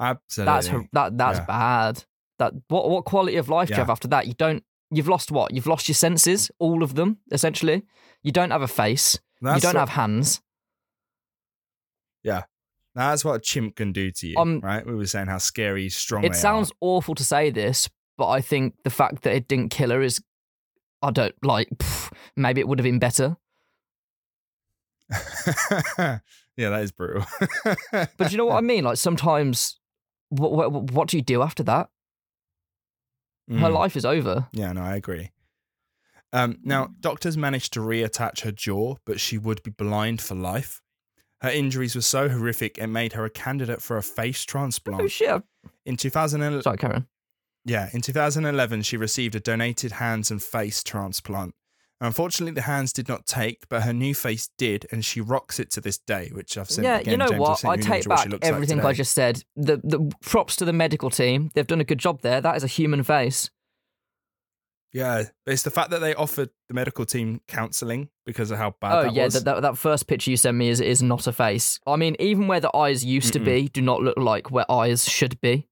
Absolutely. 0.00 0.52
that's 0.52 0.68
that 0.92 1.18
that's 1.18 1.38
Yeah. 1.40 1.44
bad. 1.44 2.04
That 2.38 2.52
what 2.68 2.88
what 2.90 3.04
quality 3.04 3.36
of 3.36 3.48
life 3.48 3.68
do 3.68 3.74
you 3.74 3.78
have 3.80 3.90
after 3.90 4.08
that? 4.08 4.26
You 4.26 4.34
don't. 4.34 4.64
You've 4.90 5.08
lost 5.08 5.30
what? 5.30 5.52
You've 5.52 5.66
lost 5.66 5.88
your 5.88 5.94
senses, 5.94 6.50
all 6.58 6.82
of 6.82 6.94
them, 6.94 7.18
essentially. 7.30 7.82
You 8.22 8.32
don't 8.32 8.50
have 8.52 8.62
a 8.62 8.68
face. 8.68 9.18
That's 9.42 9.56
you 9.56 9.60
don't 9.60 9.74
what, 9.74 9.80
have 9.80 9.90
hands. 9.90 10.40
That's 12.94 13.24
what 13.24 13.34
a 13.34 13.40
chimp 13.40 13.76
can 13.76 13.92
do 13.92 14.10
to 14.12 14.26
you, 14.28 14.36
Um, 14.38 14.60
right? 14.60 14.86
We 14.86 14.94
were 14.94 15.06
saying 15.06 15.26
how 15.26 15.38
scary, 15.38 15.88
strong 15.88 16.24
It 16.24 16.36
sounds 16.36 16.70
awful 16.80 17.14
to 17.16 17.24
say 17.24 17.50
this, 17.50 17.88
but 18.16 18.28
I 18.28 18.40
think 18.40 18.74
the 18.84 18.90
fact 18.90 19.22
that 19.22 19.34
it 19.34 19.48
didn't 19.48 19.70
kill 19.70 19.90
her 19.90 20.00
is, 20.02 20.22
I 21.02 21.10
don't 21.10 21.34
like. 21.42 21.68
pff, 21.70 22.12
maybe 22.36 22.60
it 22.60 22.68
would 22.68 22.78
have 22.78 22.84
been 22.84 23.00
better. 23.00 23.36
yeah, 25.98 26.20
that 26.56 26.82
is 26.82 26.92
brutal. 26.92 27.26
But 28.16 28.30
you 28.32 28.38
know 28.38 28.46
what 28.46 28.56
I 28.56 28.60
mean? 28.72 28.84
Like 28.84 28.96
sometimes, 28.96 29.78
what 30.30 30.52
what, 30.52 30.72
what 30.92 31.08
do 31.08 31.16
you 31.16 31.22
do 31.22 31.42
after 31.42 31.62
that? 31.64 31.88
Her 33.50 33.68
Mm. 33.68 33.74
life 33.74 33.94
is 33.96 34.06
over. 34.06 34.48
Yeah, 34.52 34.72
no, 34.72 34.80
I 34.82 34.96
agree. 34.96 35.30
Um, 36.32 36.58
now, 36.64 36.88
doctors 37.00 37.36
managed 37.36 37.74
to 37.74 37.80
reattach 37.80 38.40
her 38.40 38.50
jaw, 38.52 38.96
but 39.04 39.20
she 39.20 39.36
would 39.36 39.62
be 39.62 39.70
blind 39.70 40.22
for 40.22 40.34
life. 40.34 40.80
Her 41.44 41.50
injuries 41.50 41.94
were 41.94 42.00
so 42.00 42.30
horrific 42.30 42.78
it 42.78 42.86
made 42.86 43.12
her 43.12 43.26
a 43.26 43.30
candidate 43.30 43.82
for 43.82 43.98
a 43.98 44.02
face 44.02 44.44
transplant. 44.44 45.02
Oh 45.02 45.06
shit! 45.08 45.42
In 45.84 45.98
2011, 45.98 46.62
Sorry, 46.62 46.78
Karen. 46.78 47.06
yeah, 47.66 47.90
in 47.92 48.00
2011, 48.00 48.80
she 48.80 48.96
received 48.96 49.34
a 49.34 49.40
donated 49.40 49.92
hands 49.92 50.30
and 50.30 50.42
face 50.42 50.82
transplant. 50.82 51.54
Unfortunately, 52.00 52.54
the 52.54 52.62
hands 52.62 52.94
did 52.94 53.08
not 53.08 53.26
take, 53.26 53.68
but 53.68 53.82
her 53.82 53.92
new 53.92 54.14
face 54.14 54.48
did, 54.56 54.86
and 54.90 55.04
she 55.04 55.20
rocks 55.20 55.60
it 55.60 55.70
to 55.72 55.82
this 55.82 55.98
day, 55.98 56.30
which 56.32 56.56
I've 56.56 56.70
seen. 56.70 56.84
yeah, 56.84 57.00
again, 57.00 57.12
you 57.12 57.16
know 57.18 57.28
James, 57.28 57.40
what? 57.40 57.64
I 57.66 57.76
take 57.76 57.86
image 57.86 58.06
what 58.08 58.18
she 58.20 58.24
back 58.24 58.32
looks 58.32 58.44
like 58.44 58.52
everything 58.54 58.80
I 58.80 58.92
just 58.94 59.12
said. 59.12 59.44
The 59.54 59.76
the 59.84 60.10
props 60.22 60.56
to 60.56 60.64
the 60.64 60.72
medical 60.72 61.10
team. 61.10 61.50
They've 61.54 61.66
done 61.66 61.80
a 61.82 61.84
good 61.84 61.98
job 61.98 62.22
there. 62.22 62.40
That 62.40 62.56
is 62.56 62.64
a 62.64 62.68
human 62.68 63.02
face. 63.02 63.50
Yeah, 64.94 65.24
but 65.44 65.52
it's 65.52 65.64
the 65.64 65.70
fact 65.72 65.90
that 65.90 65.98
they 66.00 66.14
offered 66.14 66.50
the 66.68 66.74
medical 66.74 67.04
team 67.04 67.40
counselling 67.48 68.10
because 68.24 68.50
of 68.52 68.58
how 68.58 68.76
bad 68.80 68.92
oh 68.96 69.02
that 69.02 69.12
yeah, 69.12 69.24
was. 69.24 69.34
that, 69.34 69.44
that 69.44 69.60
that 69.62 69.76
first 69.76 70.06
picture 70.06 70.30
you 70.30 70.36
sent 70.36 70.56
me 70.56 70.68
is 70.68 70.80
is 70.80 71.02
not 71.02 71.26
a 71.26 71.32
face. 71.32 71.80
I 71.86 71.96
mean, 71.96 72.14
even 72.20 72.46
where 72.46 72.60
the 72.60 72.74
eyes 72.74 73.04
used 73.04 73.32
to 73.32 73.40
Mm-mm. 73.40 73.44
be, 73.44 73.68
do 73.68 73.82
not 73.82 74.02
look 74.02 74.16
like 74.16 74.52
where 74.52 74.70
eyes 74.70 75.04
should 75.08 75.40
be. 75.40 75.66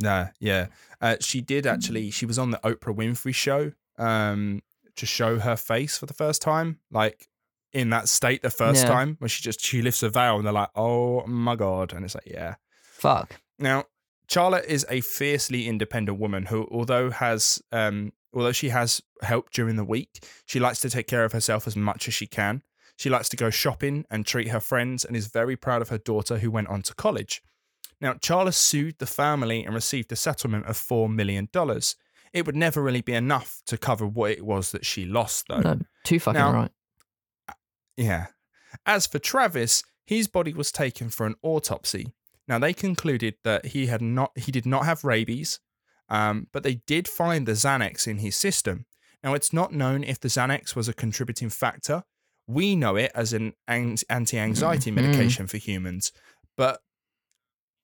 No, 0.00 0.28
yeah. 0.40 0.66
Uh, 1.00 1.16
she 1.20 1.40
did 1.40 1.64
Mm. 1.64 1.72
actually. 1.72 2.10
She 2.10 2.26
was 2.26 2.38
on 2.38 2.50
the 2.50 2.58
Oprah 2.58 2.94
Winfrey 2.94 3.34
show 3.34 3.72
um, 3.98 4.60
to 4.96 5.06
show 5.06 5.38
her 5.38 5.56
face 5.56 5.96
for 5.96 6.06
the 6.06 6.14
first 6.14 6.42
time, 6.42 6.80
like 6.90 7.28
in 7.72 7.90
that 7.90 8.08
state 8.08 8.42
the 8.42 8.50
first 8.50 8.82
Yeah. 8.84 8.90
time, 8.90 9.16
where 9.20 9.28
she 9.28 9.42
just 9.42 9.60
she 9.60 9.82
lifts 9.82 10.02
a 10.02 10.08
veil 10.10 10.36
and 10.36 10.44
they're 10.46 10.52
like, 10.52 10.70
"Oh 10.74 11.24
my 11.26 11.56
god!" 11.56 11.92
And 11.92 12.04
it's 12.04 12.14
like, 12.14 12.26
yeah. 12.26 12.56
Fuck. 12.92 13.40
Now, 13.58 13.84
Charla 14.28 14.64
is 14.64 14.86
a 14.88 15.00
fiercely 15.00 15.68
independent 15.68 16.18
woman 16.18 16.46
who, 16.46 16.66
although 16.70 17.10
has 17.10 17.62
um, 17.72 18.12
although 18.32 18.52
she 18.52 18.70
has 18.70 19.00
help 19.22 19.50
during 19.50 19.76
the 19.76 19.84
week, 19.84 20.24
she 20.46 20.58
likes 20.60 20.80
to 20.80 20.90
take 20.90 21.06
care 21.06 21.24
of 21.24 21.32
herself 21.32 21.66
as 21.66 21.76
much 21.76 22.08
as 22.08 22.14
she 22.14 22.26
can. 22.26 22.62
She 22.96 23.10
likes 23.10 23.28
to 23.30 23.36
go 23.36 23.50
shopping 23.50 24.04
and 24.10 24.24
treat 24.24 24.48
her 24.48 24.60
friends, 24.60 25.04
and 25.04 25.16
is 25.16 25.26
very 25.26 25.56
proud 25.56 25.82
of 25.82 25.88
her 25.88 25.98
daughter 25.98 26.38
who 26.38 26.50
went 26.50 26.68
on 26.68 26.82
to 26.82 26.94
college. 26.94 27.42
Now, 28.00 28.14
Charla 28.14 28.54
sued 28.54 28.98
the 28.98 29.06
family 29.06 29.64
and 29.64 29.74
received 29.74 30.12
a 30.12 30.16
settlement 30.16 30.66
of 30.66 30.76
$4 30.76 31.12
million. 31.12 31.48
It 32.32 32.44
would 32.46 32.56
never 32.56 32.82
really 32.82 33.00
be 33.00 33.14
enough 33.14 33.62
to 33.66 33.78
cover 33.78 34.06
what 34.06 34.32
it 34.32 34.44
was 34.44 34.72
that 34.72 34.84
she 34.84 35.04
lost, 35.04 35.46
though. 35.48 35.60
No, 35.60 35.80
too 36.04 36.20
fucking 36.20 36.38
Now- 36.38 36.52
right. 36.52 36.70
Yeah. 37.96 38.26
As 38.84 39.06
for 39.06 39.18
Travis, 39.18 39.82
his 40.04 40.28
body 40.28 40.52
was 40.52 40.72
taken 40.72 41.08
for 41.08 41.26
an 41.26 41.36
autopsy. 41.42 42.12
Now, 42.46 42.58
they 42.58 42.72
concluded 42.74 43.36
that 43.44 43.66
he 43.66 43.86
had 43.86 44.02
not, 44.02 44.32
he 44.36 44.52
did 44.52 44.66
not 44.66 44.84
have 44.84 45.04
rabies, 45.04 45.60
um, 46.08 46.48
but 46.52 46.62
they 46.62 46.76
did 46.86 47.08
find 47.08 47.46
the 47.46 47.52
Xanax 47.52 48.06
in 48.06 48.18
his 48.18 48.36
system. 48.36 48.84
Now, 49.22 49.32
it's 49.34 49.52
not 49.52 49.72
known 49.72 50.04
if 50.04 50.20
the 50.20 50.28
Xanax 50.28 50.76
was 50.76 50.88
a 50.88 50.92
contributing 50.94 51.48
factor. 51.48 52.02
We 52.46 52.76
know 52.76 52.96
it 52.96 53.10
as 53.14 53.32
an 53.32 53.54
an- 53.66 53.96
anti-anxiety 54.10 54.90
Mhm. 54.90 54.94
medication 54.94 55.46
for 55.46 55.56
humans, 55.56 56.12
but 56.56 56.82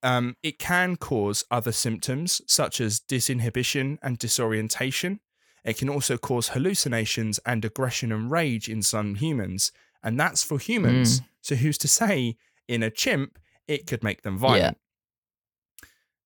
um, 0.02 0.36
it 0.42 0.58
can 0.58 0.96
cause 0.96 1.44
other 1.50 1.72
symptoms 1.72 2.40
such 2.46 2.80
as 2.80 3.00
disinhibition 3.00 3.98
and 4.02 4.18
disorientation. 4.18 5.20
It 5.64 5.76
can 5.76 5.90
also 5.90 6.16
cause 6.16 6.48
hallucinations 6.48 7.38
and 7.44 7.62
aggression 7.64 8.10
and 8.12 8.30
rage 8.30 8.66
in 8.68 8.82
some 8.82 9.16
humans, 9.16 9.72
and 10.02 10.18
that's 10.18 10.42
for 10.42 10.58
humans. 10.58 11.20
So 11.42 11.54
who's 11.56 11.76
to 11.78 11.88
say 11.88 12.36
in 12.66 12.82
a 12.82 12.90
chimp 12.90 13.38
it 13.70 13.86
could 13.86 14.02
make 14.02 14.22
them 14.22 14.36
violent? 14.36 14.76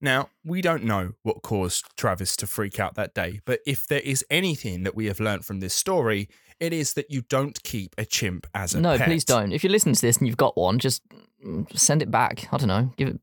Now, 0.00 0.28
we 0.44 0.60
don't 0.60 0.84
know 0.84 1.12
what 1.22 1.42
caused 1.42 1.86
Travis 1.96 2.36
to 2.36 2.46
freak 2.46 2.78
out 2.78 2.94
that 2.96 3.14
day, 3.14 3.40
but 3.46 3.60
if 3.66 3.86
there 3.86 4.00
is 4.00 4.24
anything 4.28 4.82
that 4.82 4.94
we 4.94 5.06
have 5.06 5.18
learned 5.18 5.46
from 5.46 5.60
this 5.60 5.72
story, 5.72 6.28
it 6.60 6.72
is 6.72 6.92
that 6.94 7.10
you 7.10 7.22
don't 7.22 7.62
keep 7.62 7.94
a 7.96 8.04
chimp 8.04 8.46
as 8.54 8.74
a 8.74 8.76
pet. 8.76 8.82
No, 8.82 8.98
pet. 8.98 9.06
please 9.06 9.24
don't. 9.24 9.52
If 9.52 9.64
you're 9.64 9.70
listening 9.70 9.94
to 9.94 10.00
this 10.02 10.18
and 10.18 10.26
you've 10.26 10.36
got 10.36 10.56
one, 10.58 10.78
just 10.78 11.02
mm, 11.42 11.66
send 11.78 12.02
it 12.02 12.10
back. 12.10 12.48
I 12.52 12.58
don't 12.58 12.68
know. 12.68 12.92
Give 12.96 13.08
it. 13.08 13.20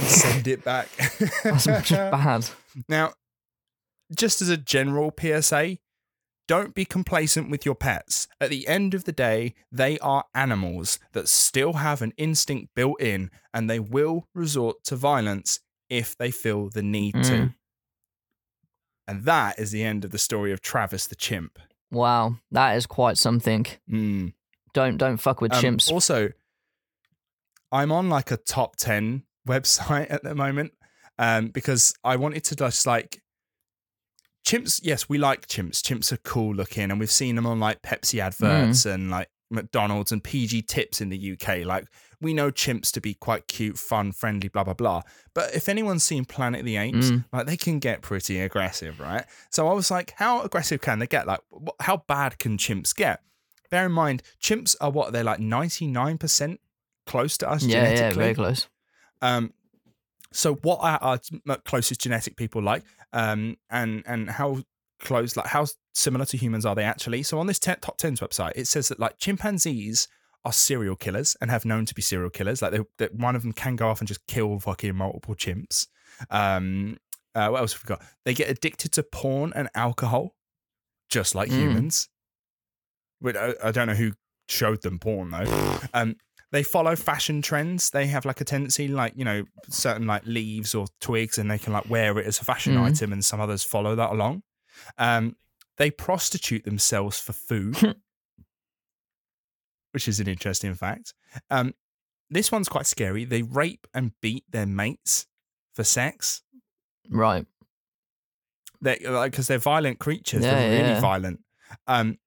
Send 0.00 0.46
it 0.48 0.62
back. 0.62 0.88
That's 1.42 1.64
just 1.64 1.90
bad. 1.90 2.46
Now, 2.88 3.14
just 4.14 4.42
as 4.42 4.48
a 4.48 4.56
general 4.56 5.12
PSA, 5.18 5.78
don't 6.50 6.74
be 6.74 6.84
complacent 6.84 7.48
with 7.48 7.64
your 7.64 7.76
pets. 7.76 8.26
At 8.40 8.50
the 8.50 8.66
end 8.66 8.92
of 8.92 9.04
the 9.04 9.12
day, 9.12 9.54
they 9.70 10.00
are 10.00 10.24
animals 10.34 10.98
that 11.12 11.28
still 11.28 11.74
have 11.74 12.02
an 12.02 12.12
instinct 12.16 12.74
built 12.74 13.00
in 13.00 13.30
and 13.54 13.70
they 13.70 13.78
will 13.78 14.26
resort 14.34 14.82
to 14.86 14.96
violence 14.96 15.60
if 15.88 16.18
they 16.18 16.32
feel 16.32 16.68
the 16.68 16.82
need 16.82 17.14
to. 17.22 17.32
Mm. 17.32 17.54
And 19.06 19.24
that 19.26 19.60
is 19.60 19.70
the 19.70 19.84
end 19.84 20.04
of 20.04 20.10
the 20.10 20.18
story 20.18 20.50
of 20.50 20.60
Travis 20.60 21.06
the 21.06 21.14
chimp. 21.14 21.56
Wow, 21.92 22.34
that 22.50 22.76
is 22.76 22.84
quite 22.84 23.16
something. 23.16 23.66
Mm. 23.88 24.32
Don't 24.74 24.96
don't 24.96 25.18
fuck 25.18 25.40
with 25.40 25.52
Um, 25.52 25.62
chimps. 25.62 25.92
Also, 25.92 26.30
I'm 27.70 27.92
on 27.92 28.08
like 28.08 28.32
a 28.32 28.36
top 28.36 28.74
10 28.74 29.22
website 29.46 30.06
at 30.10 30.24
the 30.24 30.34
moment 30.34 30.72
um, 31.16 31.46
because 31.46 31.94
I 32.02 32.16
wanted 32.16 32.42
to 32.46 32.56
just 32.56 32.88
like 32.88 33.22
chimps. 34.46 34.80
Yes, 34.82 35.08
we 35.08 35.18
like 35.18 35.46
chimps. 35.46 35.80
Chimps 35.82 36.12
are 36.12 36.16
cool 36.18 36.54
looking, 36.54 36.90
and 36.90 36.98
we've 37.00 37.10
seen 37.10 37.36
them 37.36 37.46
on 37.46 37.60
like 37.60 37.82
Pepsi 37.82 38.20
adverts 38.20 38.86
and 38.86 39.10
like 39.10 39.28
McDonald's 39.50 40.12
and 40.12 40.22
PG 40.22 40.62
tips 40.62 41.00
in 41.00 41.08
the 41.08 41.32
UK. 41.32 41.64
Like, 41.64 41.86
we 42.20 42.34
know 42.34 42.50
chimps 42.52 42.92
to 42.92 43.00
be 43.00 43.14
quite 43.14 43.48
cute, 43.48 43.78
fun, 43.78 44.12
friendly, 44.12 44.48
blah, 44.48 44.62
blah, 44.62 44.74
blah. 44.74 45.02
But 45.34 45.54
if 45.54 45.68
anyone's 45.68 46.04
seen 46.04 46.24
Planet 46.24 46.60
of 46.60 46.66
the 46.66 46.76
Apes, 46.76 47.10
Mm. 47.10 47.24
like 47.32 47.46
they 47.46 47.56
can 47.56 47.78
get 47.80 48.02
pretty 48.02 48.38
aggressive, 48.40 49.00
right? 49.00 49.24
So 49.50 49.66
I 49.68 49.72
was 49.72 49.90
like, 49.90 50.12
how 50.16 50.42
aggressive 50.42 50.80
can 50.80 50.98
they 51.00 51.06
get? 51.06 51.26
Like, 51.26 51.40
wh- 51.52 51.82
how 51.82 52.04
bad 52.06 52.38
can 52.38 52.58
chimps 52.58 52.94
get? 52.94 53.22
Bear 53.70 53.86
in 53.86 53.92
mind, 53.92 54.22
chimps 54.42 54.76
are 54.80 54.90
what 54.90 55.12
they're 55.12 55.24
like 55.24 55.40
99% 55.40 56.58
close 57.06 57.38
to 57.38 57.50
us 57.50 57.64
yeah, 57.64 57.76
yeah, 57.82 57.94
genetically. 57.94 58.22
very 58.22 58.34
close. 58.34 58.68
Um, 59.22 59.52
so 60.32 60.54
what 60.56 60.78
are 60.82 60.98
our 61.02 61.56
closest 61.64 62.00
genetic 62.00 62.36
people 62.36 62.62
like? 62.62 62.82
Um, 63.12 63.56
and 63.70 64.02
and 64.06 64.30
how 64.30 64.62
close, 65.00 65.36
like 65.36 65.46
how 65.46 65.66
similar 65.94 66.24
to 66.26 66.36
humans 66.36 66.64
are 66.66 66.74
they 66.74 66.84
actually? 66.84 67.22
So 67.22 67.38
on 67.38 67.46
this 67.46 67.58
te- 67.58 67.74
top 67.80 67.96
tens 67.98 68.20
website, 68.20 68.52
it 68.54 68.66
says 68.66 68.88
that 68.88 69.00
like 69.00 69.18
chimpanzees 69.18 70.08
are 70.44 70.52
serial 70.52 70.96
killers 70.96 71.36
and 71.40 71.50
have 71.50 71.64
known 71.64 71.84
to 71.86 71.94
be 71.94 72.02
serial 72.02 72.30
killers. 72.30 72.62
Like 72.62 72.72
they, 72.72 72.80
that 72.98 73.14
one 73.14 73.34
of 73.36 73.42
them 73.42 73.52
can 73.52 73.76
go 73.76 73.88
off 73.88 74.00
and 74.00 74.08
just 74.08 74.26
kill 74.26 74.58
fucking 74.60 74.94
multiple 74.94 75.34
chimps. 75.34 75.86
Um, 76.30 76.96
uh, 77.34 77.48
what 77.48 77.60
else 77.60 77.72
have 77.74 77.82
we 77.84 77.88
got? 77.88 78.02
They 78.24 78.34
get 78.34 78.48
addicted 78.50 78.92
to 78.92 79.02
porn 79.02 79.52
and 79.54 79.68
alcohol, 79.74 80.34
just 81.08 81.34
like 81.34 81.48
Mm. 81.50 81.58
humans. 81.58 82.08
But 83.20 83.36
I, 83.36 83.54
I 83.64 83.70
don't 83.70 83.86
know 83.86 83.94
who 83.94 84.12
showed 84.48 84.82
them 84.82 84.98
porn 84.98 85.30
though. 85.30 85.78
Um, 85.94 86.16
they 86.52 86.62
follow 86.62 86.96
fashion 86.96 87.42
trends. 87.42 87.90
They 87.90 88.06
have 88.08 88.24
like 88.24 88.40
a 88.40 88.44
tendency, 88.44 88.88
like 88.88 89.12
you 89.16 89.24
know, 89.24 89.44
certain 89.68 90.06
like 90.06 90.22
leaves 90.26 90.74
or 90.74 90.86
twigs, 91.00 91.38
and 91.38 91.50
they 91.50 91.58
can 91.58 91.72
like 91.72 91.88
wear 91.88 92.18
it 92.18 92.26
as 92.26 92.40
a 92.40 92.44
fashion 92.44 92.74
Mhm. 92.74 92.90
item, 92.92 93.12
and 93.12 93.24
some 93.24 93.40
others 93.40 93.62
follow 93.64 93.94
that 93.94 94.10
along. 94.10 94.42
Um, 94.98 95.36
they 95.76 95.90
prostitute 95.90 96.64
themselves 96.64 97.20
for 97.20 97.32
food, 97.32 97.76
which 99.92 100.08
is 100.08 100.20
an 100.20 100.28
interesting 100.28 100.74
fact. 100.74 101.14
Um, 101.50 101.74
this 102.30 102.52
one's 102.52 102.68
quite 102.68 102.86
scary. 102.86 103.24
They 103.24 103.42
rape 103.42 103.86
and 103.94 104.12
beat 104.20 104.44
their 104.50 104.66
mates 104.66 105.26
for 105.74 105.84
sex. 105.84 106.42
Right. 107.08 107.46
They 108.80 108.98
like 109.04 109.32
because 109.32 109.46
they're 109.46 109.58
violent 109.58 109.98
creatures. 109.98 110.44
Yeah, 110.44 110.54
they're 110.54 110.70
really 110.70 110.88
yeah. 110.94 111.00
violent. 111.00 111.40
Um, 111.86 112.18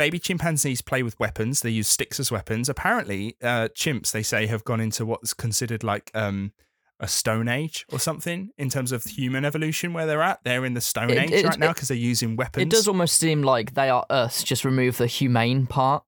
baby 0.00 0.18
chimpanzees 0.18 0.80
play 0.80 1.02
with 1.02 1.18
weapons. 1.20 1.60
They 1.60 1.68
use 1.70 1.86
sticks 1.86 2.18
as 2.18 2.30
weapons. 2.32 2.68
Apparently, 2.70 3.36
uh, 3.42 3.68
chimps 3.74 4.12
they 4.12 4.22
say 4.22 4.46
have 4.46 4.64
gone 4.64 4.80
into 4.80 5.04
what's 5.04 5.34
considered 5.34 5.84
like 5.84 6.10
um, 6.14 6.52
a 6.98 7.06
stone 7.06 7.48
age 7.48 7.84
or 7.92 7.98
something 7.98 8.48
in 8.56 8.70
terms 8.70 8.92
of 8.92 9.04
human 9.04 9.44
evolution 9.44 9.92
where 9.92 10.06
they're 10.06 10.22
at. 10.22 10.40
They're 10.42 10.64
in 10.64 10.72
the 10.72 10.80
stone 10.80 11.10
It- 11.10 11.18
age 11.18 11.30
it- 11.32 11.44
right 11.44 11.58
now 11.58 11.72
because 11.74 11.88
they're 11.88 11.96
using 12.12 12.34
weapons. 12.36 12.62
It 12.62 12.70
does 12.70 12.88
almost 12.88 13.16
seem 13.18 13.42
like 13.42 13.74
they 13.74 13.90
are 13.90 14.06
us. 14.08 14.42
Just 14.42 14.64
remove 14.64 14.96
the 14.96 15.06
humane 15.06 15.66
part, 15.66 16.02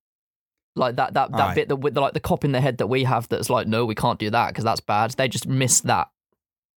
like 0.74 0.96
that 0.96 1.12
that 1.14 1.32
that 1.32 1.40
Aye. 1.50 1.54
bit 1.54 1.68
that 1.68 1.76
with 1.76 1.92
the, 1.94 2.00
like 2.00 2.14
the 2.14 2.20
cop 2.20 2.44
in 2.46 2.52
the 2.52 2.60
head 2.62 2.78
that 2.78 2.86
we 2.86 3.04
have. 3.04 3.28
That's 3.28 3.50
like, 3.50 3.66
no, 3.66 3.84
we 3.84 3.94
can't 3.94 4.18
do 4.18 4.30
that 4.30 4.48
because 4.48 4.64
that's 4.64 4.80
bad. 4.80 5.10
They 5.12 5.28
just 5.28 5.46
miss 5.46 5.82
that 5.82 6.08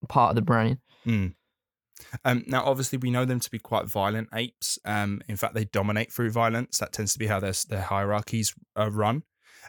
part 0.08 0.30
of 0.30 0.36
the 0.36 0.42
brain. 0.42 0.78
Mm. 1.06 1.32
Um, 2.24 2.44
now, 2.46 2.64
obviously, 2.64 2.98
we 2.98 3.10
know 3.10 3.24
them 3.24 3.40
to 3.40 3.50
be 3.50 3.58
quite 3.58 3.86
violent 3.86 4.28
apes. 4.34 4.78
Um, 4.84 5.22
in 5.28 5.36
fact, 5.36 5.54
they 5.54 5.64
dominate 5.64 6.12
through 6.12 6.30
violence. 6.30 6.78
That 6.78 6.92
tends 6.92 7.12
to 7.14 7.18
be 7.18 7.26
how 7.26 7.40
their 7.40 7.54
their 7.68 7.82
hierarchies 7.82 8.54
are 8.74 8.90
run. 8.90 9.22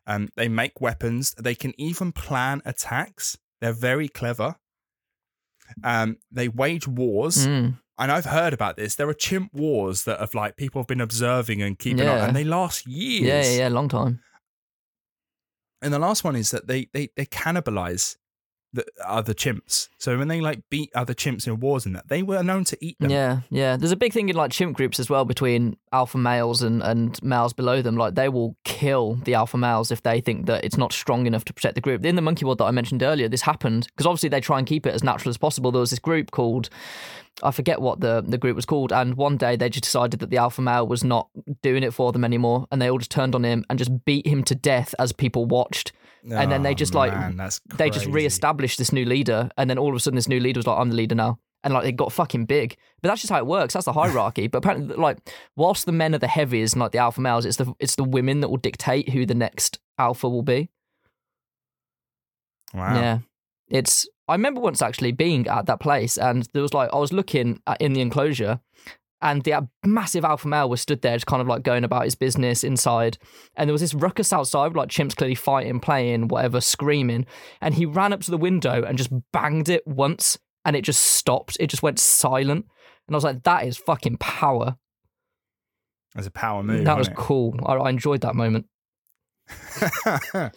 Um, 0.06 0.30
they 0.36 0.48
make 0.48 0.80
weapons. 0.82 1.34
They 1.40 1.56
can 1.56 1.74
even 1.80 2.12
plan 2.12 2.62
attacks. 2.66 3.38
They're 3.62 3.74
very 3.74 4.08
clever. 4.10 4.56
Um, 5.84 6.18
they 6.32 6.48
wage 6.48 6.88
wars, 6.88 7.46
Mm. 7.48 7.80
and 7.98 8.12
I've 8.12 8.26
heard 8.26 8.54
about 8.54 8.78
this. 8.78 8.96
There 8.96 9.10
are 9.10 9.14
chimp 9.14 9.54
wars 9.54 10.04
that 10.04 10.20
have 10.20 10.34
like 10.34 10.56
people 10.56 10.80
have 10.82 10.88
been 10.88 11.02
observing 11.02 11.62
and 11.62 11.78
keeping 11.78 12.08
on, 12.08 12.20
and 12.20 12.36
they 12.36 12.44
last 12.46 12.86
years. 12.88 13.24
Yeah, 13.26 13.42
yeah, 13.52 13.58
yeah, 13.64 13.68
long 13.70 13.90
time. 13.90 14.22
And 15.82 15.94
the 15.94 16.00
last 16.00 16.24
one 16.24 16.36
is 16.36 16.52
that 16.52 16.68
they 16.68 16.88
they 16.94 17.10
they 17.16 17.26
cannibalize 17.26 18.16
the 18.78 18.86
other 19.06 19.34
chimps. 19.34 19.90
So 19.98 20.18
when 20.18 20.28
they 20.28 20.40
like 20.40 20.62
beat 20.70 20.92
other 20.94 21.14
chimps 21.14 21.48
in 21.48 21.60
wars 21.60 21.86
and 21.86 21.96
that, 21.96 22.08
they 22.08 22.24
were 22.24 22.44
known 22.44 22.64
to 22.66 22.78
eat 22.80 22.98
them. 23.00 23.10
Yeah, 23.10 23.42
yeah. 23.50 23.76
There's 23.76 23.92
a 23.92 23.98
big 23.98 24.14
thing 24.14 24.30
in 24.30 24.36
like 24.36 24.52
chimp 24.52 24.78
groups 24.78 25.00
as 25.00 25.10
well 25.10 25.26
between 25.26 25.78
alpha 25.92 26.18
males 26.18 26.62
and, 26.62 26.82
and 26.84 27.22
males 27.24 27.54
below 27.54 27.82
them. 27.82 27.98
Like 27.98 28.16
they 28.16 28.30
will 28.30 28.56
kill 28.64 29.16
the 29.16 29.34
alpha 29.34 29.58
males 29.58 29.92
if 29.92 30.04
they 30.04 30.22
think 30.22 30.46
that 30.46 30.64
it's 30.64 30.78
not 30.78 30.94
strong 30.94 31.26
enough 31.26 31.46
to 31.46 31.54
protect 31.54 31.76
the 31.76 31.82
group. 31.82 32.06
In 32.06 32.16
the 32.16 32.22
monkey 32.22 32.46
world 32.46 32.60
that 32.60 32.66
I 32.66 32.72
mentioned 32.72 33.04
earlier, 33.04 33.28
this 33.28 33.42
happened 33.42 33.88
because 33.88 34.06
obviously 34.06 34.30
they 34.30 34.42
try 34.42 34.60
and 34.60 34.68
keep 34.68 34.86
it 34.86 34.94
as 34.94 35.04
natural 35.04 35.30
as 35.30 35.38
possible. 35.38 35.72
There 35.72 35.82
was 35.82 35.90
this 35.90 36.00
group 36.00 36.32
called 36.32 36.70
I 37.44 37.52
forget 37.52 37.82
what 37.82 38.00
the, 38.00 38.24
the 38.26 38.38
group 38.38 38.56
was 38.56 38.66
called, 38.66 38.92
and 38.92 39.16
one 39.16 39.38
day 39.38 39.56
they 39.56 39.70
just 39.70 39.84
decided 39.84 40.20
that 40.22 40.32
the 40.32 40.38
alpha 40.38 40.62
male 40.62 40.88
was 40.88 41.04
not 41.04 41.30
doing 41.62 41.84
it 41.84 41.94
for 41.94 42.12
them 42.12 42.24
anymore, 42.24 42.68
and 42.72 42.82
they 42.82 42.90
all 42.90 42.98
just 42.98 43.12
turned 43.12 43.36
on 43.36 43.46
him 43.46 43.64
and 43.70 43.78
just 43.78 44.06
beat 44.06 44.26
him 44.26 44.44
to 44.46 44.56
death 44.56 44.96
as 44.98 45.12
people 45.12 45.46
watched. 45.46 45.92
And 46.24 46.52
then 46.52 46.64
they 46.64 46.72
Oh, 46.72 46.74
just 46.74 46.94
like 46.94 47.12
man, 47.14 47.50
they 47.78 47.90
just 47.90 48.06
re-established 48.08 48.78
this 48.78 48.92
new 48.92 49.06
leader, 49.06 49.50
and 49.58 49.70
then 49.70 49.78
all 49.78 49.90
of 49.90 49.96
a 49.96 50.00
sudden 50.00 50.16
this 50.16 50.28
new 50.28 50.40
leader 50.40 50.60
was 50.60 50.68
like, 50.68 50.78
"I'm 50.80 50.90
the 50.90 50.96
leader 50.96 51.16
now," 51.16 51.40
and 51.64 51.74
like 51.74 51.86
it 51.86 51.96
got 51.96 52.12
fucking 52.12 52.46
big. 52.46 52.76
But 53.02 53.10
that's 53.10 53.22
just 53.22 53.32
how 53.32 53.38
it 53.40 53.46
works. 53.48 53.74
That's 53.74 53.86
the 53.86 53.94
hierarchy. 53.94 54.48
but 54.48 54.60
apparently, 54.60 54.96
like 54.96 55.18
whilst 55.56 55.86
the 55.86 55.92
men 55.92 56.14
are 56.16 56.20
the 56.20 56.28
heavies 56.28 56.74
and 56.74 56.82
like 56.82 56.92
the 56.92 56.98
alpha 56.98 57.22
males, 57.22 57.46
it's 57.46 57.58
the 57.58 57.74
it's 57.80 57.96
the 57.96 58.04
women 58.04 58.42
that 58.42 58.50
will 58.50 58.58
dictate 58.58 59.10
who 59.10 59.26
the 59.26 59.36
next 59.36 59.80
alpha 59.98 60.28
will 60.28 60.44
be. 60.44 60.70
Wow. 62.74 62.96
Yeah, 62.96 63.20
it's. 63.70 64.08
I 64.28 64.34
remember 64.34 64.60
once 64.60 64.82
actually 64.82 65.14
being 65.14 65.48
at 65.48 65.68
that 65.68 65.80
place, 65.80 66.18
and 66.18 66.48
there 66.54 66.62
was 66.62 66.74
like 66.74 66.90
I 66.92 66.98
was 66.98 67.14
looking 67.14 67.62
at, 67.66 67.82
in 67.82 67.94
the 67.94 68.02
enclosure, 68.02 68.60
and 69.22 69.44
the 69.44 69.68
massive 69.84 70.24
alpha 70.24 70.48
male 70.48 70.70
was 70.70 70.82
stood 70.82 71.02
there, 71.02 71.16
just 71.16 71.26
kind 71.26 71.42
of 71.42 71.48
like 71.48 71.64
going 71.64 71.84
about 71.84 72.04
his 72.04 72.16
business 72.16 72.64
inside. 72.64 73.18
And 73.56 73.68
there 73.68 73.74
was 73.74 73.82
this 73.82 73.94
ruckus 73.94 74.32
outside, 74.32 74.76
like 74.76 74.90
chimps 74.90 75.16
clearly 75.16 75.36
fighting, 75.36 75.80
playing, 75.80 76.28
whatever, 76.28 76.62
screaming. 76.62 77.26
And 77.62 77.74
he 77.74 77.86
ran 77.86 78.14
up 78.14 78.22
to 78.22 78.32
the 78.32 78.38
window 78.38 78.84
and 78.84 78.98
just 78.98 79.12
banged 79.32 79.70
it 79.70 79.86
once, 79.88 80.38
and 80.66 80.76
it 80.76 80.84
just 80.84 81.02
stopped. 81.04 81.58
It 81.60 81.68
just 81.68 81.84
went 81.84 82.00
silent. 82.00 82.66
And 83.08 83.16
I 83.16 83.18
was 83.18 83.24
like, 83.24 83.44
that 83.44 83.66
is 83.66 83.78
fucking 83.78 84.18
power. 84.18 84.78
As 86.16 86.28
a 86.28 86.32
power 86.32 86.64
move. 86.64 86.86
that 86.86 86.98
was 86.98 87.10
wasn't 87.10 87.18
cool. 87.18 87.60
I, 87.66 87.74
I 87.74 87.90
enjoyed 87.90 88.22
that 88.22 88.36
moment. 88.36 88.66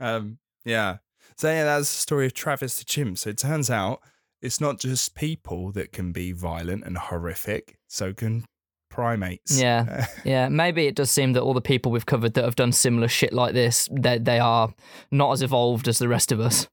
um, 0.00 0.38
yeah. 0.64 0.98
So 1.36 1.48
yeah, 1.50 1.64
that's 1.64 1.92
the 1.92 2.00
story 2.00 2.26
of 2.26 2.34
Travis 2.34 2.78
the 2.78 2.84
chimp. 2.84 3.18
So 3.18 3.30
it 3.30 3.38
turns 3.38 3.70
out 3.70 4.00
it's 4.40 4.60
not 4.60 4.78
just 4.78 5.14
people 5.14 5.72
that 5.72 5.92
can 5.92 6.12
be 6.12 6.32
violent 6.32 6.84
and 6.84 6.98
horrific. 6.98 7.78
So 7.94 8.12
can 8.12 8.44
primates. 8.90 9.60
Yeah. 9.60 10.06
Yeah, 10.24 10.48
maybe 10.48 10.86
it 10.86 10.94
does 10.96 11.10
seem 11.10 11.34
that 11.34 11.42
all 11.42 11.54
the 11.54 11.60
people 11.60 11.92
we've 11.92 12.06
covered 12.06 12.34
that 12.34 12.44
have 12.44 12.56
done 12.56 12.72
similar 12.72 13.06
shit 13.08 13.32
like 13.32 13.54
this, 13.54 13.88
they 13.92 14.18
they 14.18 14.38
are 14.40 14.74
not 15.10 15.32
as 15.32 15.42
evolved 15.42 15.86
as 15.86 15.98
the 15.98 16.08
rest 16.08 16.32
of 16.32 16.40
us. 16.40 16.66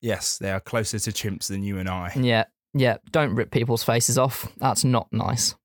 yes, 0.00 0.38
they 0.38 0.50
are 0.50 0.60
closer 0.60 0.98
to 0.98 1.10
chimps 1.10 1.48
than 1.48 1.62
you 1.62 1.78
and 1.78 1.88
I. 1.88 2.12
Yeah, 2.14 2.44
yeah. 2.72 2.98
Don't 3.10 3.34
rip 3.34 3.50
people's 3.50 3.82
faces 3.82 4.16
off. 4.16 4.52
That's 4.58 4.84
not 4.84 5.08
nice. 5.12 5.56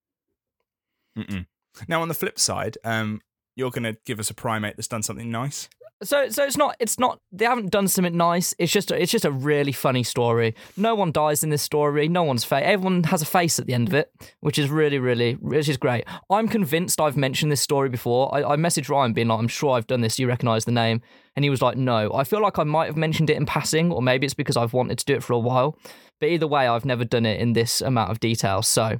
Mm-mm. 1.17 1.45
Now 1.87 2.01
on 2.01 2.07
the 2.07 2.13
flip 2.13 2.39
side, 2.39 2.77
um, 2.83 3.21
you're 3.55 3.71
going 3.71 3.83
to 3.83 3.97
give 4.05 4.19
us 4.19 4.29
a 4.29 4.33
primate 4.33 4.75
that's 4.75 4.87
done 4.87 5.03
something 5.03 5.29
nice. 5.29 5.69
So, 6.03 6.29
so 6.29 6.43
it's 6.43 6.57
not. 6.57 6.75
It's 6.79 6.99
not. 6.99 7.19
They 7.31 7.45
haven't 7.45 7.71
done 7.71 7.87
something 7.87 8.15
nice. 8.17 8.53
It's 8.59 8.71
just. 8.71 8.91
It's 8.91 9.11
just 9.11 9.23
a 9.23 9.31
really 9.31 9.71
funny 9.71 10.03
story. 10.03 10.53
No 10.75 10.93
one 10.93 11.11
dies 11.11 11.43
in 11.43 11.49
this 11.49 11.61
story. 11.61 12.09
No 12.09 12.23
one's 12.23 12.43
face. 12.43 12.63
Everyone 12.65 13.03
has 13.03 13.21
a 13.21 13.25
face 13.25 13.59
at 13.59 13.65
the 13.65 13.73
end 13.73 13.87
of 13.87 13.93
it, 13.93 14.11
which 14.41 14.59
is 14.59 14.69
really, 14.69 14.99
really, 14.99 15.33
which 15.33 15.69
is 15.69 15.77
great. 15.77 16.03
I'm 16.29 16.47
convinced 16.49 16.99
I've 16.99 17.15
mentioned 17.15 17.51
this 17.51 17.61
story 17.61 17.87
before. 17.89 18.33
I, 18.35 18.53
I 18.53 18.55
messaged 18.57 18.89
Ryan 18.89 19.13
being 19.13 19.29
like, 19.29 19.39
"I'm 19.39 19.47
sure 19.47 19.71
I've 19.71 19.87
done 19.87 20.01
this. 20.01 20.19
You 20.19 20.27
recognise 20.27 20.65
the 20.65 20.71
name?" 20.71 21.01
And 21.35 21.45
he 21.45 21.49
was 21.49 21.61
like, 21.61 21.77
"No." 21.77 22.13
I 22.13 22.25
feel 22.25 22.41
like 22.41 22.59
I 22.59 22.63
might 22.63 22.87
have 22.87 22.97
mentioned 22.97 23.29
it 23.29 23.37
in 23.37 23.45
passing, 23.45 23.91
or 23.91 24.01
maybe 24.01 24.25
it's 24.25 24.33
because 24.33 24.57
I've 24.57 24.73
wanted 24.73 24.97
to 24.99 25.05
do 25.05 25.13
it 25.13 25.23
for 25.23 25.33
a 25.33 25.39
while. 25.39 25.77
But 26.19 26.29
either 26.29 26.47
way, 26.47 26.67
I've 26.67 26.85
never 26.85 27.05
done 27.05 27.25
it 27.25 27.39
in 27.39 27.53
this 27.53 27.79
amount 27.81 28.11
of 28.11 28.19
detail. 28.19 28.61
So. 28.61 28.99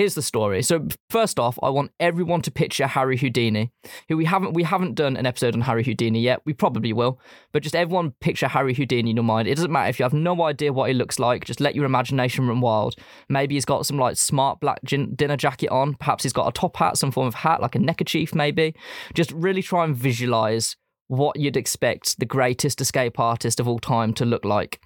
Here's 0.00 0.14
the 0.14 0.22
story. 0.22 0.62
So 0.62 0.88
first 1.10 1.38
off, 1.38 1.58
I 1.62 1.68
want 1.68 1.90
everyone 2.00 2.40
to 2.42 2.50
picture 2.50 2.86
Harry 2.86 3.18
Houdini, 3.18 3.70
who 4.08 4.16
we 4.16 4.24
haven't 4.24 4.54
we 4.54 4.62
haven't 4.62 4.94
done 4.94 5.14
an 5.14 5.26
episode 5.26 5.54
on 5.54 5.60
Harry 5.60 5.84
Houdini 5.84 6.22
yet. 6.22 6.40
We 6.46 6.54
probably 6.54 6.94
will, 6.94 7.20
but 7.52 7.62
just 7.62 7.76
everyone 7.76 8.12
picture 8.12 8.48
Harry 8.48 8.72
Houdini 8.72 9.10
in 9.10 9.16
your 9.16 9.24
mind. 9.24 9.46
It 9.46 9.56
doesn't 9.56 9.70
matter 9.70 9.90
if 9.90 9.98
you 9.98 10.04
have 10.04 10.14
no 10.14 10.42
idea 10.44 10.72
what 10.72 10.88
he 10.88 10.94
looks 10.94 11.18
like. 11.18 11.44
Just 11.44 11.60
let 11.60 11.74
your 11.74 11.84
imagination 11.84 12.48
run 12.48 12.62
wild. 12.62 12.94
Maybe 13.28 13.56
he's 13.56 13.66
got 13.66 13.84
some 13.84 13.98
like 13.98 14.16
smart 14.16 14.58
black 14.58 14.82
gin- 14.84 15.14
dinner 15.16 15.36
jacket 15.36 15.68
on. 15.68 15.96
Perhaps 15.96 16.22
he's 16.22 16.32
got 16.32 16.48
a 16.48 16.52
top 16.52 16.78
hat, 16.78 16.96
some 16.96 17.10
form 17.10 17.26
of 17.28 17.34
hat, 17.34 17.60
like 17.60 17.74
a 17.74 17.78
neckerchief. 17.78 18.34
Maybe. 18.34 18.74
Just 19.12 19.32
really 19.32 19.60
try 19.60 19.84
and 19.84 19.94
visualize 19.94 20.76
what 21.08 21.38
you'd 21.38 21.58
expect 21.58 22.18
the 22.18 22.24
greatest 22.24 22.80
escape 22.80 23.20
artist 23.20 23.60
of 23.60 23.68
all 23.68 23.78
time 23.78 24.14
to 24.14 24.24
look 24.24 24.46
like. 24.46 24.80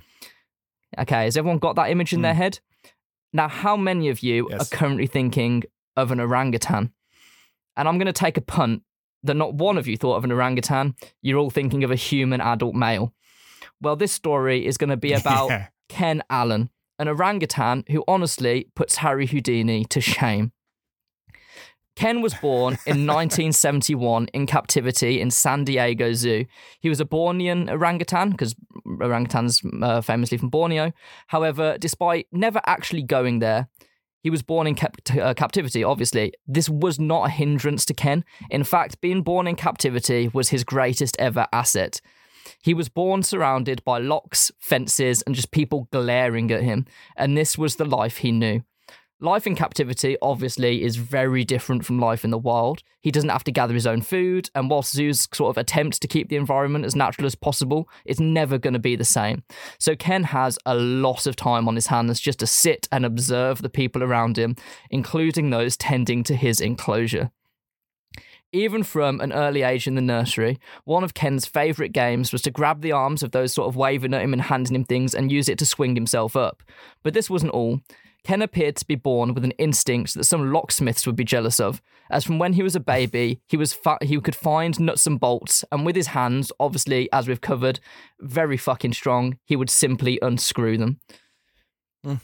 Okay, 0.99 1.23
has 1.23 1.37
everyone 1.37 1.61
got 1.61 1.77
that 1.77 1.91
image 1.93 2.13
in 2.13 2.23
their 2.23 2.35
hmm. 2.35 2.39
head? 2.39 2.59
Now, 3.35 3.49
how 3.49 3.77
many 3.77 4.09
of 4.09 4.21
you 4.21 4.47
Yes. 4.51 4.73
are 4.73 4.77
currently 4.77 5.07
thinking 5.07 5.65
of 5.97 6.11
an 6.13 6.21
orangutan? 6.21 6.93
And 7.77 7.89
I'm 7.89 7.99
going 7.99 8.07
to 8.07 8.13
take 8.13 8.37
a 8.39 8.41
punt 8.41 8.83
that 9.25 9.35
not 9.35 9.55
one 9.55 9.77
of 9.77 9.87
you 9.89 9.97
thought 9.97 10.17
of 10.17 10.25
an 10.25 10.31
orangutan. 10.33 10.95
You're 11.21 11.39
all 11.39 11.51
thinking 11.51 11.83
of 11.85 11.91
a 11.91 11.97
human 11.97 12.41
adult 12.41 12.75
male. 12.77 13.13
Well, 13.81 13.97
this 13.97 14.13
story 14.13 14.65
is 14.65 14.79
going 14.79 14.91
to 14.91 14.97
be 14.97 15.13
about 15.21 15.49
Yeah. 15.51 15.67
Ken 15.89 16.23
Allen, 16.31 16.71
an 16.99 17.09
orangutan 17.09 17.85
who 17.91 18.05
honestly 18.07 18.71
puts 18.77 18.97
Harry 18.97 19.27
Houdini 19.27 19.85
to 19.87 20.01
shame. 20.01 20.53
Ken 21.97 22.21
was 22.21 22.35
born 22.35 22.75
in 22.87 23.07
1971 23.07 24.27
in 24.33 24.47
captivity 24.47 25.21
in 25.21 25.31
San 25.31 25.65
Diego 25.65 26.13
Zoo. 26.13 26.45
He 26.81 26.89
was 26.89 27.01
a 27.01 27.05
Bornean 27.05 27.71
orangutan 27.71 28.31
because 28.31 28.55
orangutans 28.87 29.65
uh, 29.83 30.01
famously 30.01 30.39
from 30.39 30.49
Borneo. 30.49 30.93
However, 31.29 31.77
despite 31.79 32.27
never 32.33 32.61
actually 32.67 33.03
going 33.03 33.39
there, 33.39 33.69
he 34.23 34.31
was 34.31 34.43
born 34.43 34.67
in 34.67 34.75
cap- 34.75 34.97
uh, 35.21 35.35
captivity, 35.35 35.85
obviously. 35.85 36.33
This 36.47 36.69
was 36.69 36.99
not 36.99 37.27
a 37.29 37.31
hindrance 37.31 37.85
to 37.87 37.95
Ken. 37.95 38.25
In 38.51 38.65
fact, 38.65 39.01
being 39.01 39.23
born 39.23 39.47
in 39.47 39.55
captivity 39.55 40.31
was 40.33 40.49
his 40.49 40.65
greatest 40.65 41.15
ever 41.19 41.47
asset. 41.53 42.01
He 42.63 42.75
was 42.75 42.89
born 42.89 43.23
surrounded 43.23 43.85
by 43.85 43.99
locks, 43.99 44.51
fences, 44.59 45.23
and 45.23 45.35
just 45.35 45.51
people 45.51 45.89
glaring 45.93 46.51
at 46.51 46.63
him. 46.63 46.87
And 47.17 47.37
this 47.37 47.59
was 47.59 47.77
the 47.77 47.85
life 47.85 48.19
he 48.19 48.33
knew. 48.33 48.63
Life 49.25 49.47
in 49.47 49.55
captivity, 49.55 50.19
obviously, 50.21 50.83
is 50.83 50.97
very 50.97 51.45
different 51.45 51.87
from 51.87 51.99
life 51.99 52.25
in 52.25 52.31
the 52.31 52.37
wild. 52.37 52.83
He 53.01 53.11
doesn't 53.11 53.31
have 53.31 53.43
to 53.45 53.53
gather 53.53 53.73
his 53.73 53.87
own 53.87 54.03
food, 54.03 54.51
and 54.55 54.69
whilst 54.69 54.93
zoos 54.93 55.27
sort 55.33 55.49
of 55.49 55.57
attempt 55.57 56.03
to 56.03 56.07
keep 56.07 56.29
the 56.29 56.37
environment 56.37 56.85
as 56.85 56.95
natural 56.95 57.25
as 57.25 57.35
possible, 57.35 57.89
it's 58.05 58.21
never 58.21 58.59
going 58.59 58.75
to 58.75 58.79
be 58.79 58.97
the 58.97 59.05
same. 59.07 59.43
So 59.79 59.97
Ken 59.97 60.25
has 60.25 60.59
a 60.67 60.75
lot 60.75 61.27
of 61.27 61.37
time 61.37 61.69
on 61.69 61.75
his 61.75 61.87
hands 61.87 62.21
just 62.21 62.39
to 62.41 62.47
sit 62.47 62.87
and 62.93 63.07
observe 63.07 63.63
the 63.63 63.71
people 63.71 64.03
around 64.03 64.37
him, 64.37 64.57
including 64.91 65.49
those 65.49 65.79
tending 65.79 66.23
to 66.25 66.37
his 66.37 66.61
enclosure. 66.61 67.31
Even 68.53 68.83
from 68.83 69.23
an 69.23 69.33
early 69.33 69.63
age 69.63 69.87
in 69.87 69.95
the 69.95 70.03
nursery, 70.03 70.59
one 70.85 71.03
of 71.03 71.15
Ken's 71.15 71.47
favourite 71.47 71.93
games 71.93 72.31
was 72.31 72.43
to 72.43 72.51
grab 72.51 72.83
the 72.83 72.93
arms 72.93 73.23
of 73.23 73.31
those 73.31 73.55
sort 73.55 73.69
of 73.69 73.75
waving 73.75 74.13
at 74.13 74.21
him 74.21 74.35
and 74.35 74.43
handing 74.43 74.75
him 74.75 74.85
things 74.85 75.15
and 75.15 75.33
use 75.33 75.49
it 75.49 75.59
to 75.61 75.65
swing 75.65 75.95
himself 75.95 76.37
up. 76.37 76.63
But 77.03 77.15
this 77.15 77.31
wasn't 77.31 77.53
all. 77.53 77.81
Ken 78.25 78.41
appeared 78.41 78.77
to 78.77 78.87
be 78.87 78.95
born 78.95 79.35
with 79.35 79.45
an 79.45 79.53
instinct 79.53 80.15
that 80.15 80.25
some 80.25 80.51
locksmiths 80.51 81.07
would 81.07 81.15
be 81.17 81.25
jealous 81.25 81.61
of, 81.61 81.83
as 82.11 82.25
from 82.25 82.39
when 82.39 82.55
he 82.55 82.63
was 82.63 82.75
a 82.75 82.81
baby, 82.81 83.41
he 83.47 83.57
was 83.57 83.73
fa- 83.73 83.99
he 84.01 84.19
could 84.21 84.35
find 84.35 84.81
nuts 84.81 85.07
and 85.07 85.21
bolts, 85.21 85.65
and 85.71 85.85
with 85.85 85.95
his 85.95 86.09
hands, 86.09 86.51
obviously, 86.59 87.09
as 87.13 87.29
we've 87.29 87.41
covered, 87.41 87.81
very 88.21 88.57
fucking 88.57 88.95
strong, 88.95 89.39
he 89.45 89.57
would 89.57 89.71
simply 89.71 90.19
unscrew 90.23 90.79
them. 90.79 91.01
Hmm. 92.03 92.15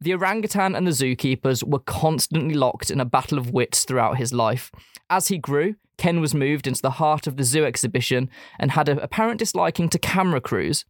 The 0.00 0.14
orangutan 0.14 0.76
and 0.76 0.86
the 0.86 0.92
zookeepers 0.92 1.64
were 1.64 1.80
constantly 1.80 2.54
locked 2.54 2.90
in 2.90 3.00
a 3.00 3.04
battle 3.04 3.36
of 3.36 3.50
wits 3.50 3.84
throughout 3.84 4.16
his 4.16 4.32
life. 4.32 4.70
As 5.10 5.26
he 5.26 5.38
grew, 5.38 5.74
Ken 5.96 6.20
was 6.20 6.34
moved 6.34 6.68
into 6.68 6.80
the 6.80 6.92
heart 6.92 7.26
of 7.26 7.36
the 7.36 7.42
zoo 7.42 7.64
exhibition 7.64 8.30
and 8.60 8.70
had 8.70 8.88
an 8.88 9.00
apparent 9.00 9.40
disliking 9.40 9.88
to 9.88 9.98
camera 9.98 10.40
crews. 10.40 10.84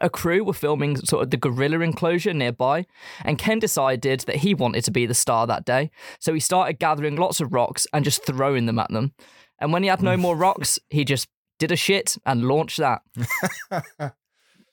A 0.00 0.10
crew 0.10 0.44
were 0.44 0.52
filming 0.52 0.96
sort 0.96 1.22
of 1.22 1.30
the 1.30 1.36
gorilla 1.36 1.80
enclosure 1.80 2.34
nearby, 2.34 2.86
and 3.24 3.38
Ken 3.38 3.58
decided 3.58 4.20
that 4.20 4.36
he 4.36 4.54
wanted 4.54 4.84
to 4.84 4.90
be 4.90 5.06
the 5.06 5.14
star 5.14 5.46
that 5.46 5.64
day. 5.64 5.90
So 6.18 6.34
he 6.34 6.40
started 6.40 6.78
gathering 6.78 7.16
lots 7.16 7.40
of 7.40 7.52
rocks 7.52 7.86
and 7.92 8.04
just 8.04 8.24
throwing 8.24 8.66
them 8.66 8.78
at 8.78 8.90
them. 8.90 9.12
And 9.58 9.72
when 9.72 9.82
he 9.82 9.88
had 9.88 10.02
no 10.02 10.16
more 10.18 10.36
rocks, 10.36 10.78
he 10.90 11.04
just 11.04 11.28
did 11.58 11.72
a 11.72 11.76
shit 11.76 12.16
and 12.26 12.44
launched 12.44 12.78
that. 12.78 13.02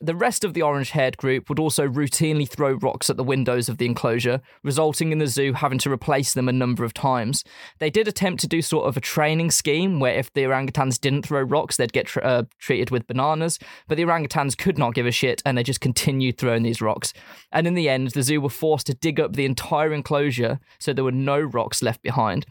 The 0.03 0.13
rest 0.13 0.43
of 0.43 0.53
the 0.53 0.63
orange 0.63 0.89
haired 0.89 1.15
group 1.15 1.47
would 1.47 1.59
also 1.59 1.87
routinely 1.87 2.45
throw 2.45 2.73
rocks 2.73 3.09
at 3.09 3.15
the 3.15 3.23
windows 3.23 3.69
of 3.69 3.77
the 3.77 3.85
enclosure, 3.85 4.41
resulting 4.61 5.13
in 5.13 5.19
the 5.19 5.27
zoo 5.27 5.53
having 5.53 5.77
to 5.77 5.89
replace 5.89 6.33
them 6.33 6.49
a 6.49 6.51
number 6.51 6.83
of 6.83 6.93
times. 6.93 7.45
They 7.79 7.89
did 7.89 8.09
attempt 8.09 8.41
to 8.41 8.47
do 8.49 8.61
sort 8.61 8.85
of 8.85 8.97
a 8.97 8.99
training 8.99 9.51
scheme 9.51 10.01
where 10.01 10.13
if 10.13 10.33
the 10.33 10.41
orangutans 10.41 10.99
didn't 10.99 11.25
throw 11.25 11.41
rocks, 11.41 11.77
they'd 11.77 11.93
get 11.93 12.07
tr- 12.07 12.19
uh, 12.21 12.43
treated 12.59 12.91
with 12.91 13.07
bananas, 13.07 13.59
but 13.87 13.95
the 13.95 14.03
orangutans 14.03 14.57
could 14.57 14.77
not 14.77 14.93
give 14.93 15.05
a 15.05 15.11
shit 15.11 15.41
and 15.45 15.57
they 15.57 15.63
just 15.63 15.79
continued 15.79 16.37
throwing 16.37 16.63
these 16.63 16.81
rocks. 16.81 17.13
And 17.53 17.65
in 17.65 17.73
the 17.73 17.87
end, 17.87 18.09
the 18.09 18.23
zoo 18.23 18.41
were 18.41 18.49
forced 18.49 18.87
to 18.87 18.93
dig 18.93 19.21
up 19.21 19.37
the 19.37 19.45
entire 19.45 19.93
enclosure 19.93 20.59
so 20.79 20.91
there 20.91 21.05
were 21.05 21.13
no 21.13 21.39
rocks 21.39 21.81
left 21.81 22.01
behind. 22.01 22.45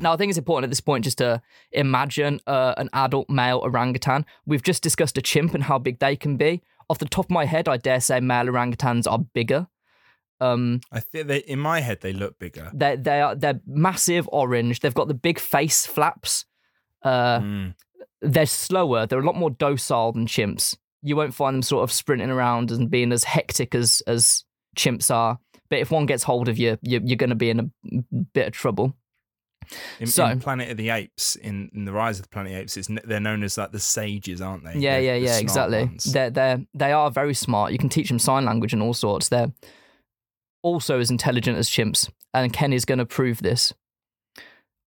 Now, 0.00 0.12
I 0.12 0.16
think 0.16 0.28
it's 0.30 0.38
important 0.38 0.64
at 0.64 0.70
this 0.70 0.80
point 0.80 1.04
just 1.04 1.18
to 1.18 1.40
imagine 1.72 2.40
uh, 2.46 2.74
an 2.76 2.90
adult 2.92 3.30
male 3.30 3.58
orangutan. 3.58 4.26
We've 4.46 4.62
just 4.62 4.82
discussed 4.82 5.16
a 5.18 5.22
chimp 5.22 5.54
and 5.54 5.64
how 5.64 5.78
big 5.78 5.98
they 6.00 6.16
can 6.16 6.36
be. 6.36 6.62
Off 6.90 6.98
the 6.98 7.06
top 7.06 7.26
of 7.26 7.30
my 7.30 7.44
head, 7.46 7.68
I 7.68 7.76
dare 7.76 8.00
say 8.00 8.20
male 8.20 8.46
orangutans 8.46 9.10
are 9.10 9.18
bigger. 9.18 9.68
Um, 10.40 10.80
I 10.90 11.00
think 11.00 11.28
they, 11.28 11.38
in 11.38 11.58
my 11.58 11.80
head, 11.80 12.00
they 12.00 12.12
look 12.12 12.38
bigger. 12.38 12.70
they 12.74 12.96
they 12.96 13.20
are 13.20 13.34
they're 13.34 13.60
massive 13.66 14.28
orange. 14.32 14.80
They've 14.80 14.94
got 14.94 15.08
the 15.08 15.14
big 15.14 15.38
face 15.38 15.86
flaps. 15.86 16.44
Uh, 17.02 17.40
Mm. 17.40 17.74
they're 18.22 18.46
slower. 18.46 19.06
They're 19.06 19.20
a 19.20 19.24
lot 19.24 19.36
more 19.36 19.50
docile 19.50 20.12
than 20.12 20.26
chimps. 20.26 20.76
You 21.02 21.16
won't 21.16 21.34
find 21.34 21.54
them 21.54 21.62
sort 21.62 21.84
of 21.84 21.92
sprinting 21.92 22.30
around 22.30 22.70
and 22.70 22.90
being 22.90 23.12
as 23.12 23.24
hectic 23.24 23.74
as 23.74 24.02
as 24.06 24.44
chimps 24.76 25.14
are. 25.14 25.38
But 25.68 25.78
if 25.78 25.90
one 25.90 26.06
gets 26.06 26.22
hold 26.24 26.48
of 26.48 26.58
you, 26.58 26.78
you 26.82 27.00
you're 27.04 27.16
going 27.16 27.30
to 27.30 27.36
be 27.36 27.50
in 27.50 27.60
a 27.60 28.02
bit 28.34 28.48
of 28.48 28.52
trouble. 28.52 28.94
In, 29.98 30.06
So- 30.06 30.26
in 30.26 30.40
Planet 30.40 30.70
of 30.70 30.76
the 30.76 30.90
Apes, 30.90 31.36
in, 31.36 31.70
in 31.74 31.84
the 31.84 31.92
Rise 31.92 32.18
of 32.18 32.24
the 32.24 32.28
Planet 32.28 32.52
of 32.52 32.56
the 32.56 32.62
Apes, 32.62 32.76
it's, 32.76 32.88
they're 33.04 33.20
known 33.20 33.42
as 33.42 33.56
like 33.58 33.72
the 33.72 33.80
sages, 33.80 34.40
aren't 34.40 34.64
they? 34.64 34.74
Yeah, 34.78 34.98
yeah, 34.98 35.14
yeah, 35.14 35.38
exactly. 35.38 35.84
ones. 35.84 36.04
They're 36.04 36.30
they 36.30 36.66
they 36.74 36.92
are 36.92 37.10
very 37.10 37.34
smart. 37.34 37.72
You 37.72 37.78
can 37.78 37.88
teach 37.88 38.08
them 38.08 38.18
sign 38.18 38.44
language 38.44 38.72
and 38.72 38.82
all 38.82 38.94
sorts. 38.94 39.28
They're 39.28 39.52
also 40.62 40.98
as 41.00 41.10
intelligent 41.10 41.56
as 41.58 41.68
chimps, 41.68 42.10
and 42.34 42.52
Ken 42.52 42.72
is 42.72 42.84
going 42.84 42.98
to 42.98 43.06
prove 43.06 43.42
this. 43.42 43.72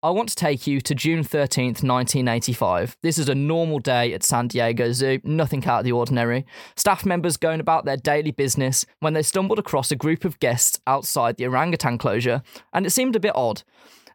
I 0.01 0.11
want 0.11 0.29
to 0.29 0.35
take 0.35 0.65
you 0.65 0.79
to 0.79 0.95
June 0.95 1.25
13th, 1.25 1.83
1985. 1.83 2.95
This 3.03 3.17
is 3.17 3.27
a 3.27 3.35
normal 3.35 3.79
day 3.79 4.13
at 4.13 4.23
San 4.23 4.47
Diego 4.47 4.93
Zoo, 4.93 5.19
nothing 5.25 5.65
out 5.65 5.79
of 5.79 5.83
the 5.83 5.91
ordinary. 5.91 6.45
Staff 6.77 7.05
members 7.05 7.35
going 7.35 7.59
about 7.59 7.83
their 7.83 7.97
daily 7.97 8.31
business 8.31 8.85
when 9.01 9.13
they 9.13 9.21
stumbled 9.21 9.59
across 9.59 9.91
a 9.91 9.97
group 9.97 10.23
of 10.23 10.39
guests 10.39 10.79
outside 10.87 11.35
the 11.35 11.45
orangutan 11.45 11.97
closure, 11.97 12.41
and 12.71 12.85
it 12.85 12.91
seemed 12.91 13.17
a 13.17 13.19
bit 13.19 13.35
odd. 13.35 13.63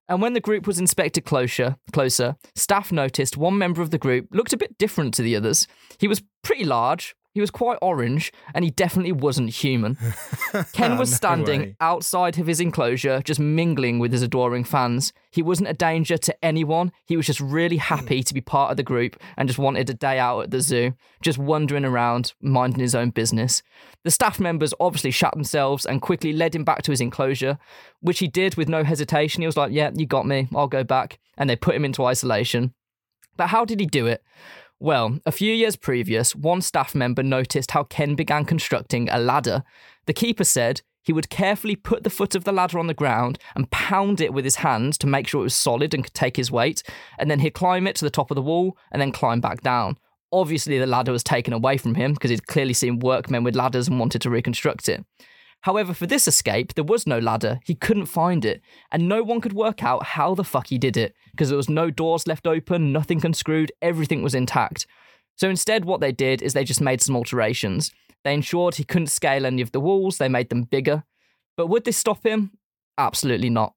And 0.09 0.21
when 0.21 0.35
the 0.35 0.41
group 0.41 0.67
was 0.67 0.79
inspected 0.79 1.25
closer, 1.25 1.77
closer, 1.93 2.37
staff 2.55 2.93
noticed 2.93 3.37
one 3.37 3.57
member 3.57 3.81
of 3.81 3.91
the 3.91 3.99
group 3.99 4.29
looked 4.33 4.53
a 4.53 4.59
bit 4.59 4.77
different 4.77 5.15
to 5.15 5.23
the 5.23 5.35
others. 5.35 5.67
He 5.99 6.09
was 6.09 6.23
pretty 6.43 6.65
large, 6.65 7.15
he 7.35 7.41
was 7.41 7.51
quite 7.51 7.79
orange, 7.83 8.33
and 8.55 8.65
he 8.65 8.71
definitely 8.71 9.13
wasn't 9.13 9.51
human. 9.51 9.99
Ken 10.73 10.97
was 10.97 11.11
No 11.11 11.17
standing 11.17 11.61
way. 11.61 11.77
outside 11.81 12.39
of 12.39 12.47
his 12.47 12.61
enclosure, 12.61 13.21
just 13.23 13.41
mingling 13.41 13.99
with 13.99 14.13
his 14.13 14.23
adoring 14.23 14.63
fans. 14.63 15.13
He 15.33 15.43
wasn't 15.43 15.69
a 15.69 15.75
danger 15.75 16.17
to 16.17 16.45
anyone. 16.45 16.93
He 17.07 17.17
was 17.17 17.27
just 17.27 17.41
really 17.41 17.77
happy 17.79 18.23
to 18.23 18.33
be 18.33 18.41
part 18.41 18.71
of 18.71 18.77
the 18.77 18.85
group 18.85 19.17
and 19.37 19.49
just 19.49 19.59
wanted 19.59 19.91
a 19.91 19.95
day 19.95 20.19
out 20.21 20.41
at 20.43 20.51
the 20.53 20.61
zoo, 20.61 20.95
just 21.23 21.37
wandering 21.37 21.85
around, 21.85 22.33
minding 22.41 22.79
his 22.81 22.95
own 22.95 23.11
business. 23.11 23.63
The 24.05 24.13
staff 24.13 24.39
members 24.39 24.73
obviously 24.79 25.11
shat 25.11 25.33
themselves 25.35 25.85
and 25.85 26.01
quickly 26.01 26.33
led 26.33 26.55
him 26.55 26.63
back 26.63 26.83
to 26.83 26.93
his 26.93 27.01
enclosure, 27.01 27.59
which 28.01 28.21
he 28.21 28.29
did 28.29 28.55
with 28.55 28.69
no 28.69 28.85
hesitation. 28.85 29.43
He 29.43 29.47
was 29.47 29.57
like, 29.57 29.73
Yeah, 29.73 29.91
you 29.93 30.07
got 30.07 30.25
me. 30.27 30.49
I'll 30.55 30.69
go 30.69 30.85
back. 30.85 31.19
And 31.37 31.51
they 31.51 31.57
put 31.57 31.75
him 31.75 31.85
into 31.85 32.05
isolation. 32.05 32.75
But 33.37 33.49
how 33.49 33.65
did 33.65 33.81
he 33.81 33.87
do 33.87 34.07
it? 34.07 34.23
Well, 34.81 35.19
a 35.25 35.33
few 35.33 35.53
years 35.53 35.77
previous, 35.77 36.35
one 36.35 36.61
staff 36.61 36.95
member 36.95 37.23
noticed 37.23 37.71
how 37.71 37.85
Ken 37.85 38.15
began 38.15 38.45
constructing 38.45 39.09
a 39.09 39.19
ladder. 39.19 39.63
The 40.07 40.13
keeper 40.13 40.45
said 40.45 40.83
he 41.03 41.13
would 41.13 41.31
carefully 41.31 41.77
put 41.77 42.03
the 42.03 42.11
foot 42.11 42.35
of 42.35 42.45
the 42.45 42.53
ladder 42.53 42.79
on 42.79 42.87
the 42.87 42.95
ground 42.95 43.39
and 43.55 43.71
pound 43.71 44.21
it 44.21 44.33
with 44.33 44.45
his 44.45 44.57
hand 44.57 44.99
to 44.99 45.07
make 45.07 45.29
sure 45.29 45.41
it 45.41 45.45
was 45.45 45.55
solid 45.55 45.95
and 45.95 46.03
could 46.03 46.15
take 46.15 46.37
his 46.37 46.51
weight, 46.51 46.83
and 47.19 47.31
then 47.31 47.41
he'd 47.41 47.51
climb 47.51 47.87
it 47.87 47.95
to 47.97 48.05
the 48.05 48.11
top 48.11 48.31
of 48.31 48.35
the 48.35 48.43
wall 48.43 48.77
and 48.91 49.01
then 49.01 49.13
climb 49.13 49.41
back 49.41 49.61
down. 49.61 49.97
Obviously, 50.33 50.79
the 50.79 50.87
ladder 50.87 51.13
was 51.13 51.23
taken 51.23 51.53
away 51.53 51.77
from 51.77 51.95
him 51.95 52.15
because 52.15 52.31
he'd 52.31 52.47
clearly 52.47 52.73
seen 52.73 52.99
workmen 52.99 53.45
with 53.45 53.55
ladders 53.55 53.87
and 53.87 54.01
wanted 54.01 54.23
to 54.23 54.31
reconstruct 54.31 54.89
it. 54.89 55.05
However, 55.65 55.95
for 55.95 56.07
this 56.07 56.29
escape, 56.29 56.75
there 56.75 56.85
was 56.85 57.07
no 57.07 57.19
ladder. 57.19 57.59
He 57.65 57.75
couldn't 57.75 58.05
find 58.05 58.45
it, 58.45 58.61
and 58.93 59.09
no 59.09 59.23
one 59.23 59.41
could 59.41 59.55
work 59.55 59.83
out 59.83 60.05
how 60.05 60.35
the 60.35 60.45
fuck 60.45 60.67
he 60.67 60.77
did 60.77 60.95
it 60.95 61.15
because 61.31 61.49
there 61.49 61.57
was 61.57 61.71
no 61.71 61.91
doors 61.91 62.27
left 62.27 62.47
open, 62.47 62.93
nothing 62.93 63.25
unscrewed, 63.25 63.73
everything 63.81 64.23
was 64.23 64.35
intact. 64.35 64.87
So 65.37 65.49
instead, 65.49 65.87
what 65.87 66.03
they 66.03 66.13
did 66.13 66.43
is 66.43 66.53
they 66.53 66.65
just 66.65 66.83
made 66.83 67.01
some 67.01 67.17
alterations. 67.17 67.93
They 68.25 68.35
ensured 68.35 68.75
he 68.75 68.85
couldn't 68.85 69.07
scale 69.07 69.47
any 69.47 69.63
of 69.63 69.73
the 69.73 69.81
walls, 69.81 70.19
they 70.19 70.29
made 70.29 70.51
them 70.51 70.65
bigger. 70.65 71.05
But 71.57 71.69
would 71.69 71.85
this 71.85 71.97
stop 71.97 72.27
him? 72.27 72.59
Absolutely 72.99 73.49
not. 73.49 73.73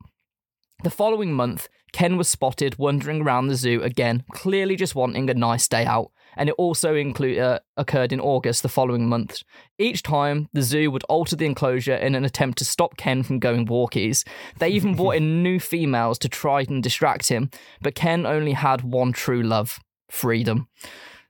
The 0.83 0.89
following 0.89 1.31
month, 1.31 1.69
Ken 1.93 2.17
was 2.17 2.27
spotted 2.27 2.77
wandering 2.77 3.21
around 3.21 3.47
the 3.47 3.55
zoo 3.55 3.81
again, 3.81 4.25
clearly 4.33 4.75
just 4.75 4.93
wanting 4.93 5.29
a 5.29 5.33
nice 5.33 5.69
day 5.69 5.85
out, 5.85 6.11
and 6.35 6.49
it 6.49 6.55
also 6.57 6.95
include, 6.95 7.39
uh, 7.39 7.59
occurred 7.77 8.11
in 8.11 8.19
August 8.19 8.63
the 8.63 8.69
following 8.69 9.07
month. 9.07 9.43
Each 9.77 10.03
time, 10.03 10.49
the 10.53 10.61
zoo 10.61 10.91
would 10.91 11.03
alter 11.05 11.35
the 11.35 11.45
enclosure 11.45 11.95
in 11.95 12.15
an 12.15 12.25
attempt 12.25 12.57
to 12.59 12.65
stop 12.65 12.97
Ken 12.97 13.23
from 13.23 13.39
going 13.39 13.67
walkies. 13.67 14.27
They 14.59 14.69
even 14.69 14.95
brought 14.95 15.15
in 15.15 15.43
new 15.43 15.59
females 15.59 16.19
to 16.19 16.29
try 16.29 16.61
and 16.61 16.83
distract 16.83 17.29
him, 17.29 17.49
but 17.81 17.95
Ken 17.95 18.25
only 18.25 18.53
had 18.53 18.81
one 18.81 19.13
true 19.13 19.43
love 19.43 19.79
freedom. 20.09 20.67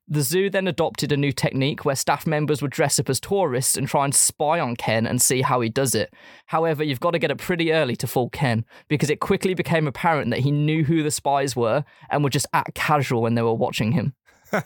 The 0.09 0.21
zoo 0.21 0.49
then 0.49 0.69
adopted 0.69 1.11
a 1.11 1.17
new 1.17 1.33
technique 1.33 1.83
where 1.83 1.95
staff 1.95 2.25
members 2.25 2.61
would 2.61 2.71
dress 2.71 2.97
up 2.97 3.09
as 3.09 3.19
tourists 3.19 3.75
and 3.75 3.89
try 3.89 4.05
and 4.05 4.15
spy 4.15 4.57
on 4.57 4.77
Ken 4.77 5.05
and 5.05 5.21
see 5.21 5.41
how 5.41 5.59
he 5.59 5.67
does 5.67 5.93
it. 5.93 6.13
However, 6.45 6.81
you've 6.81 7.01
got 7.01 7.11
to 7.11 7.19
get 7.19 7.29
up 7.29 7.39
pretty 7.39 7.73
early 7.73 7.97
to 7.97 8.07
fool 8.07 8.29
Ken 8.29 8.63
because 8.87 9.09
it 9.09 9.19
quickly 9.19 9.53
became 9.53 9.85
apparent 9.85 10.29
that 10.29 10.39
he 10.39 10.51
knew 10.51 10.85
who 10.85 11.03
the 11.03 11.11
spies 11.11 11.57
were 11.57 11.83
and 12.09 12.23
would 12.23 12.31
just 12.31 12.45
act 12.53 12.73
casual 12.73 13.21
when 13.21 13.35
they 13.35 13.41
were 13.41 13.53
watching 13.53 13.91
him. 13.91 14.13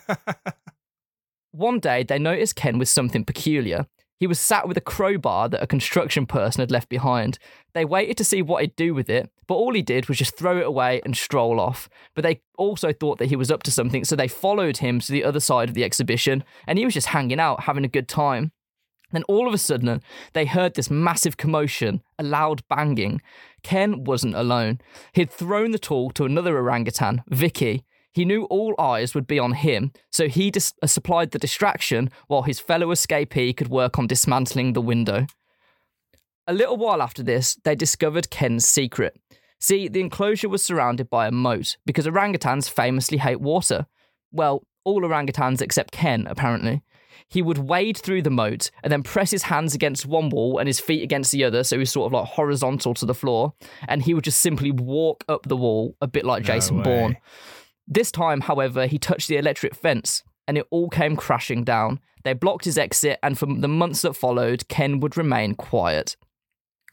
One 1.52 1.80
day, 1.80 2.02
they 2.02 2.18
noticed 2.18 2.56
Ken 2.56 2.78
with 2.78 2.88
something 2.88 3.24
peculiar. 3.24 3.86
He 4.18 4.26
was 4.28 4.38
sat 4.38 4.68
with 4.68 4.76
a 4.76 4.80
crowbar 4.80 5.48
that 5.48 5.62
a 5.62 5.66
construction 5.66 6.26
person 6.26 6.60
had 6.60 6.70
left 6.70 6.88
behind. 6.88 7.38
They 7.74 7.84
waited 7.84 8.16
to 8.18 8.24
see 8.24 8.40
what 8.40 8.62
he'd 8.62 8.76
do 8.76 8.94
with 8.94 9.10
it, 9.10 9.28
but 9.48 9.56
all 9.56 9.74
he 9.74 9.82
did 9.82 10.08
was 10.08 10.16
just 10.16 10.38
throw 10.38 10.58
it 10.58 10.66
away 10.66 11.02
and 11.04 11.16
stroll 11.16 11.58
off. 11.58 11.88
But 12.14 12.22
they 12.22 12.40
also 12.56 12.92
thought 12.92 13.18
that 13.18 13.30
he 13.30 13.36
was 13.36 13.50
up 13.50 13.64
to 13.64 13.72
something, 13.72 14.04
so 14.04 14.14
they 14.14 14.28
followed 14.28 14.76
him 14.76 15.00
to 15.00 15.10
the 15.10 15.24
other 15.24 15.40
side 15.40 15.68
of 15.68 15.74
the 15.74 15.82
exhibition, 15.82 16.44
and 16.68 16.78
he 16.78 16.84
was 16.84 16.94
just 16.94 17.08
hanging 17.08 17.40
out, 17.40 17.64
having 17.64 17.84
a 17.84 17.88
good 17.88 18.08
time. 18.08 18.52
Then 19.10 19.24
all 19.24 19.48
of 19.48 19.54
a 19.54 19.58
sudden, 19.58 20.00
they 20.32 20.46
heard 20.46 20.74
this 20.74 20.88
massive 20.88 21.36
commotion, 21.36 22.00
a 22.18 22.22
loud 22.22 22.62
banging. 22.68 23.20
Ken 23.62 24.04
wasn't 24.04 24.36
alone. 24.36 24.80
He'd 25.14 25.30
thrown 25.30 25.72
the 25.72 25.78
tool 25.78 26.10
to 26.12 26.24
another 26.24 26.56
orangutan, 26.56 27.22
Vicky. 27.28 27.84
He 28.12 28.24
knew 28.24 28.44
all 28.44 28.74
eyes 28.78 29.14
would 29.14 29.26
be 29.26 29.38
on 29.38 29.54
him, 29.54 29.92
so 30.10 30.28
he 30.28 30.50
dis- 30.50 30.74
uh, 30.82 30.86
supplied 30.86 31.30
the 31.30 31.38
distraction 31.38 32.10
while 32.26 32.42
his 32.42 32.60
fellow 32.60 32.88
escapee 32.88 33.56
could 33.56 33.68
work 33.68 33.98
on 33.98 34.06
dismantling 34.06 34.74
the 34.74 34.82
window. 34.82 35.26
A 36.46 36.52
little 36.52 36.76
while 36.76 37.00
after 37.00 37.22
this, 37.22 37.56
they 37.64 37.74
discovered 37.74 38.30
Ken's 38.30 38.66
secret. 38.66 39.18
See, 39.60 39.88
the 39.88 40.00
enclosure 40.00 40.48
was 40.48 40.62
surrounded 40.62 41.08
by 41.08 41.26
a 41.26 41.32
moat 41.32 41.76
because 41.86 42.06
orangutans 42.06 42.68
famously 42.68 43.18
hate 43.18 43.40
water. 43.40 43.86
Well, 44.32 44.66
all 44.84 45.02
orangutans 45.02 45.62
except 45.62 45.92
Ken, 45.92 46.26
apparently. 46.28 46.82
He 47.28 47.40
would 47.40 47.58
wade 47.58 47.96
through 47.96 48.22
the 48.22 48.30
moat 48.30 48.70
and 48.82 48.92
then 48.92 49.02
press 49.02 49.30
his 49.30 49.44
hands 49.44 49.74
against 49.74 50.04
one 50.04 50.28
wall 50.28 50.58
and 50.58 50.66
his 50.66 50.80
feet 50.80 51.02
against 51.02 51.32
the 51.32 51.44
other, 51.44 51.64
so 51.64 51.78
he's 51.78 51.92
sort 51.92 52.06
of 52.06 52.12
like 52.12 52.28
horizontal 52.28 52.92
to 52.94 53.06
the 53.06 53.14
floor, 53.14 53.54
and 53.88 54.02
he 54.02 54.12
would 54.12 54.24
just 54.24 54.40
simply 54.40 54.70
walk 54.70 55.24
up 55.28 55.46
the 55.46 55.56
wall, 55.56 55.96
a 56.02 56.08
bit 56.08 56.26
like 56.26 56.42
No 56.42 56.46
Jason 56.46 56.78
way. 56.78 56.82
Bourne. 56.82 57.16
This 57.86 58.10
time, 58.12 58.42
however, 58.42 58.86
he 58.86 58.98
touched 58.98 59.28
the 59.28 59.36
electric 59.36 59.74
fence 59.74 60.22
and 60.46 60.58
it 60.58 60.66
all 60.70 60.88
came 60.88 61.16
crashing 61.16 61.64
down. 61.64 62.00
They 62.24 62.32
blocked 62.34 62.64
his 62.64 62.78
exit, 62.78 63.18
and 63.22 63.38
for 63.38 63.46
the 63.46 63.68
months 63.68 64.02
that 64.02 64.14
followed, 64.14 64.68
Ken 64.68 65.00
would 65.00 65.16
remain 65.16 65.54
quiet. 65.54 66.16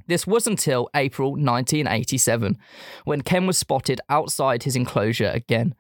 This 0.08 0.26
was 0.26 0.48
until 0.48 0.90
April 0.96 1.32
1987, 1.32 2.58
when 3.06 3.22
Ken 3.22 3.46
was 3.46 3.58
spotted 3.58 4.02
outside 4.10 4.64
his 4.64 4.76
enclosure 4.76 5.30
again. 5.34 5.76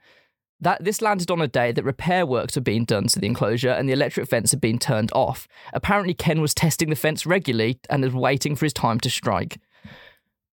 That 0.61 0.83
this 0.83 1.01
landed 1.01 1.31
on 1.31 1.41
a 1.41 1.47
day 1.47 1.71
that 1.71 1.83
repair 1.83 2.25
works 2.25 2.55
were 2.55 2.61
being 2.61 2.85
done 2.85 3.07
to 3.07 3.19
the 3.19 3.25
enclosure 3.25 3.69
and 3.69 3.87
the 3.87 3.93
electric 3.93 4.27
fence 4.27 4.51
had 4.51 4.59
been 4.59 4.77
turned 4.77 5.11
off. 5.13 5.47
Apparently, 5.73 6.13
Ken 6.13 6.41
was 6.41 6.53
testing 6.53 6.89
the 6.89 6.95
fence 6.95 7.25
regularly 7.25 7.79
and 7.89 8.03
was 8.03 8.13
waiting 8.13 8.55
for 8.55 8.65
his 8.65 8.73
time 8.73 8.99
to 8.99 9.09
strike. 9.09 9.57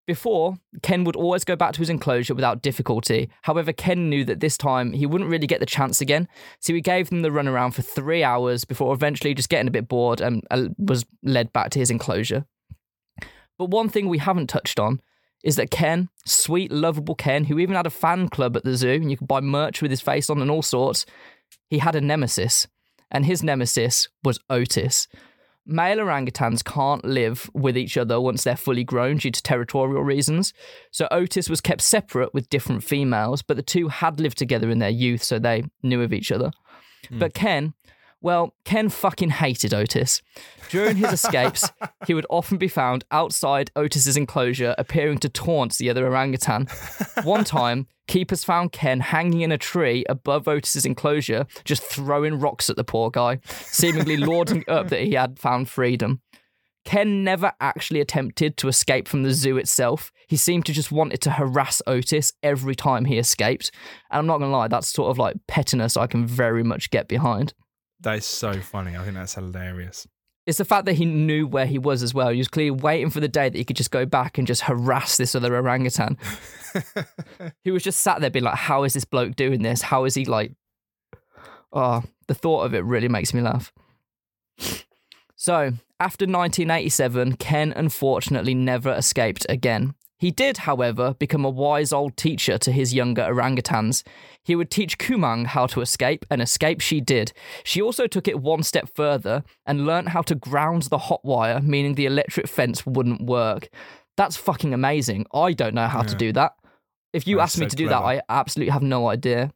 Before, 0.07 0.55
Ken 0.83 1.03
would 1.03 1.17
always 1.17 1.45
go 1.45 1.57
back 1.57 1.73
to 1.73 1.81
his 1.81 1.91
enclosure 1.91 2.35
without 2.35 2.63
difficulty. 2.63 3.29
However, 3.43 3.73
Ken 3.73 4.09
knew 4.09 4.25
that 4.25 4.39
this 4.39 4.57
time 4.57 4.93
he 4.93 5.05
wouldn't 5.05 5.31
really 5.31 5.49
get 5.49 5.59
the 5.59 5.67
chance 5.67 6.01
again, 6.01 6.29
so 6.61 6.73
he 6.73 6.81
gave 6.81 7.11
them 7.11 7.23
the 7.23 7.31
runaround 7.31 7.75
for 7.75 7.83
three 7.83 8.23
hours 8.23 8.65
before 8.65 8.95
eventually 8.95 9.35
just 9.35 9.49
getting 9.49 9.67
a 9.67 9.73
bit 9.73 9.89
bored 9.89 10.21
and 10.21 10.45
uh, 10.51 10.69
was 10.79 11.05
led 11.25 11.53
back 11.53 11.71
to 11.71 11.81
his 11.81 11.91
enclosure. 11.91 12.47
But 13.59 13.71
one 13.71 13.89
thing 13.89 14.09
we 14.09 14.19
haven't 14.19 14.49
touched 14.49 14.79
on 14.79 15.01
is 15.43 15.57
that 15.57 15.71
Ken, 15.71 16.09
sweet, 16.25 16.71
lovable 16.71 17.15
Ken, 17.15 17.45
who 17.45 17.59
even 17.59 17.75
had 17.75 17.87
a 17.87 17.91
fan 17.91 18.29
club 18.29 18.57
at 18.57 18.65
the 18.65 18.77
zoo 18.77 18.91
and 18.91 19.11
you 19.11 19.17
could 19.17 19.29
buy 19.29 19.41
merch 19.41 19.83
with 19.83 19.91
his 19.91 20.01
face 20.01 20.31
on 20.31 20.41
and 20.41 20.51
all 20.51 20.63
sorts, 20.63 21.05
he 21.69 21.79
had 21.79 21.97
a 21.97 22.01
nemesis. 22.01 22.67
And 23.11 23.25
his 23.25 23.43
nemesis 23.43 24.09
was 24.25 24.41
Otis. 24.51 25.07
Male 25.67 25.99
orangutans 25.99 26.65
can't 26.65 27.05
live 27.05 27.51
with 27.53 27.77
each 27.77 27.97
other 27.97 28.21
once 28.21 28.45
they're 28.45 28.57
fully 28.57 28.85
grown 28.85 29.17
due 29.17 29.33
to 29.33 29.43
territorial 29.43 30.03
reasons. 30.03 30.53
So 30.93 31.09
Otis 31.11 31.51
was 31.51 31.61
kept 31.61 31.81
separate 31.81 32.33
with 32.33 32.49
different 32.49 32.85
females, 32.85 33.43
but 33.43 33.57
the 33.57 33.63
two 33.63 33.89
had 33.89 34.21
lived 34.21 34.39
together 34.39 34.71
in 34.71 34.79
their 34.79 34.91
youth, 34.91 35.23
so 35.23 35.39
they 35.39 35.65
knew 35.83 36.03
of 36.03 36.13
each 36.13 36.31
other. 36.31 36.53
Hmm. 37.09 37.19
But 37.19 37.35
Ken, 37.35 37.75
well, 38.27 38.57
Ken 38.65 38.89
fucking 38.89 39.31
hated 39.31 39.73
Otis. 39.73 40.21
During 40.69 40.97
his 40.97 41.13
escapes, 41.13 41.71
he 42.09 42.13
would 42.13 42.27
often 42.29 42.59
be 42.59 42.67
found 42.67 43.05
outside 43.13 43.71
Otis's 43.77 44.17
enclosure, 44.17 44.75
appearing 44.79 45.19
to 45.19 45.29
taunt 45.29 45.79
the 45.79 45.89
other 45.89 46.05
orangutan. 46.09 46.67
One 47.23 47.45
time, 47.45 47.87
keepers 48.09 48.43
found 48.43 48.73
Ken 48.73 48.99
hanging 48.99 49.43
in 49.43 49.53
a 49.53 49.59
tree 49.59 50.05
above 50.09 50.49
Otis's 50.49 50.85
enclosure, 50.85 51.47
just 51.65 51.85
throwing 51.85 52.41
rocks 52.41 52.69
at 52.69 52.75
the 52.75 52.83
poor 52.83 53.11
guy, 53.11 53.39
seemingly 53.45 54.17
lauding 54.17 54.65
up 54.67 54.89
that 54.89 55.03
he 55.03 55.13
had 55.13 55.39
found 55.39 55.69
freedom. 55.69 56.21
Ken 56.85 57.23
never 57.23 57.53
actually 57.61 58.01
attempted 58.01 58.57
to 58.57 58.67
escape 58.67 59.07
from 59.07 59.23
the 59.23 59.33
zoo 59.33 59.57
itself. 59.57 60.11
He 60.27 60.37
seemed 60.37 60.67
to 60.67 60.73
just 60.73 60.91
wanted 60.91 61.21
to 61.21 61.31
harass 61.31 61.81
Otis 61.87 62.33
every 62.43 62.75
time 62.75 63.05
he 63.05 63.19
escaped. 63.19 63.71
And 64.11 64.19
I'm 64.19 64.27
not 64.27 64.39
to 64.39 64.49
lie, 64.49 64.67
that's 64.67 64.89
sort 64.89 65.11
of 65.11 65.19
like 65.19 65.37
pettiness 65.47 65.97
I 65.97 66.09
can 66.09 66.27
very 66.27 66.65
much 66.65 66.91
get 66.91 67.07
behind. 67.07 67.55
That 68.01 68.19
is 68.19 68.27
so 68.27 68.53
funny. 68.61 68.97
I 68.97 69.03
think 69.03 69.15
that's 69.15 69.35
hilarious. 69.35 70.07
It's 70.47 70.59
the 70.59 70.65
fact 70.65 70.87
that 70.87 70.93
he 70.93 71.05
knew 71.05 71.47
where 71.47 71.67
he 71.67 71.79
was 71.79 72.05
as 72.05 72.15
well. 72.15 72.29
He 72.29 72.39
was 72.39 72.47
clearly 72.47 72.71
waiting 72.71 73.11
for 73.11 73.19
the 73.19 73.29
day 73.29 73.49
that 73.49 73.59
he 73.59 73.65
could 73.65 73.77
just 73.77 73.91
go 73.91 74.07
back 74.07 74.39
and 74.39 74.47
just 74.47 74.63
harass 74.63 75.17
this 75.17 75.35
other 75.35 75.57
orangutan. 75.57 76.17
he 77.65 77.73
was 77.73 77.83
just 77.83 78.01
sat 78.01 78.21
there 78.21 78.31
being 78.31 78.45
like, 78.45 78.55
How 78.55 78.85
is 78.85 78.95
this 78.95 79.05
bloke 79.05 79.35
doing 79.35 79.63
this? 79.63 79.83
How 79.83 80.05
is 80.05 80.15
he 80.15 80.25
like. 80.25 80.53
Oh, 81.73 82.05
the 82.29 82.35
thought 82.35 82.63
of 82.63 82.75
it 82.75 82.85
really 82.85 83.09
makes 83.09 83.35
me 83.35 83.41
laugh. 83.41 83.73
So, 85.35 85.73
after 86.01 86.25
1987, 86.25 87.37
Ken 87.37 87.73
unfortunately 87.75 88.55
never 88.55 88.93
escaped 88.93 89.45
again. 89.49 89.95
He 90.19 90.31
did, 90.31 90.59
however, 90.59 91.15
become 91.15 91.45
a 91.45 91.51
wise 91.51 91.93
old 91.93 92.17
teacher 92.17 92.57
to 92.59 92.73
his 92.73 92.95
younger 92.95 93.23
orangutans. 93.23 94.03
He 94.43 94.57
would 94.57 94.71
teach 94.71 94.99
Kumang 94.99 95.47
how 95.47 95.67
to 95.67 95.81
escape, 95.83 96.25
and 96.31 96.41
escape 96.41 96.81
she 96.81 97.01
did. 97.01 97.33
She 97.65 97.83
also 97.83 98.07
took 98.07 98.27
it 98.27 98.41
one 98.41 98.63
step 98.63 98.89
further 98.95 99.45
and 99.67 99.87
learnt 99.87 100.11
how 100.11 100.23
to 100.23 100.35
ground 100.35 100.85
the 100.85 100.99
hot 100.99 101.25
wire, 101.25 101.61
meaning 101.61 101.95
the 101.95 102.07
electric 102.07 102.49
fence 102.49 102.87
wouldn't 102.87 103.27
work. 103.27 103.69
That's 104.17 104.37
fucking 104.37 104.73
amazing. 104.73 105.27
I 105.35 105.53
don't 105.53 105.75
know 105.75 105.89
how 105.89 106.03
to 106.03 106.15
do 106.15 106.33
that. 106.33 106.53
If 107.13 107.27
you 107.27 107.37
That's 107.37 107.53
ask 107.53 107.61
me 107.61 107.67
so 107.67 107.71
to 107.71 107.77
do 107.77 107.89
that. 107.89 108.03
I 108.03 108.23
absolutely 108.29 108.73
have 108.73 108.83
no 108.83 109.09
idea. 109.09 109.53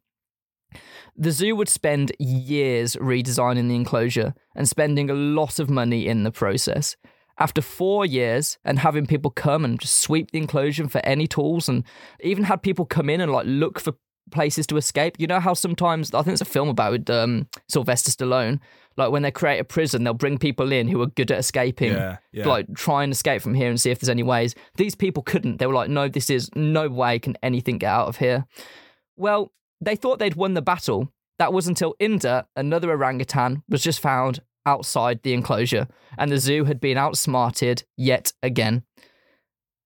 The 1.15 1.31
zoo 1.31 1.55
would 1.55 1.69
spend 1.69 2.11
years 2.19 2.95
redesigning 2.95 3.67
the 3.67 3.75
enclosure 3.75 4.33
and 4.55 4.69
spending 4.69 5.09
a 5.09 5.13
lot 5.13 5.59
of 5.59 5.69
money 5.69 6.07
in 6.07 6.23
the 6.23 6.31
process. 6.31 6.95
After 7.37 7.61
four 7.61 8.05
years 8.05 8.57
and 8.63 8.79
having 8.79 9.05
people 9.05 9.31
come 9.31 9.65
and 9.65 9.79
just 9.79 9.99
sweep 9.99 10.31
the 10.31 10.37
enclosure 10.37 10.87
for 10.87 11.03
any 11.05 11.27
tools, 11.27 11.67
and 11.69 11.83
even 12.21 12.43
had 12.43 12.61
people 12.61 12.85
come 12.85 13.09
in 13.09 13.21
and 13.21 13.31
like 13.31 13.45
look 13.47 13.79
for 13.79 13.93
places 14.31 14.67
to 14.67 14.77
escape. 14.77 15.15
You 15.19 15.27
know 15.27 15.39
how 15.39 15.53
sometimes 15.53 16.13
I 16.13 16.19
think 16.19 16.27
there's 16.27 16.41
a 16.41 16.45
film 16.45 16.69
about 16.69 17.09
um, 17.09 17.47
Sylvester 17.67 18.11
Stallone. 18.11 18.59
Like 18.97 19.11
when 19.11 19.21
they 19.21 19.31
create 19.31 19.59
a 19.59 19.63
prison, 19.63 20.03
they'll 20.03 20.13
bring 20.13 20.37
people 20.37 20.71
in 20.71 20.87
who 20.87 21.01
are 21.01 21.07
good 21.07 21.31
at 21.31 21.39
escaping 21.39 21.93
Yeah, 21.93 22.17
yeah. 22.33 22.45
like 22.47 22.67
try 22.75 23.03
and 23.03 23.11
escape 23.11 23.41
from 23.41 23.53
here 23.53 23.69
and 23.69 23.79
see 23.79 23.89
if 23.89 23.99
there's 23.99 24.09
any 24.09 24.23
ways. 24.23 24.53
These 24.75 24.95
people 24.95 25.23
couldn't. 25.23 25.57
They 25.57 25.65
were 25.65 25.73
like, 25.73 25.89
no, 25.89 26.07
this 26.09 26.29
is 26.29 26.49
no 26.55 26.89
way 26.89 27.17
can 27.17 27.37
anything 27.41 27.77
get 27.77 27.89
out 27.89 28.07
of 28.07 28.17
here. 28.17 28.45
Well, 29.15 29.51
they 29.79 29.95
thought 29.95 30.19
they'd 30.19 30.35
won 30.35 30.53
the 30.53 30.61
battle. 30.61 31.11
That 31.39 31.53
was 31.53 31.67
until 31.67 31.95
Inda, 31.99 32.45
another 32.55 32.91
orangutan, 32.91 33.63
was 33.69 33.81
just 33.81 33.99
found 33.99 34.41
outside 34.65 35.21
the 35.23 35.33
enclosure, 35.33 35.87
and 36.17 36.31
the 36.31 36.37
zoo 36.37 36.65
had 36.65 36.79
been 36.79 36.97
outsmarted 36.97 37.83
yet 37.97 38.33
again. 38.43 38.83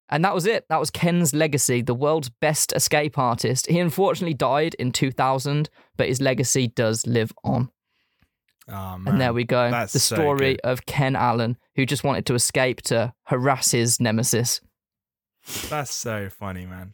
And 0.09 0.23
that 0.23 0.35
was 0.35 0.45
it. 0.45 0.65
That 0.69 0.79
was 0.79 0.91
Ken's 0.91 1.33
legacy, 1.33 1.81
the 1.81 1.95
world's 1.95 2.29
best 2.29 2.73
escape 2.75 3.17
artist. 3.17 3.65
He 3.67 3.79
unfortunately 3.79 4.35
died 4.35 4.75
in 4.75 4.91
2000, 4.91 5.69
but 5.97 6.07
his 6.07 6.21
legacy 6.21 6.67
does 6.67 7.07
live 7.07 7.31
on. 7.43 7.71
Oh. 8.67 8.99
And 9.05 9.19
there 9.19 9.33
we 9.33 9.43
go. 9.45 9.71
That's 9.71 9.93
the 9.93 9.99
story 9.99 10.53
good. 10.53 10.61
of 10.63 10.85
Ken 10.85 11.15
Allen, 11.15 11.57
who 11.75 11.85
just 11.87 12.03
wanted 12.03 12.25
to 12.27 12.35
escape 12.35 12.81
to 12.83 13.13
harass 13.23 13.71
his 13.71 13.99
nemesis. 13.99 14.61
That's 15.69 15.93
so 15.93 16.29
funny, 16.29 16.65
man. 16.67 16.93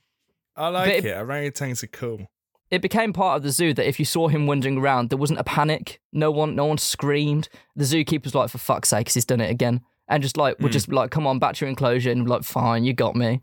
I 0.55 0.69
like 0.69 0.87
But 0.87 0.95
it. 0.95 1.05
it- 1.05 1.15
Orangutans 1.17 1.83
are 1.83 1.87
cool. 1.87 2.30
It 2.71 2.81
became 2.81 3.11
part 3.11 3.35
of 3.37 3.43
the 3.43 3.51
zoo 3.51 3.73
that 3.73 3.87
if 3.87 3.99
you 3.99 4.05
saw 4.05 4.29
him 4.29 4.47
wandering 4.47 4.77
around, 4.77 5.09
there 5.09 5.17
wasn't 5.17 5.39
a 5.39 5.43
panic. 5.43 5.99
No 6.13 6.31
one, 6.31 6.55
no 6.55 6.65
one 6.65 6.77
screamed. 6.77 7.49
The 7.75 7.83
zookeeper's 7.83 8.33
like, 8.33 8.49
"For 8.49 8.57
fuck's 8.57 8.89
sake, 8.89 9.09
he's 9.11 9.25
done 9.25 9.41
it 9.41 9.51
again," 9.51 9.81
and 10.07 10.23
just 10.23 10.37
like 10.37 10.57
would 10.59 10.69
Mm. 10.71 10.73
just 10.73 10.89
be 10.89 10.95
like, 10.95 11.11
"Come 11.11 11.27
on, 11.27 11.37
back 11.37 11.55
to 11.55 11.65
your 11.65 11.69
enclosure," 11.69 12.11
and 12.11 12.27
like, 12.29 12.43
"Fine, 12.43 12.85
you 12.85 12.93
got 12.93 13.15
me," 13.15 13.41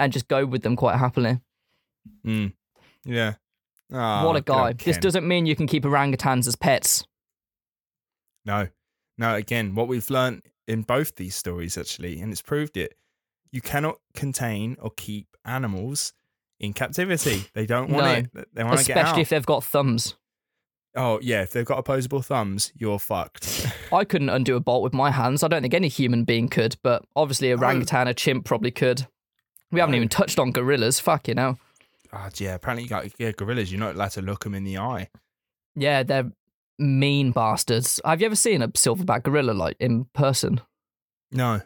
and 0.00 0.12
just 0.12 0.26
go 0.26 0.44
with 0.44 0.62
them 0.62 0.74
quite 0.74 0.96
happily. 0.98 1.40
Mm. 2.26 2.54
Yeah. 3.04 3.34
Oh, 3.92 4.26
what 4.26 4.36
a 4.36 4.40
guy! 4.40 4.72
This 4.72 4.98
doesn't 4.98 5.26
mean 5.26 5.46
you 5.46 5.54
can 5.56 5.66
keep 5.68 5.84
orangutans 5.84 6.46
as 6.48 6.56
pets. 6.56 7.04
No. 8.44 8.68
No, 9.18 9.34
again, 9.34 9.74
what 9.74 9.86
we've 9.86 10.08
learned 10.10 10.42
in 10.66 10.82
both 10.82 11.16
these 11.16 11.34
stories, 11.36 11.76
actually, 11.76 12.20
and 12.20 12.32
it's 12.32 12.40
proved 12.42 12.76
it, 12.76 12.96
you 13.52 13.60
cannot 13.60 13.98
contain 14.14 14.76
or 14.80 14.90
keep 14.96 15.36
animals 15.44 16.12
in 16.60 16.72
captivity. 16.72 17.44
They 17.54 17.66
don't 17.66 17.90
want 17.90 18.04
No. 18.34 18.40
it. 18.42 18.48
They 18.54 18.62
want 18.64 18.78
to 18.78 18.84
get 18.84 18.96
out. 18.96 19.04
Especially 19.04 19.22
if 19.22 19.28
they've 19.30 19.46
got 19.46 19.64
thumbs. 19.64 20.14
oh, 20.94 21.18
yeah. 21.22 21.42
If 21.42 21.50
they've 21.52 21.64
got 21.64 21.78
opposable 21.78 22.22
thumbs, 22.22 22.72
you're 22.76 22.98
fucked. 22.98 23.66
I 23.92 24.04
couldn't 24.04 24.28
undo 24.28 24.56
a 24.56 24.60
bolt 24.60 24.82
with 24.82 24.92
my 24.94 25.10
hands. 25.10 25.42
I 25.42 25.48
don't 25.48 25.62
think 25.62 25.74
any 25.74 25.88
human 25.88 26.24
being 26.24 26.48
could, 26.48 26.76
but 26.82 27.04
obviously 27.16 27.50
a 27.50 27.56
orangutan, 27.56 28.06
a 28.08 28.14
chimp 28.14 28.44
probably 28.44 28.70
could. 28.70 29.06
We 29.72 29.80
haven't 29.80 29.94
even 29.94 30.08
touched 30.08 30.38
on 30.38 30.50
gorillas. 30.52 31.00
Fuck 31.00 31.28
you 31.28 31.34
know. 31.34 31.58
oh, 32.12 32.28
yeah. 32.36 32.54
Apparently, 32.54 32.82
you 32.84 32.88
got 32.88 33.06
yeah, 33.18 33.30
gorillas. 33.32 33.70
You're 33.72 33.80
not 33.80 33.94
allowed 33.94 34.10
to 34.12 34.22
look 34.22 34.44
them 34.44 34.54
in 34.54 34.64
the 34.64 34.78
eye. 34.78 35.08
Yeah, 35.76 36.02
they're 36.02 36.30
mean 36.78 37.30
bastards. 37.30 38.00
Have 38.04 38.20
you 38.20 38.26
ever 38.26 38.34
seen 38.36 38.62
a 38.62 38.68
silverback 38.68 39.22
gorilla 39.22 39.52
like 39.52 39.76
in 39.78 40.06
person? 40.06 40.60
No. 41.30 41.60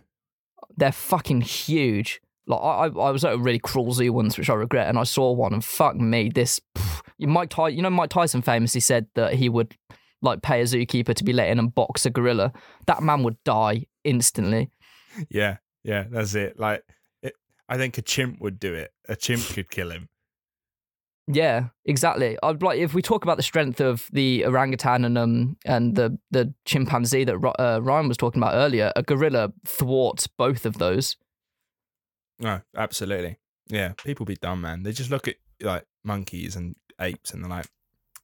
They're 0.77 0.93
fucking 0.93 1.41
huge. 1.43 2.21
Like 2.47 2.61
I, 2.61 2.87
I 2.87 3.11
was 3.11 3.25
at 3.25 3.33
a 3.33 3.39
really 3.39 3.59
cruel 3.59 3.93
zoo 3.93 4.13
once, 4.13 4.37
which 4.37 4.51
I 4.51 4.55
regret, 4.55 4.89
and 4.89 4.99
I 4.99 5.05
saw 5.05 5.33
one, 5.33 5.55
and 5.55 5.65
fuck 5.65 5.97
me, 5.97 6.29
this. 6.29 6.61
pff, 6.77 7.03
Mike 7.21 7.51
Ty, 7.51 7.69
you 7.69 7.83
know 7.83 7.91
Mike 7.91 8.11
Tyson 8.11 8.43
famously 8.43 8.81
said 8.81 9.07
that 9.15 9.35
he 9.35 9.49
would 9.49 9.77
like 10.25 10.43
pay 10.43 10.61
a 10.61 10.65
zookeeper 10.65 11.15
to 11.15 11.25
be 11.25 11.33
let 11.33 11.49
in 11.49 11.59
and 11.59 11.75
box 11.75 12.05
a 12.07 12.11
gorilla. 12.11 12.53
That 12.87 13.03
man 13.03 13.23
would 13.23 13.43
die 13.45 13.87
instantly. 14.03 14.71
Yeah. 15.29 15.59
Yeah. 15.85 16.05
That's 16.11 16.35
it. 16.35 16.59
Like, 16.59 16.83
it, 17.23 17.35
I 17.69 17.77
think 17.77 17.99
a 17.99 18.03
chimp 18.03 18.41
would 18.41 18.59
do 18.59 18.75
it. 18.75 18.93
A 19.09 19.17
chimp 19.17 19.47
could 19.47 19.71
kill 19.71 19.91
him. 19.91 20.09
Yeah, 21.27 21.69
exactly. 21.87 22.37
I'd 22.43 22.63
like 22.63 22.79
if 22.79 22.93
we 22.93 23.01
talk 23.01 23.25
about 23.25 23.39
the 23.39 23.43
strength 23.43 23.81
of 23.81 24.09
the 24.13 24.45
orangutan 24.45 25.07
and 25.07 25.17
um 25.17 25.57
and 25.65 25.97
the 25.97 26.19
the 26.31 26.53
chimpanzee 26.67 27.25
that 27.25 27.55
uh, 27.59 27.81
Ryan 27.83 28.09
was 28.09 28.19
talking 28.19 28.43
about 28.43 28.55
earlier, 28.55 28.93
a 28.95 29.03
gorilla 29.03 29.51
thwarts 29.65 30.27
both 30.27 30.67
of 30.67 30.77
those. 30.77 31.17
No, 32.41 32.61
absolutely. 32.77 33.39
Yeah, 33.69 33.93
people 34.03 34.27
be 34.27 34.37
dumb, 34.37 34.61
man. 34.61 34.83
They 34.83 34.93
just 34.93 35.11
look 35.11 35.29
at 35.29 35.37
like 35.61 35.85
monkeys 36.05 36.57
and 36.57 36.75
apes 37.01 37.33
and 37.33 37.43
they're 37.43 37.51
like, 37.51 37.67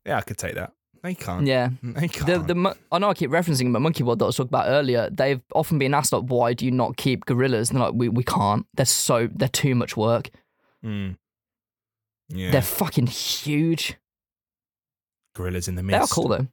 yeah, 0.04 0.18
I 0.18 0.20
could 0.22 0.38
take 0.38 0.54
that. 0.56 0.72
They 1.02 1.14
can't. 1.14 1.46
Yeah. 1.46 1.70
They 1.82 2.08
can't. 2.08 2.46
The, 2.46 2.54
the 2.54 2.76
I 2.92 2.98
know 2.98 3.08
I 3.08 3.14
keep 3.14 3.30
referencing 3.30 3.72
but 3.72 3.80
Monkey 3.80 4.02
World 4.02 4.18
that 4.18 4.26
I 4.26 4.26
was 4.26 4.36
talking 4.36 4.48
about 4.50 4.68
earlier. 4.68 5.08
They've 5.10 5.40
often 5.54 5.78
been 5.78 5.94
asked 5.94 6.12
like, 6.12 6.24
why 6.24 6.52
do 6.52 6.66
you 6.66 6.70
not 6.70 6.96
keep 6.98 7.24
gorillas? 7.24 7.70
And 7.70 7.78
they're 7.78 7.86
like, 7.86 7.94
we 7.94 8.08
we 8.10 8.22
can't. 8.24 8.66
They're 8.74 8.84
so 8.84 9.28
they're 9.34 9.48
too 9.48 9.74
much 9.74 9.96
work. 9.96 10.28
Mm. 10.84 11.16
Yeah. 12.28 12.50
They're 12.50 12.60
fucking 12.62 13.06
huge. 13.06 13.96
Gorillas 15.34 15.68
in 15.68 15.74
the 15.76 15.82
They 15.82 15.94
are 15.94 16.00
mist. 16.00 16.12
cool 16.12 16.28
though. 16.28 16.46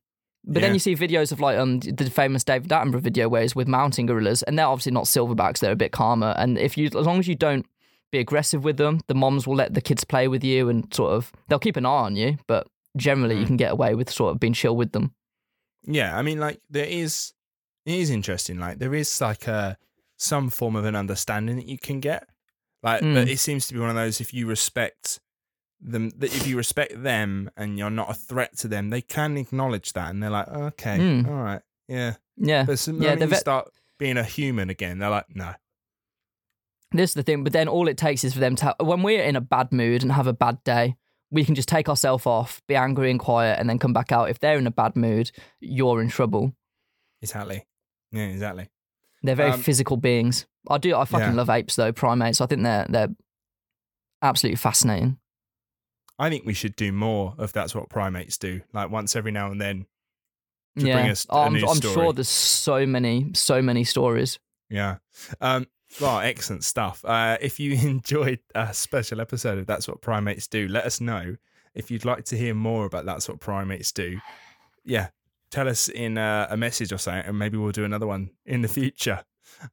But 0.50 0.62
Yeah. 0.62 0.68
then 0.68 0.74
you 0.76 0.80
see 0.80 0.96
videos 0.96 1.32
of 1.32 1.40
like 1.42 1.58
um 1.58 1.80
the 1.82 2.10
famous 2.10 2.44
David 2.44 2.70
Attenborough 2.70 3.02
video 3.02 3.28
where 3.30 3.42
he's 3.42 3.56
with 3.56 3.68
mountain 3.68 4.06
gorillas, 4.06 4.44
and 4.44 4.58
they're 4.58 4.66
obviously 4.66 4.94
not 4.94 5.04
silverbacks; 5.06 5.60
they're 5.60 5.74
a 5.74 5.76
bit 5.76 5.92
calmer. 5.92 6.34
And 6.38 6.58
if 6.58 6.78
you, 6.78 6.86
as 6.88 6.94
long 6.96 7.20
as 7.20 7.28
you 7.28 7.36
don't 7.36 7.66
be 8.12 8.20
aggressive 8.20 8.64
with 8.64 8.78
them, 8.78 9.02
the 9.08 9.14
moms 9.16 9.46
will 9.46 9.56
let 9.56 9.74
the 9.74 9.82
kids 9.82 10.04
play 10.06 10.28
with 10.30 10.44
you 10.44 10.70
and 10.70 10.92
sort 10.94 11.12
of 11.12 11.32
they'll 11.50 11.60
keep 11.60 11.76
an 11.76 11.86
eye 11.86 11.90
on 11.90 12.16
you. 12.16 12.38
But 12.48 12.68
generally, 12.96 13.36
you 13.36 13.44
Mm. 13.44 13.48
can 13.48 13.58
get 13.58 13.72
away 13.74 13.94
with 13.96 14.10
sort 14.10 14.32
of 14.34 14.40
being 14.40 14.54
chill 14.54 14.76
with 14.78 14.94
them. 14.94 15.14
Yeah, 15.84 16.18
I 16.18 16.22
mean, 16.22 16.40
like 16.40 16.62
there 16.70 16.86
is, 16.86 17.34
it 17.86 17.96
is 17.96 18.10
interesting. 18.10 18.58
Like 18.60 18.80
there 18.80 18.94
is 18.96 19.20
like 19.22 19.48
a 19.48 19.78
some 20.18 20.50
form 20.50 20.76
of 20.76 20.86
an 20.86 20.96
understanding 20.96 21.58
that 21.58 21.68
you 21.68 21.78
can 21.78 22.00
get. 22.00 22.28
Like, 22.82 23.02
Mm. 23.04 23.14
but 23.16 23.28
it 23.28 23.40
seems 23.40 23.68
to 23.68 23.74
be 23.74 23.80
one 23.80 23.90
of 23.90 23.96
those. 23.96 24.22
If 24.22 24.34
you 24.34 24.48
respect 24.48 25.20
them, 25.80 26.10
that 26.18 26.34
if 26.36 26.48
you 26.48 26.58
respect 26.58 27.02
them 27.04 27.50
and 27.58 27.78
you're 27.78 27.90
not 27.90 28.10
a 28.10 28.14
threat 28.14 28.58
to 28.60 28.68
them, 28.68 28.90
they 28.90 29.02
can 29.02 29.38
acknowledge 29.38 29.94
that, 29.94 30.10
and 30.10 30.22
they're 30.24 30.30
like, 30.30 30.48
okay, 30.48 30.98
Mm. 30.98 31.28
all 31.28 31.34
right, 31.36 31.62
yeah. 31.88 32.16
Yeah, 32.36 32.64
But 32.66 32.80
some, 32.80 33.02
yeah. 33.02 33.16
The 33.16 33.28
vet- 33.28 33.40
start 33.40 33.70
being 33.98 34.18
a 34.18 34.24
human 34.24 34.70
again, 34.70 35.00
they're 35.00 35.10
like, 35.10 35.36
no, 35.36 35.54
This 36.92 37.12
is 37.12 37.14
the 37.16 37.24
thing, 37.24 37.44
but 37.44 37.52
then 37.54 37.68
all 37.68 37.88
it 37.88 37.98
takes 37.98 38.24
is 38.24 38.34
for 38.34 38.40
them 38.40 38.56
to, 38.58 38.76
when 38.80 39.04
we're 39.04 39.24
in 39.24 39.36
a 39.36 39.42
bad 39.42 39.72
mood 39.74 40.04
and 40.04 40.12
have 40.12 40.28
a 40.28 40.34
bad 40.34 40.64
day, 40.64 40.96
we 41.32 41.44
can 41.44 41.56
just 41.56 41.68
take 41.68 41.90
ourselves 41.90 42.26
off, 42.26 42.62
be 42.68 42.76
angry 42.76 43.12
and 43.12 43.20
quiet, 43.20 43.60
and 43.60 43.70
then 43.70 43.78
come 43.80 43.92
back 43.94 44.12
out. 44.14 44.30
If 44.30 44.40
they're 44.40 44.58
in 44.58 44.68
a 44.68 44.72
bad 44.72 44.96
mood, 44.96 45.32
you're 45.60 46.02
in 46.02 46.08
trouble. 46.10 46.54
exactly, 47.22 47.66
yeah, 48.12 48.28
exactly. 48.28 48.70
They're 49.24 49.36
very 49.36 49.52
Um, 49.52 49.62
physical 49.62 49.98
beings. 49.98 50.46
I 50.70 50.78
do. 50.78 50.96
I 50.96 51.04
fucking 51.06 51.30
Yeah. 51.30 51.34
love 51.34 51.50
apes 51.50 51.76
though, 51.76 51.92
primates. 51.92 52.40
I 52.40 52.46
think 52.46 52.62
they're 52.64 52.86
they're 52.88 53.10
absolutely 54.22 54.58
fascinating. 54.58 55.18
I 56.20 56.30
think 56.30 56.46
we 56.46 56.54
should 56.54 56.76
do 56.76 56.92
more 56.92 57.36
of 57.38 57.54
that's 57.54 57.76
what 57.76 57.90
primates 57.90 58.38
do. 58.38 58.62
Like 58.74 58.90
once 58.90 59.16
every 59.16 59.32
now 59.32 59.52
and 59.52 59.62
then. 59.62 59.86
To 60.80 60.86
yeah, 60.86 60.94
bring 60.94 61.10
us 61.10 61.26
Oh, 61.30 61.42
I'm, 61.42 61.56
I'm 61.56 61.82
sure 61.82 62.14
there's 62.14 62.30
so 62.30 62.86
many, 62.86 63.32
so 63.34 63.64
many 63.64 63.84
stories. 63.84 64.38
Yeah. 64.70 64.98
Um, 65.42 65.66
well, 66.00 66.20
excellent 66.20 66.64
stuff. 66.64 67.04
Uh, 67.04 67.38
if 67.42 67.60
you 67.60 67.74
enjoyed 67.88 68.40
a 68.54 68.74
special 68.74 69.22
episode 69.22 69.58
of 69.58 69.66
That's 69.66 69.88
What 69.88 70.02
Primates 70.02 70.48
Do, 70.48 70.68
let 70.68 70.86
us 70.86 71.02
know. 71.02 71.38
If 71.74 71.92
you'd 71.92 72.06
like 72.06 72.26
to 72.26 72.38
hear 72.38 72.54
more 72.54 72.86
about 72.86 73.06
That's 73.06 73.28
What 73.30 73.40
Primates 73.40 73.92
Do, 73.92 74.20
yeah, 74.84 75.10
tell 75.52 75.68
us 75.68 75.90
in 75.90 76.18
uh, 76.18 76.48
a 76.50 76.58
message 76.58 76.92
or 76.92 76.98
something, 76.98 77.26
and 77.26 77.40
maybe 77.40 77.58
we'll 77.58 77.72
do 77.72 77.86
another 77.86 78.08
one 78.08 78.32
in 78.46 78.62
the 78.62 78.68
future. 78.68 79.24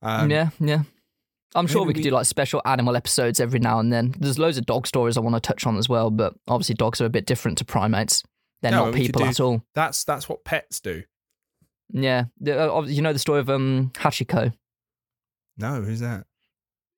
Um, 0.03 0.31
yeah, 0.31 0.51
yeah. 0.61 0.83
I'm 1.55 1.67
sure 1.67 1.83
maybe 1.83 1.89
we 1.89 1.93
could 1.95 1.99
we- 2.05 2.11
do 2.11 2.15
like 2.15 2.27
special 2.27 2.61
animal 2.65 2.97
episodes 2.97 3.39
every 3.41 3.61
now 3.61 3.79
and 3.79 3.93
then. 3.93 4.15
There's 4.19 4.39
loads 4.39 4.59
of 4.59 4.67
dog 4.67 4.87
stories 4.87 5.17
I 5.17 5.21
want 5.21 5.37
to 5.37 5.41
touch 5.41 5.67
on 5.67 5.77
as 5.77 5.89
well, 5.89 6.11
but 6.11 6.35
obviously 6.49 6.75
dogs 6.75 7.01
are 7.01 7.07
a 7.07 7.11
bit 7.11 7.27
different 7.27 7.59
to 7.59 7.65
primates. 7.65 8.23
They're 8.63 8.71
No, 8.73 8.87
not 8.87 8.95
people 8.95 9.23
do- 9.23 9.29
at 9.29 9.41
all. 9.41 9.63
That's 9.75 10.05
that's 10.05 10.29
what 10.29 10.45
pets 10.45 10.81
do. 10.81 11.03
Yeah, 11.93 12.25
uh, 12.47 12.83
you 12.87 13.03
know 13.03 13.13
the 13.13 13.19
story 13.19 13.41
of 13.41 13.49
um 13.51 13.91
Hachiko. 13.95 14.53
No, 15.59 15.83
who's 15.83 16.01
that? 16.01 16.27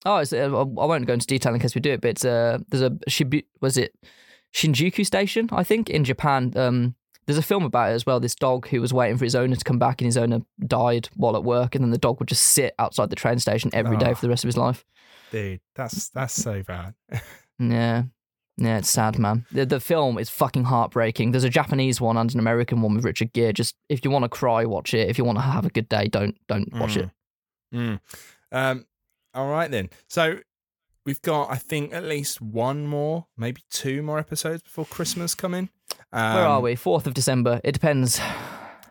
Oh, 0.04 0.18
it's, 0.18 0.32
uh, 0.32 0.44
I 0.46 0.62
won't 0.62 1.07
go 1.07 1.12
into 1.14 1.26
detail 1.26 1.52
in 1.52 1.61
case 1.61 1.74
we 1.74 1.80
do 1.80 1.90
it, 1.92 2.00
but 2.00 2.11
it's 2.11 2.24
uh, 2.24 2.59
there's 2.68 2.82
a 2.82 2.90
Shibu, 3.11 3.44
was 3.61 3.76
it 3.76 3.94
Shinjuku 4.54 5.04
Station, 5.04 5.48
I 5.52 5.64
think, 5.64 5.90
in 5.90 6.04
Japan. 6.04 6.52
Um, 6.57 6.94
there's 7.27 7.39
a 7.39 7.43
film 7.43 7.64
about 7.64 7.91
it 7.91 7.95
as 7.95 8.07
well. 8.07 8.20
This 8.20 8.35
dog 8.35 8.68
who 8.68 8.81
was 8.81 8.93
waiting 8.93 9.16
for 9.18 9.24
his 9.24 9.35
owner 9.35 9.57
to 9.57 9.64
come 9.64 9.79
back, 9.79 10.01
and 10.01 10.07
his 10.07 10.16
owner 10.16 10.41
died 10.66 11.09
while 11.14 11.37
at 11.37 11.45
work, 11.45 11.74
and 11.74 11.83
then 11.85 11.91
the 11.91 11.99
dog 11.99 12.18
would 12.20 12.29
just 12.29 12.45
sit 12.45 12.74
outside 12.79 13.11
the 13.11 13.16
train 13.16 13.39
station 13.39 13.70
every 13.72 13.97
day 13.97 14.11
Oh. 14.11 14.14
for 14.14 14.22
the 14.22 14.29
rest 14.29 14.45
of 14.45 14.49
his 14.49 14.57
life. 14.57 14.85
Dude, 15.33 15.61
that's 15.74 16.09
that's 16.11 16.35
so 16.35 16.62
bad. 16.62 16.95
Yeah. 17.59 18.05
Yeah, 18.59 18.79
it's 18.79 18.89
sad, 18.91 19.18
man. 19.18 19.45
The, 19.53 19.66
the 19.66 19.81
film 19.81 20.16
is 20.18 20.31
fucking 20.31 20.64
heartbreaking. 20.64 21.33
There's 21.33 21.45
a 21.45 21.51
Japanese 21.51 22.01
one 22.01 22.16
and 22.16 22.33
an 22.33 22.39
American 22.41 22.81
one 22.81 22.95
with 22.95 23.05
Richard 23.05 23.33
Gere. 23.35 23.53
Just 23.53 23.74
if 23.91 24.03
you 24.05 24.11
want 24.11 24.22
to 24.24 24.29
cry, 24.31 24.64
watch 24.64 24.95
it. 24.95 25.09
If 25.11 25.18
you 25.18 25.24
want 25.24 25.37
to 25.39 25.43
have 25.43 25.66
a 25.66 25.70
good 25.70 25.89
day, 25.89 26.09
don't 26.09 26.37
don't 26.49 26.72
watch 26.74 26.97
it. 26.97 27.11
Mm. 27.74 28.01
Um, 28.53 28.87
all 29.35 29.49
right 29.51 29.70
then. 29.70 29.91
So 30.09 30.39
we've 31.05 31.20
got, 31.20 31.51
I 31.51 31.57
think, 31.57 31.93
at 31.93 32.05
least 32.05 32.41
one 32.41 32.87
more, 32.87 33.27
maybe 33.37 33.61
two 33.70 34.03
more 34.03 34.18
episodes 34.18 34.62
before 34.62 34.87
Christmas 34.87 35.35
come 35.35 35.53
in. 35.55 35.68
Um, 36.12 36.34
Where 36.34 36.46
are 36.46 36.61
we? 36.61 36.74
Fourth 36.76 37.07
of 37.07 37.14
December. 37.14 37.61
It 37.64 37.72
depends 37.72 38.18
uh, 38.20 38.22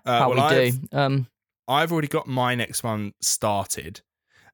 how 0.06 0.30
well, 0.30 0.36
we 0.50 0.58
I've, 0.58 0.82
do. 0.90 0.98
Um, 0.98 1.28
I've 1.68 1.92
already 1.92 2.08
got 2.08 2.28
my 2.28 2.56
next 2.56 2.84
one 2.84 3.14
started. 3.22 4.02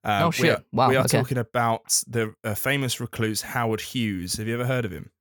Uh, 0.03 0.21
Oh, 0.23 0.27
We 0.27 0.31
shit. 0.33 0.49
are, 0.57 0.63
Wow, 0.71 0.89
We 0.89 0.95
are 0.95 1.05
okay. 1.05 1.17
talking 1.19 1.37
about 1.37 2.01
the 2.07 2.33
uh, 2.43 2.55
famous 2.55 2.99
recluse 2.99 3.41
Howard 3.41 3.81
Hughes. 3.81 4.35
Have 4.37 4.47
you 4.47 4.53
ever 4.53 4.65
heard 4.65 4.85
of 4.85 4.91
him? 4.91 5.11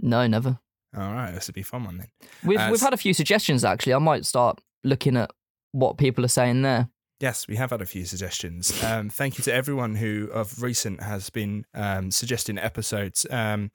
no, 0.00 0.26
never. 0.26 0.58
All 0.96 1.12
right, 1.12 1.32
this 1.32 1.46
would 1.48 1.54
be 1.54 1.60
a 1.60 1.64
fun 1.64 1.84
one 1.84 1.98
then. 1.98 2.08
We've 2.42 2.58
Uh, 2.58 2.68
we've 2.70 2.80
had 2.80 2.94
a 2.94 2.96
few 2.96 3.12
suggestions 3.12 3.62
actually. 3.64 3.92
I 3.94 3.98
might 3.98 4.24
start 4.24 4.60
looking 4.84 5.16
at 5.18 5.30
what 5.72 5.98
people 5.98 6.24
are 6.24 6.28
saying 6.28 6.62
there. 6.62 6.88
Yes, 7.20 7.46
we 7.48 7.56
have 7.56 7.70
had 7.70 7.82
a 7.82 7.86
few 7.86 8.04
suggestions. 8.06 8.72
Um, 8.82 9.10
thank 9.10 9.36
you 9.38 9.44
to 9.44 9.52
everyone 9.52 9.96
who 9.96 10.28
of 10.32 10.62
recent 10.62 11.02
has 11.02 11.30
been 11.30 11.66
um, 11.74 12.10
suggesting 12.12 12.56
episodes. 12.58 13.26
Um, 13.28 13.70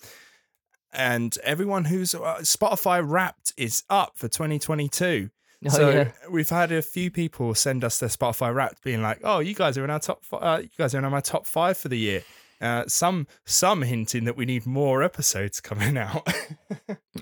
and 0.94 1.38
everyone 1.44 1.86
who's 1.86 2.14
uh, 2.16 2.38
Spotify 2.42 3.02
Wrapped 3.04 3.54
is 3.58 3.84
up 3.90 4.14
for 4.16 4.28
2022. 4.28 5.30
Oh, 5.66 5.70
so 5.70 5.90
yeah. 5.90 6.12
we've 6.30 6.50
had 6.50 6.72
a 6.72 6.82
few 6.82 7.10
people 7.10 7.56
send 7.56 7.84
us 7.84 8.00
their 8.00 8.10
Spotify 8.10 8.54
Wrapped, 8.54 8.84
being 8.84 9.02
like, 9.02 9.20
"Oh, 9.24 9.40
you 9.40 9.56
guys 9.56 9.78
are 9.78 9.84
in 9.84 9.90
our 9.90 10.00
top. 10.00 10.24
Uh, 10.32 10.60
you 10.62 10.70
guys 10.78 10.94
are 10.94 11.04
in 11.04 11.10
my 11.10 11.22
top 11.22 11.46
five 11.46 11.78
for 11.78 11.90
the 11.90 11.98
year." 11.98 12.24
Uh, 12.62 12.86
some 12.88 13.28
some 13.46 13.82
hinting 13.82 14.24
that 14.26 14.38
we 14.38 14.46
need 14.46 14.66
more 14.66 15.04
episodes 15.04 15.60
coming 15.60 15.98
out. 15.98 16.28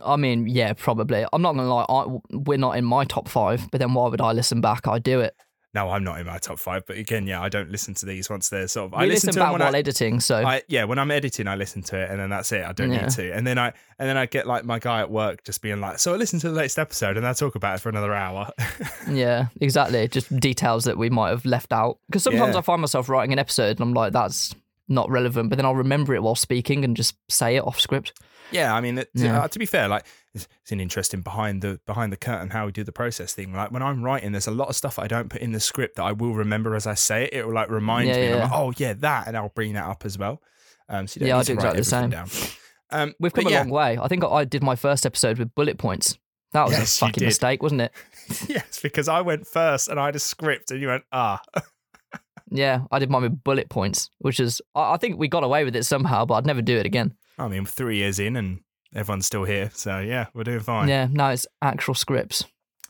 I 0.03 0.15
mean, 0.15 0.47
yeah, 0.47 0.73
probably. 0.73 1.25
I'm 1.31 1.41
not 1.41 1.55
gonna 1.55 1.67
lie. 1.67 1.85
I, 1.87 2.19
we're 2.31 2.57
not 2.57 2.77
in 2.77 2.85
my 2.85 3.05
top 3.05 3.27
five, 3.27 3.69
but 3.71 3.79
then 3.79 3.93
why 3.93 4.07
would 4.07 4.21
I 4.21 4.31
listen 4.33 4.61
back? 4.61 4.87
I 4.87 4.99
do 4.99 5.19
it. 5.19 5.35
No, 5.73 5.89
I'm 5.89 6.03
not 6.03 6.19
in 6.19 6.25
my 6.27 6.37
top 6.37 6.59
five, 6.59 6.85
but 6.85 6.97
again, 6.97 7.25
yeah, 7.27 7.41
I 7.41 7.47
don't 7.49 7.69
listen 7.71 7.93
to 7.95 8.05
these 8.05 8.29
once 8.29 8.49
they're 8.49 8.67
sort 8.67 8.87
of. 8.87 8.93
I 8.93 9.03
we 9.03 9.09
listen, 9.11 9.27
listen, 9.27 9.29
to 9.29 9.39
them 9.39 9.51
back 9.53 9.59
while 9.59 9.75
I, 9.75 9.79
editing, 9.79 10.19
so 10.19 10.35
I 10.45 10.63
yeah, 10.67 10.83
when 10.83 10.99
I'm 10.99 11.11
editing, 11.11 11.47
I 11.47 11.55
listen 11.55 11.81
to 11.83 11.97
it, 11.97 12.09
and 12.11 12.19
then 12.19 12.29
that's 12.29 12.51
it. 12.51 12.65
I 12.65 12.73
don't 12.73 12.91
Yeah. 12.91 13.03
need 13.03 13.11
to. 13.11 13.31
And 13.33 13.47
then 13.47 13.57
I 13.57 13.67
and 13.97 14.09
then 14.09 14.17
I 14.17 14.25
get 14.25 14.47
like 14.47 14.65
my 14.65 14.79
guy 14.79 14.99
at 14.99 15.09
work 15.09 15.43
just 15.43 15.61
being 15.61 15.79
like, 15.79 15.99
"So 15.99 16.13
I 16.13 16.17
listened 16.17 16.41
to 16.41 16.49
the 16.49 16.55
latest 16.55 16.77
episode, 16.79 17.15
and 17.17 17.25
I 17.25 17.33
talk 17.33 17.55
about 17.55 17.75
it 17.75 17.81
for 17.81 17.89
another 17.89 18.13
hour." 18.13 18.49
yeah, 19.09 19.47
exactly. 19.59 20.07
Just 20.07 20.35
details 20.39 20.83
that 20.85 20.97
we 20.97 21.09
might 21.09 21.29
have 21.29 21.45
left 21.45 21.71
out. 21.71 21.99
Because 22.07 22.23
sometimes 22.23 22.53
Yeah. 22.53 22.59
I 22.59 22.61
find 22.61 22.81
myself 22.81 23.07
writing 23.09 23.31
an 23.33 23.39
episode 23.39 23.79
and 23.79 23.81
I'm 23.81 23.93
like, 23.93 24.13
that's 24.13 24.53
not 24.87 25.09
relevant, 25.09 25.49
but 25.49 25.55
then 25.55 25.65
I'll 25.65 25.75
remember 25.75 26.13
it 26.15 26.21
while 26.21 26.35
speaking 26.35 26.83
and 26.83 26.97
just 26.97 27.15
say 27.29 27.55
it 27.55 27.63
off 27.63 27.79
script. 27.79 28.11
Yeah, 28.51 28.73
I 28.73 28.81
mean, 28.81 28.97
it, 28.99 29.09
Yeah. 29.13 29.41
uh, 29.41 29.47
to 29.47 29.59
be 29.59 29.65
fair, 29.65 29.87
like 29.87 30.05
it's, 30.33 30.47
it's 30.61 30.71
an 30.71 30.79
interesting 30.79 31.21
behind 31.21 31.61
the 31.61 31.79
behind 31.85 32.11
the 32.11 32.17
curtain 32.17 32.49
how 32.49 32.65
we 32.65 32.71
do 32.71 32.83
the 32.83 32.91
process 32.91 33.33
thing. 33.33 33.53
Like 33.53 33.71
when 33.71 33.81
I'm 33.83 34.03
writing, 34.03 34.31
there's 34.31 34.47
a 34.47 34.51
lot 34.51 34.69
of 34.69 34.75
stuff 34.75 34.99
I 34.99 35.07
don't 35.07 35.29
put 35.29 35.41
in 35.41 35.51
the 35.51 35.59
script 35.59 35.95
that 35.97 36.03
I 36.03 36.11
will 36.11 36.33
remember 36.33 36.75
as 36.75 36.85
I 36.87 36.93
say 36.93 37.23
it. 37.25 37.33
It 37.33 37.45
will 37.47 37.53
like 37.53 37.69
remind 37.69 38.09
Yeah, 38.09 38.15
me. 38.21 38.27
yeah. 38.29 38.35
like, 38.43 38.51
oh 38.53 38.73
yeah, 38.77 38.93
that, 38.93 39.27
and 39.27 39.35
I'll 39.37 39.49
bring 39.49 39.73
that 39.73 39.85
up 39.85 40.05
as 40.05 40.17
well. 40.17 40.41
Um, 40.89 41.07
so 41.07 41.15
you 41.15 41.19
don't 41.21 41.27
Yeah, 41.29 41.37
I 41.39 41.43
do 41.43 41.53
exactly 41.53 41.79
the 41.81 41.85
same. 41.85 42.09
down. 42.09 42.29
Um, 42.89 43.13
We've 43.19 43.31
come 43.33 43.47
a 43.47 43.49
long 43.49 43.69
way. 43.69 43.97
I 44.01 44.07
think 44.09 44.23
I 44.25 44.43
did 44.43 44.61
my 44.63 44.75
first 44.75 45.05
episode 45.05 45.39
with 45.39 45.55
bullet 45.55 45.77
points. 45.77 46.17
That 46.51 46.65
was 46.65 46.73
Yes, 46.73 46.97
a 46.97 47.05
fucking 47.05 47.23
mistake, 47.23 47.63
wasn't 47.63 47.81
it? 47.81 47.93
yes, 48.49 48.81
because 48.81 49.07
I 49.07 49.21
went 49.21 49.47
first 49.47 49.87
and 49.87 49.97
I 49.97 50.07
had 50.07 50.15
a 50.17 50.19
script, 50.19 50.71
and 50.71 50.81
you 50.81 50.87
went 50.89 51.03
ah. 51.13 51.41
Yeah, 52.51 52.81
I 52.91 52.99
did 52.99 53.09
mine 53.09 53.21
with 53.23 53.43
bullet 53.43 53.69
points, 53.69 54.09
which 54.19 54.39
is 54.39 54.61
I, 54.75 54.93
I 54.93 54.97
think 54.97 55.17
we 55.17 55.27
got 55.27 55.43
away 55.43 55.63
with 55.63 55.75
it 55.75 55.83
somehow, 55.85 56.25
but 56.25 56.35
I'd 56.35 56.45
never 56.45 56.61
do 56.61 56.77
it 56.77 56.85
again. 56.85 57.13
I 57.37 57.47
mean, 57.47 57.65
three 57.65 57.97
years 57.97 58.19
in, 58.19 58.35
and 58.35 58.59
everyone's 58.93 59.25
still 59.25 59.45
here, 59.45 59.71
so 59.73 59.99
yeah, 59.99 60.27
we're 60.33 60.43
doing 60.43 60.59
fine. 60.59 60.89
Yeah, 60.89 61.07
now 61.09 61.29
it's 61.29 61.47
actual 61.61 61.93
scripts. 61.93 62.43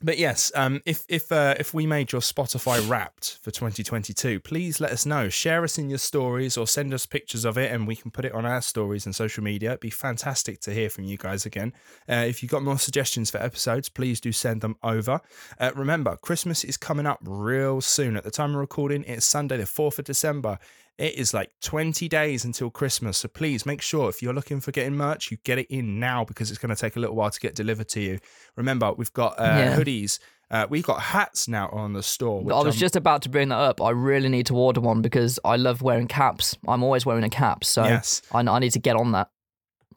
But 0.03 0.17
yes, 0.17 0.51
um, 0.55 0.81
if 0.85 1.05
if 1.07 1.31
uh, 1.31 1.53
if 1.59 1.75
we 1.75 1.85
made 1.85 2.11
your 2.11 2.21
Spotify 2.21 2.87
Wrapped 2.89 3.37
for 3.43 3.51
2022, 3.51 4.39
please 4.39 4.81
let 4.81 4.91
us 4.91 5.05
know. 5.05 5.29
Share 5.29 5.63
us 5.63 5.77
in 5.77 5.89
your 5.89 5.99
stories 5.99 6.57
or 6.57 6.65
send 6.65 6.91
us 6.91 7.05
pictures 7.05 7.45
of 7.45 7.55
it, 7.57 7.71
and 7.71 7.87
we 7.87 7.95
can 7.95 8.09
put 8.09 8.25
it 8.25 8.33
on 8.33 8.43
our 8.43 8.61
stories 8.61 9.05
and 9.05 9.15
social 9.15 9.43
media. 9.43 9.71
It'd 9.71 9.79
be 9.79 9.91
fantastic 9.91 10.59
to 10.61 10.73
hear 10.73 10.89
from 10.89 11.03
you 11.03 11.17
guys 11.17 11.45
again. 11.45 11.73
Uh, 12.09 12.25
if 12.27 12.41
you've 12.41 12.51
got 12.51 12.63
more 12.63 12.79
suggestions 12.79 13.29
for 13.29 13.37
episodes, 13.37 13.89
please 13.89 14.19
do 14.19 14.31
send 14.31 14.61
them 14.61 14.75
over. 14.81 15.21
Uh, 15.59 15.71
remember, 15.75 16.15
Christmas 16.17 16.63
is 16.63 16.77
coming 16.77 17.05
up 17.05 17.19
real 17.21 17.79
soon. 17.79 18.17
At 18.17 18.23
the 18.23 18.31
time 18.31 18.51
of 18.51 18.57
recording, 18.57 19.03
it's 19.05 19.25
Sunday, 19.25 19.57
the 19.57 19.63
4th 19.63 19.99
of 19.99 20.05
December. 20.05 20.57
It 20.97 21.15
is 21.15 21.33
like 21.33 21.51
20 21.61 22.07
days 22.09 22.45
until 22.45 22.69
Christmas. 22.69 23.17
So 23.19 23.27
please 23.27 23.65
make 23.65 23.81
sure 23.81 24.07
if 24.09 24.21
you're 24.21 24.33
looking 24.33 24.59
for 24.59 24.71
getting 24.71 24.93
merch, 24.95 25.31
you 25.31 25.37
get 25.43 25.57
it 25.57 25.67
in 25.69 25.99
now 25.99 26.23
because 26.25 26.51
it's 26.51 26.59
going 26.59 26.73
to 26.75 26.79
take 26.79 26.95
a 26.95 26.99
little 26.99 27.15
while 27.15 27.31
to 27.31 27.39
get 27.39 27.55
delivered 27.55 27.87
to 27.89 27.99
you. 28.01 28.19
Remember, 28.55 28.91
we've 28.93 29.13
got 29.13 29.39
uh, 29.39 29.43
Yeah. 29.43 29.75
hoodies. 29.77 30.19
Uh, 30.51 30.67
we've 30.69 30.83
got 30.83 31.01
hats 31.01 31.47
now 31.47 31.69
on 31.69 31.93
the 31.93 32.03
store. 32.03 32.43
which 32.43 32.53
I 32.53 32.57
was 32.57 32.75
I'm- 32.75 32.79
just 32.79 32.95
about 32.97 33.21
to 33.23 33.29
bring 33.29 33.49
that 33.49 33.57
up. 33.57 33.81
I 33.81 33.91
really 33.91 34.27
need 34.29 34.45
to 34.47 34.55
order 34.55 34.81
one 34.81 35.01
because 35.01 35.39
I 35.45 35.55
love 35.55 35.81
wearing 35.81 36.07
caps. 36.07 36.57
I'm 36.67 36.83
always 36.83 37.05
wearing 37.05 37.23
a 37.23 37.29
cap, 37.29 37.63
so 37.63 37.83
Yes. 37.85 38.21
I, 38.33 38.41
I 38.41 38.59
need 38.59 38.71
to 38.73 38.79
get 38.79 38.95
on 38.97 39.13
that. 39.13 39.29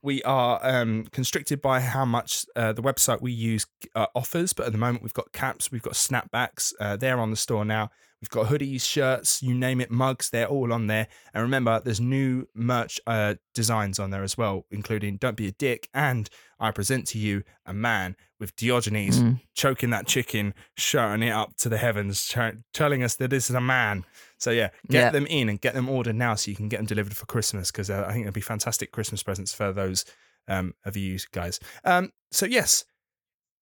We 0.04 0.22
are 0.22 0.60
um, 0.62 1.06
constricted 1.12 1.60
by 1.62 1.80
how 1.80 2.04
much 2.04 2.44
uh, 2.54 2.72
the 2.72 2.82
website 2.82 3.20
we 3.22 3.32
use 3.32 3.66
uh, 3.94 4.06
offers, 4.14 4.52
but 4.52 4.66
at 4.66 4.72
the 4.72 4.78
moment 4.78 5.02
we've 5.02 5.14
got 5.14 5.32
caps, 5.32 5.72
we've 5.72 5.82
got 5.82 5.94
snapbacks. 5.94 6.72
Uh, 6.78 6.96
they're 6.96 7.18
on 7.18 7.30
the 7.30 7.36
store 7.36 7.64
now. 7.64 7.90
We've 8.20 8.30
got 8.30 8.46
hoodies, 8.46 8.82
shirts, 8.82 9.42
you 9.42 9.54
name 9.54 9.80
it, 9.82 9.90
mugs. 9.90 10.30
They're 10.30 10.46
all 10.46 10.72
on 10.72 10.86
there. 10.86 11.08
And 11.34 11.42
remember, 11.42 11.80
there's 11.84 12.00
new 12.00 12.46
merch 12.54 12.98
uh, 13.06 13.34
designs 13.54 13.98
on 13.98 14.10
there 14.10 14.22
as 14.22 14.38
well, 14.38 14.64
including 14.70 15.16
"Don't 15.18 15.36
Be 15.36 15.48
a 15.48 15.52
Dick" 15.52 15.88
and 15.92 16.30
"I 16.58 16.70
present 16.70 17.06
to 17.08 17.18
you 17.18 17.42
a 17.66 17.74
man 17.74 18.16
with 18.40 18.56
Diogenes 18.56 19.18
Mm. 19.20 19.40
choking 19.54 19.90
that 19.90 20.06
chicken, 20.06 20.54
shouting 20.76 21.22
it 21.26 21.32
up 21.32 21.56
to 21.58 21.68
the 21.68 21.76
heavens, 21.78 22.24
ch- 22.24 22.56
telling 22.72 23.02
us 23.02 23.16
that 23.16 23.28
this 23.30 23.50
is 23.50 23.56
a 23.56 23.60
man." 23.60 24.04
So 24.44 24.50
yeah, 24.50 24.68
get 24.90 25.00
Yeah. 25.00 25.10
them 25.10 25.26
in 25.26 25.48
and 25.48 25.58
get 25.58 25.72
them 25.72 25.88
ordered 25.88 26.14
now 26.16 26.34
so 26.34 26.50
you 26.50 26.56
can 26.56 26.68
get 26.68 26.76
them 26.76 26.86
delivered 26.86 27.16
for 27.16 27.24
Christmas 27.24 27.70
because 27.70 27.88
uh, 27.88 28.04
I 28.06 28.12
think 28.12 28.26
it'll 28.26 28.34
be 28.34 28.42
fantastic 28.42 28.92
Christmas 28.92 29.22
presents 29.22 29.54
for 29.54 29.72
those 29.72 30.04
um, 30.48 30.74
of 30.84 30.96
you 30.98 31.18
guys. 31.32 31.58
Um, 31.84 32.12
so 32.30 32.44
yes, 32.44 32.84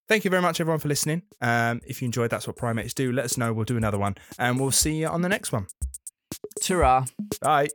thank 0.08 0.24
you 0.24 0.30
very 0.30 0.42
much 0.42 0.60
everyone 0.60 0.80
for 0.80 0.88
listening. 0.88 1.22
Um, 1.40 1.80
if 1.86 2.02
you 2.02 2.06
enjoyed, 2.06 2.30
that's 2.30 2.48
what 2.48 2.56
primates 2.56 2.94
do. 2.94 3.12
Let 3.12 3.24
us 3.26 3.36
know. 3.38 3.52
We'll 3.52 3.64
do 3.64 3.76
another 3.76 3.98
one, 3.98 4.16
and 4.40 4.58
we'll 4.58 4.72
see 4.72 4.96
you 4.96 5.06
on 5.06 5.22
the 5.22 5.28
next 5.28 5.52
one. 5.52 5.68
Ta-ra. 6.62 7.04
Bye. 7.40 7.68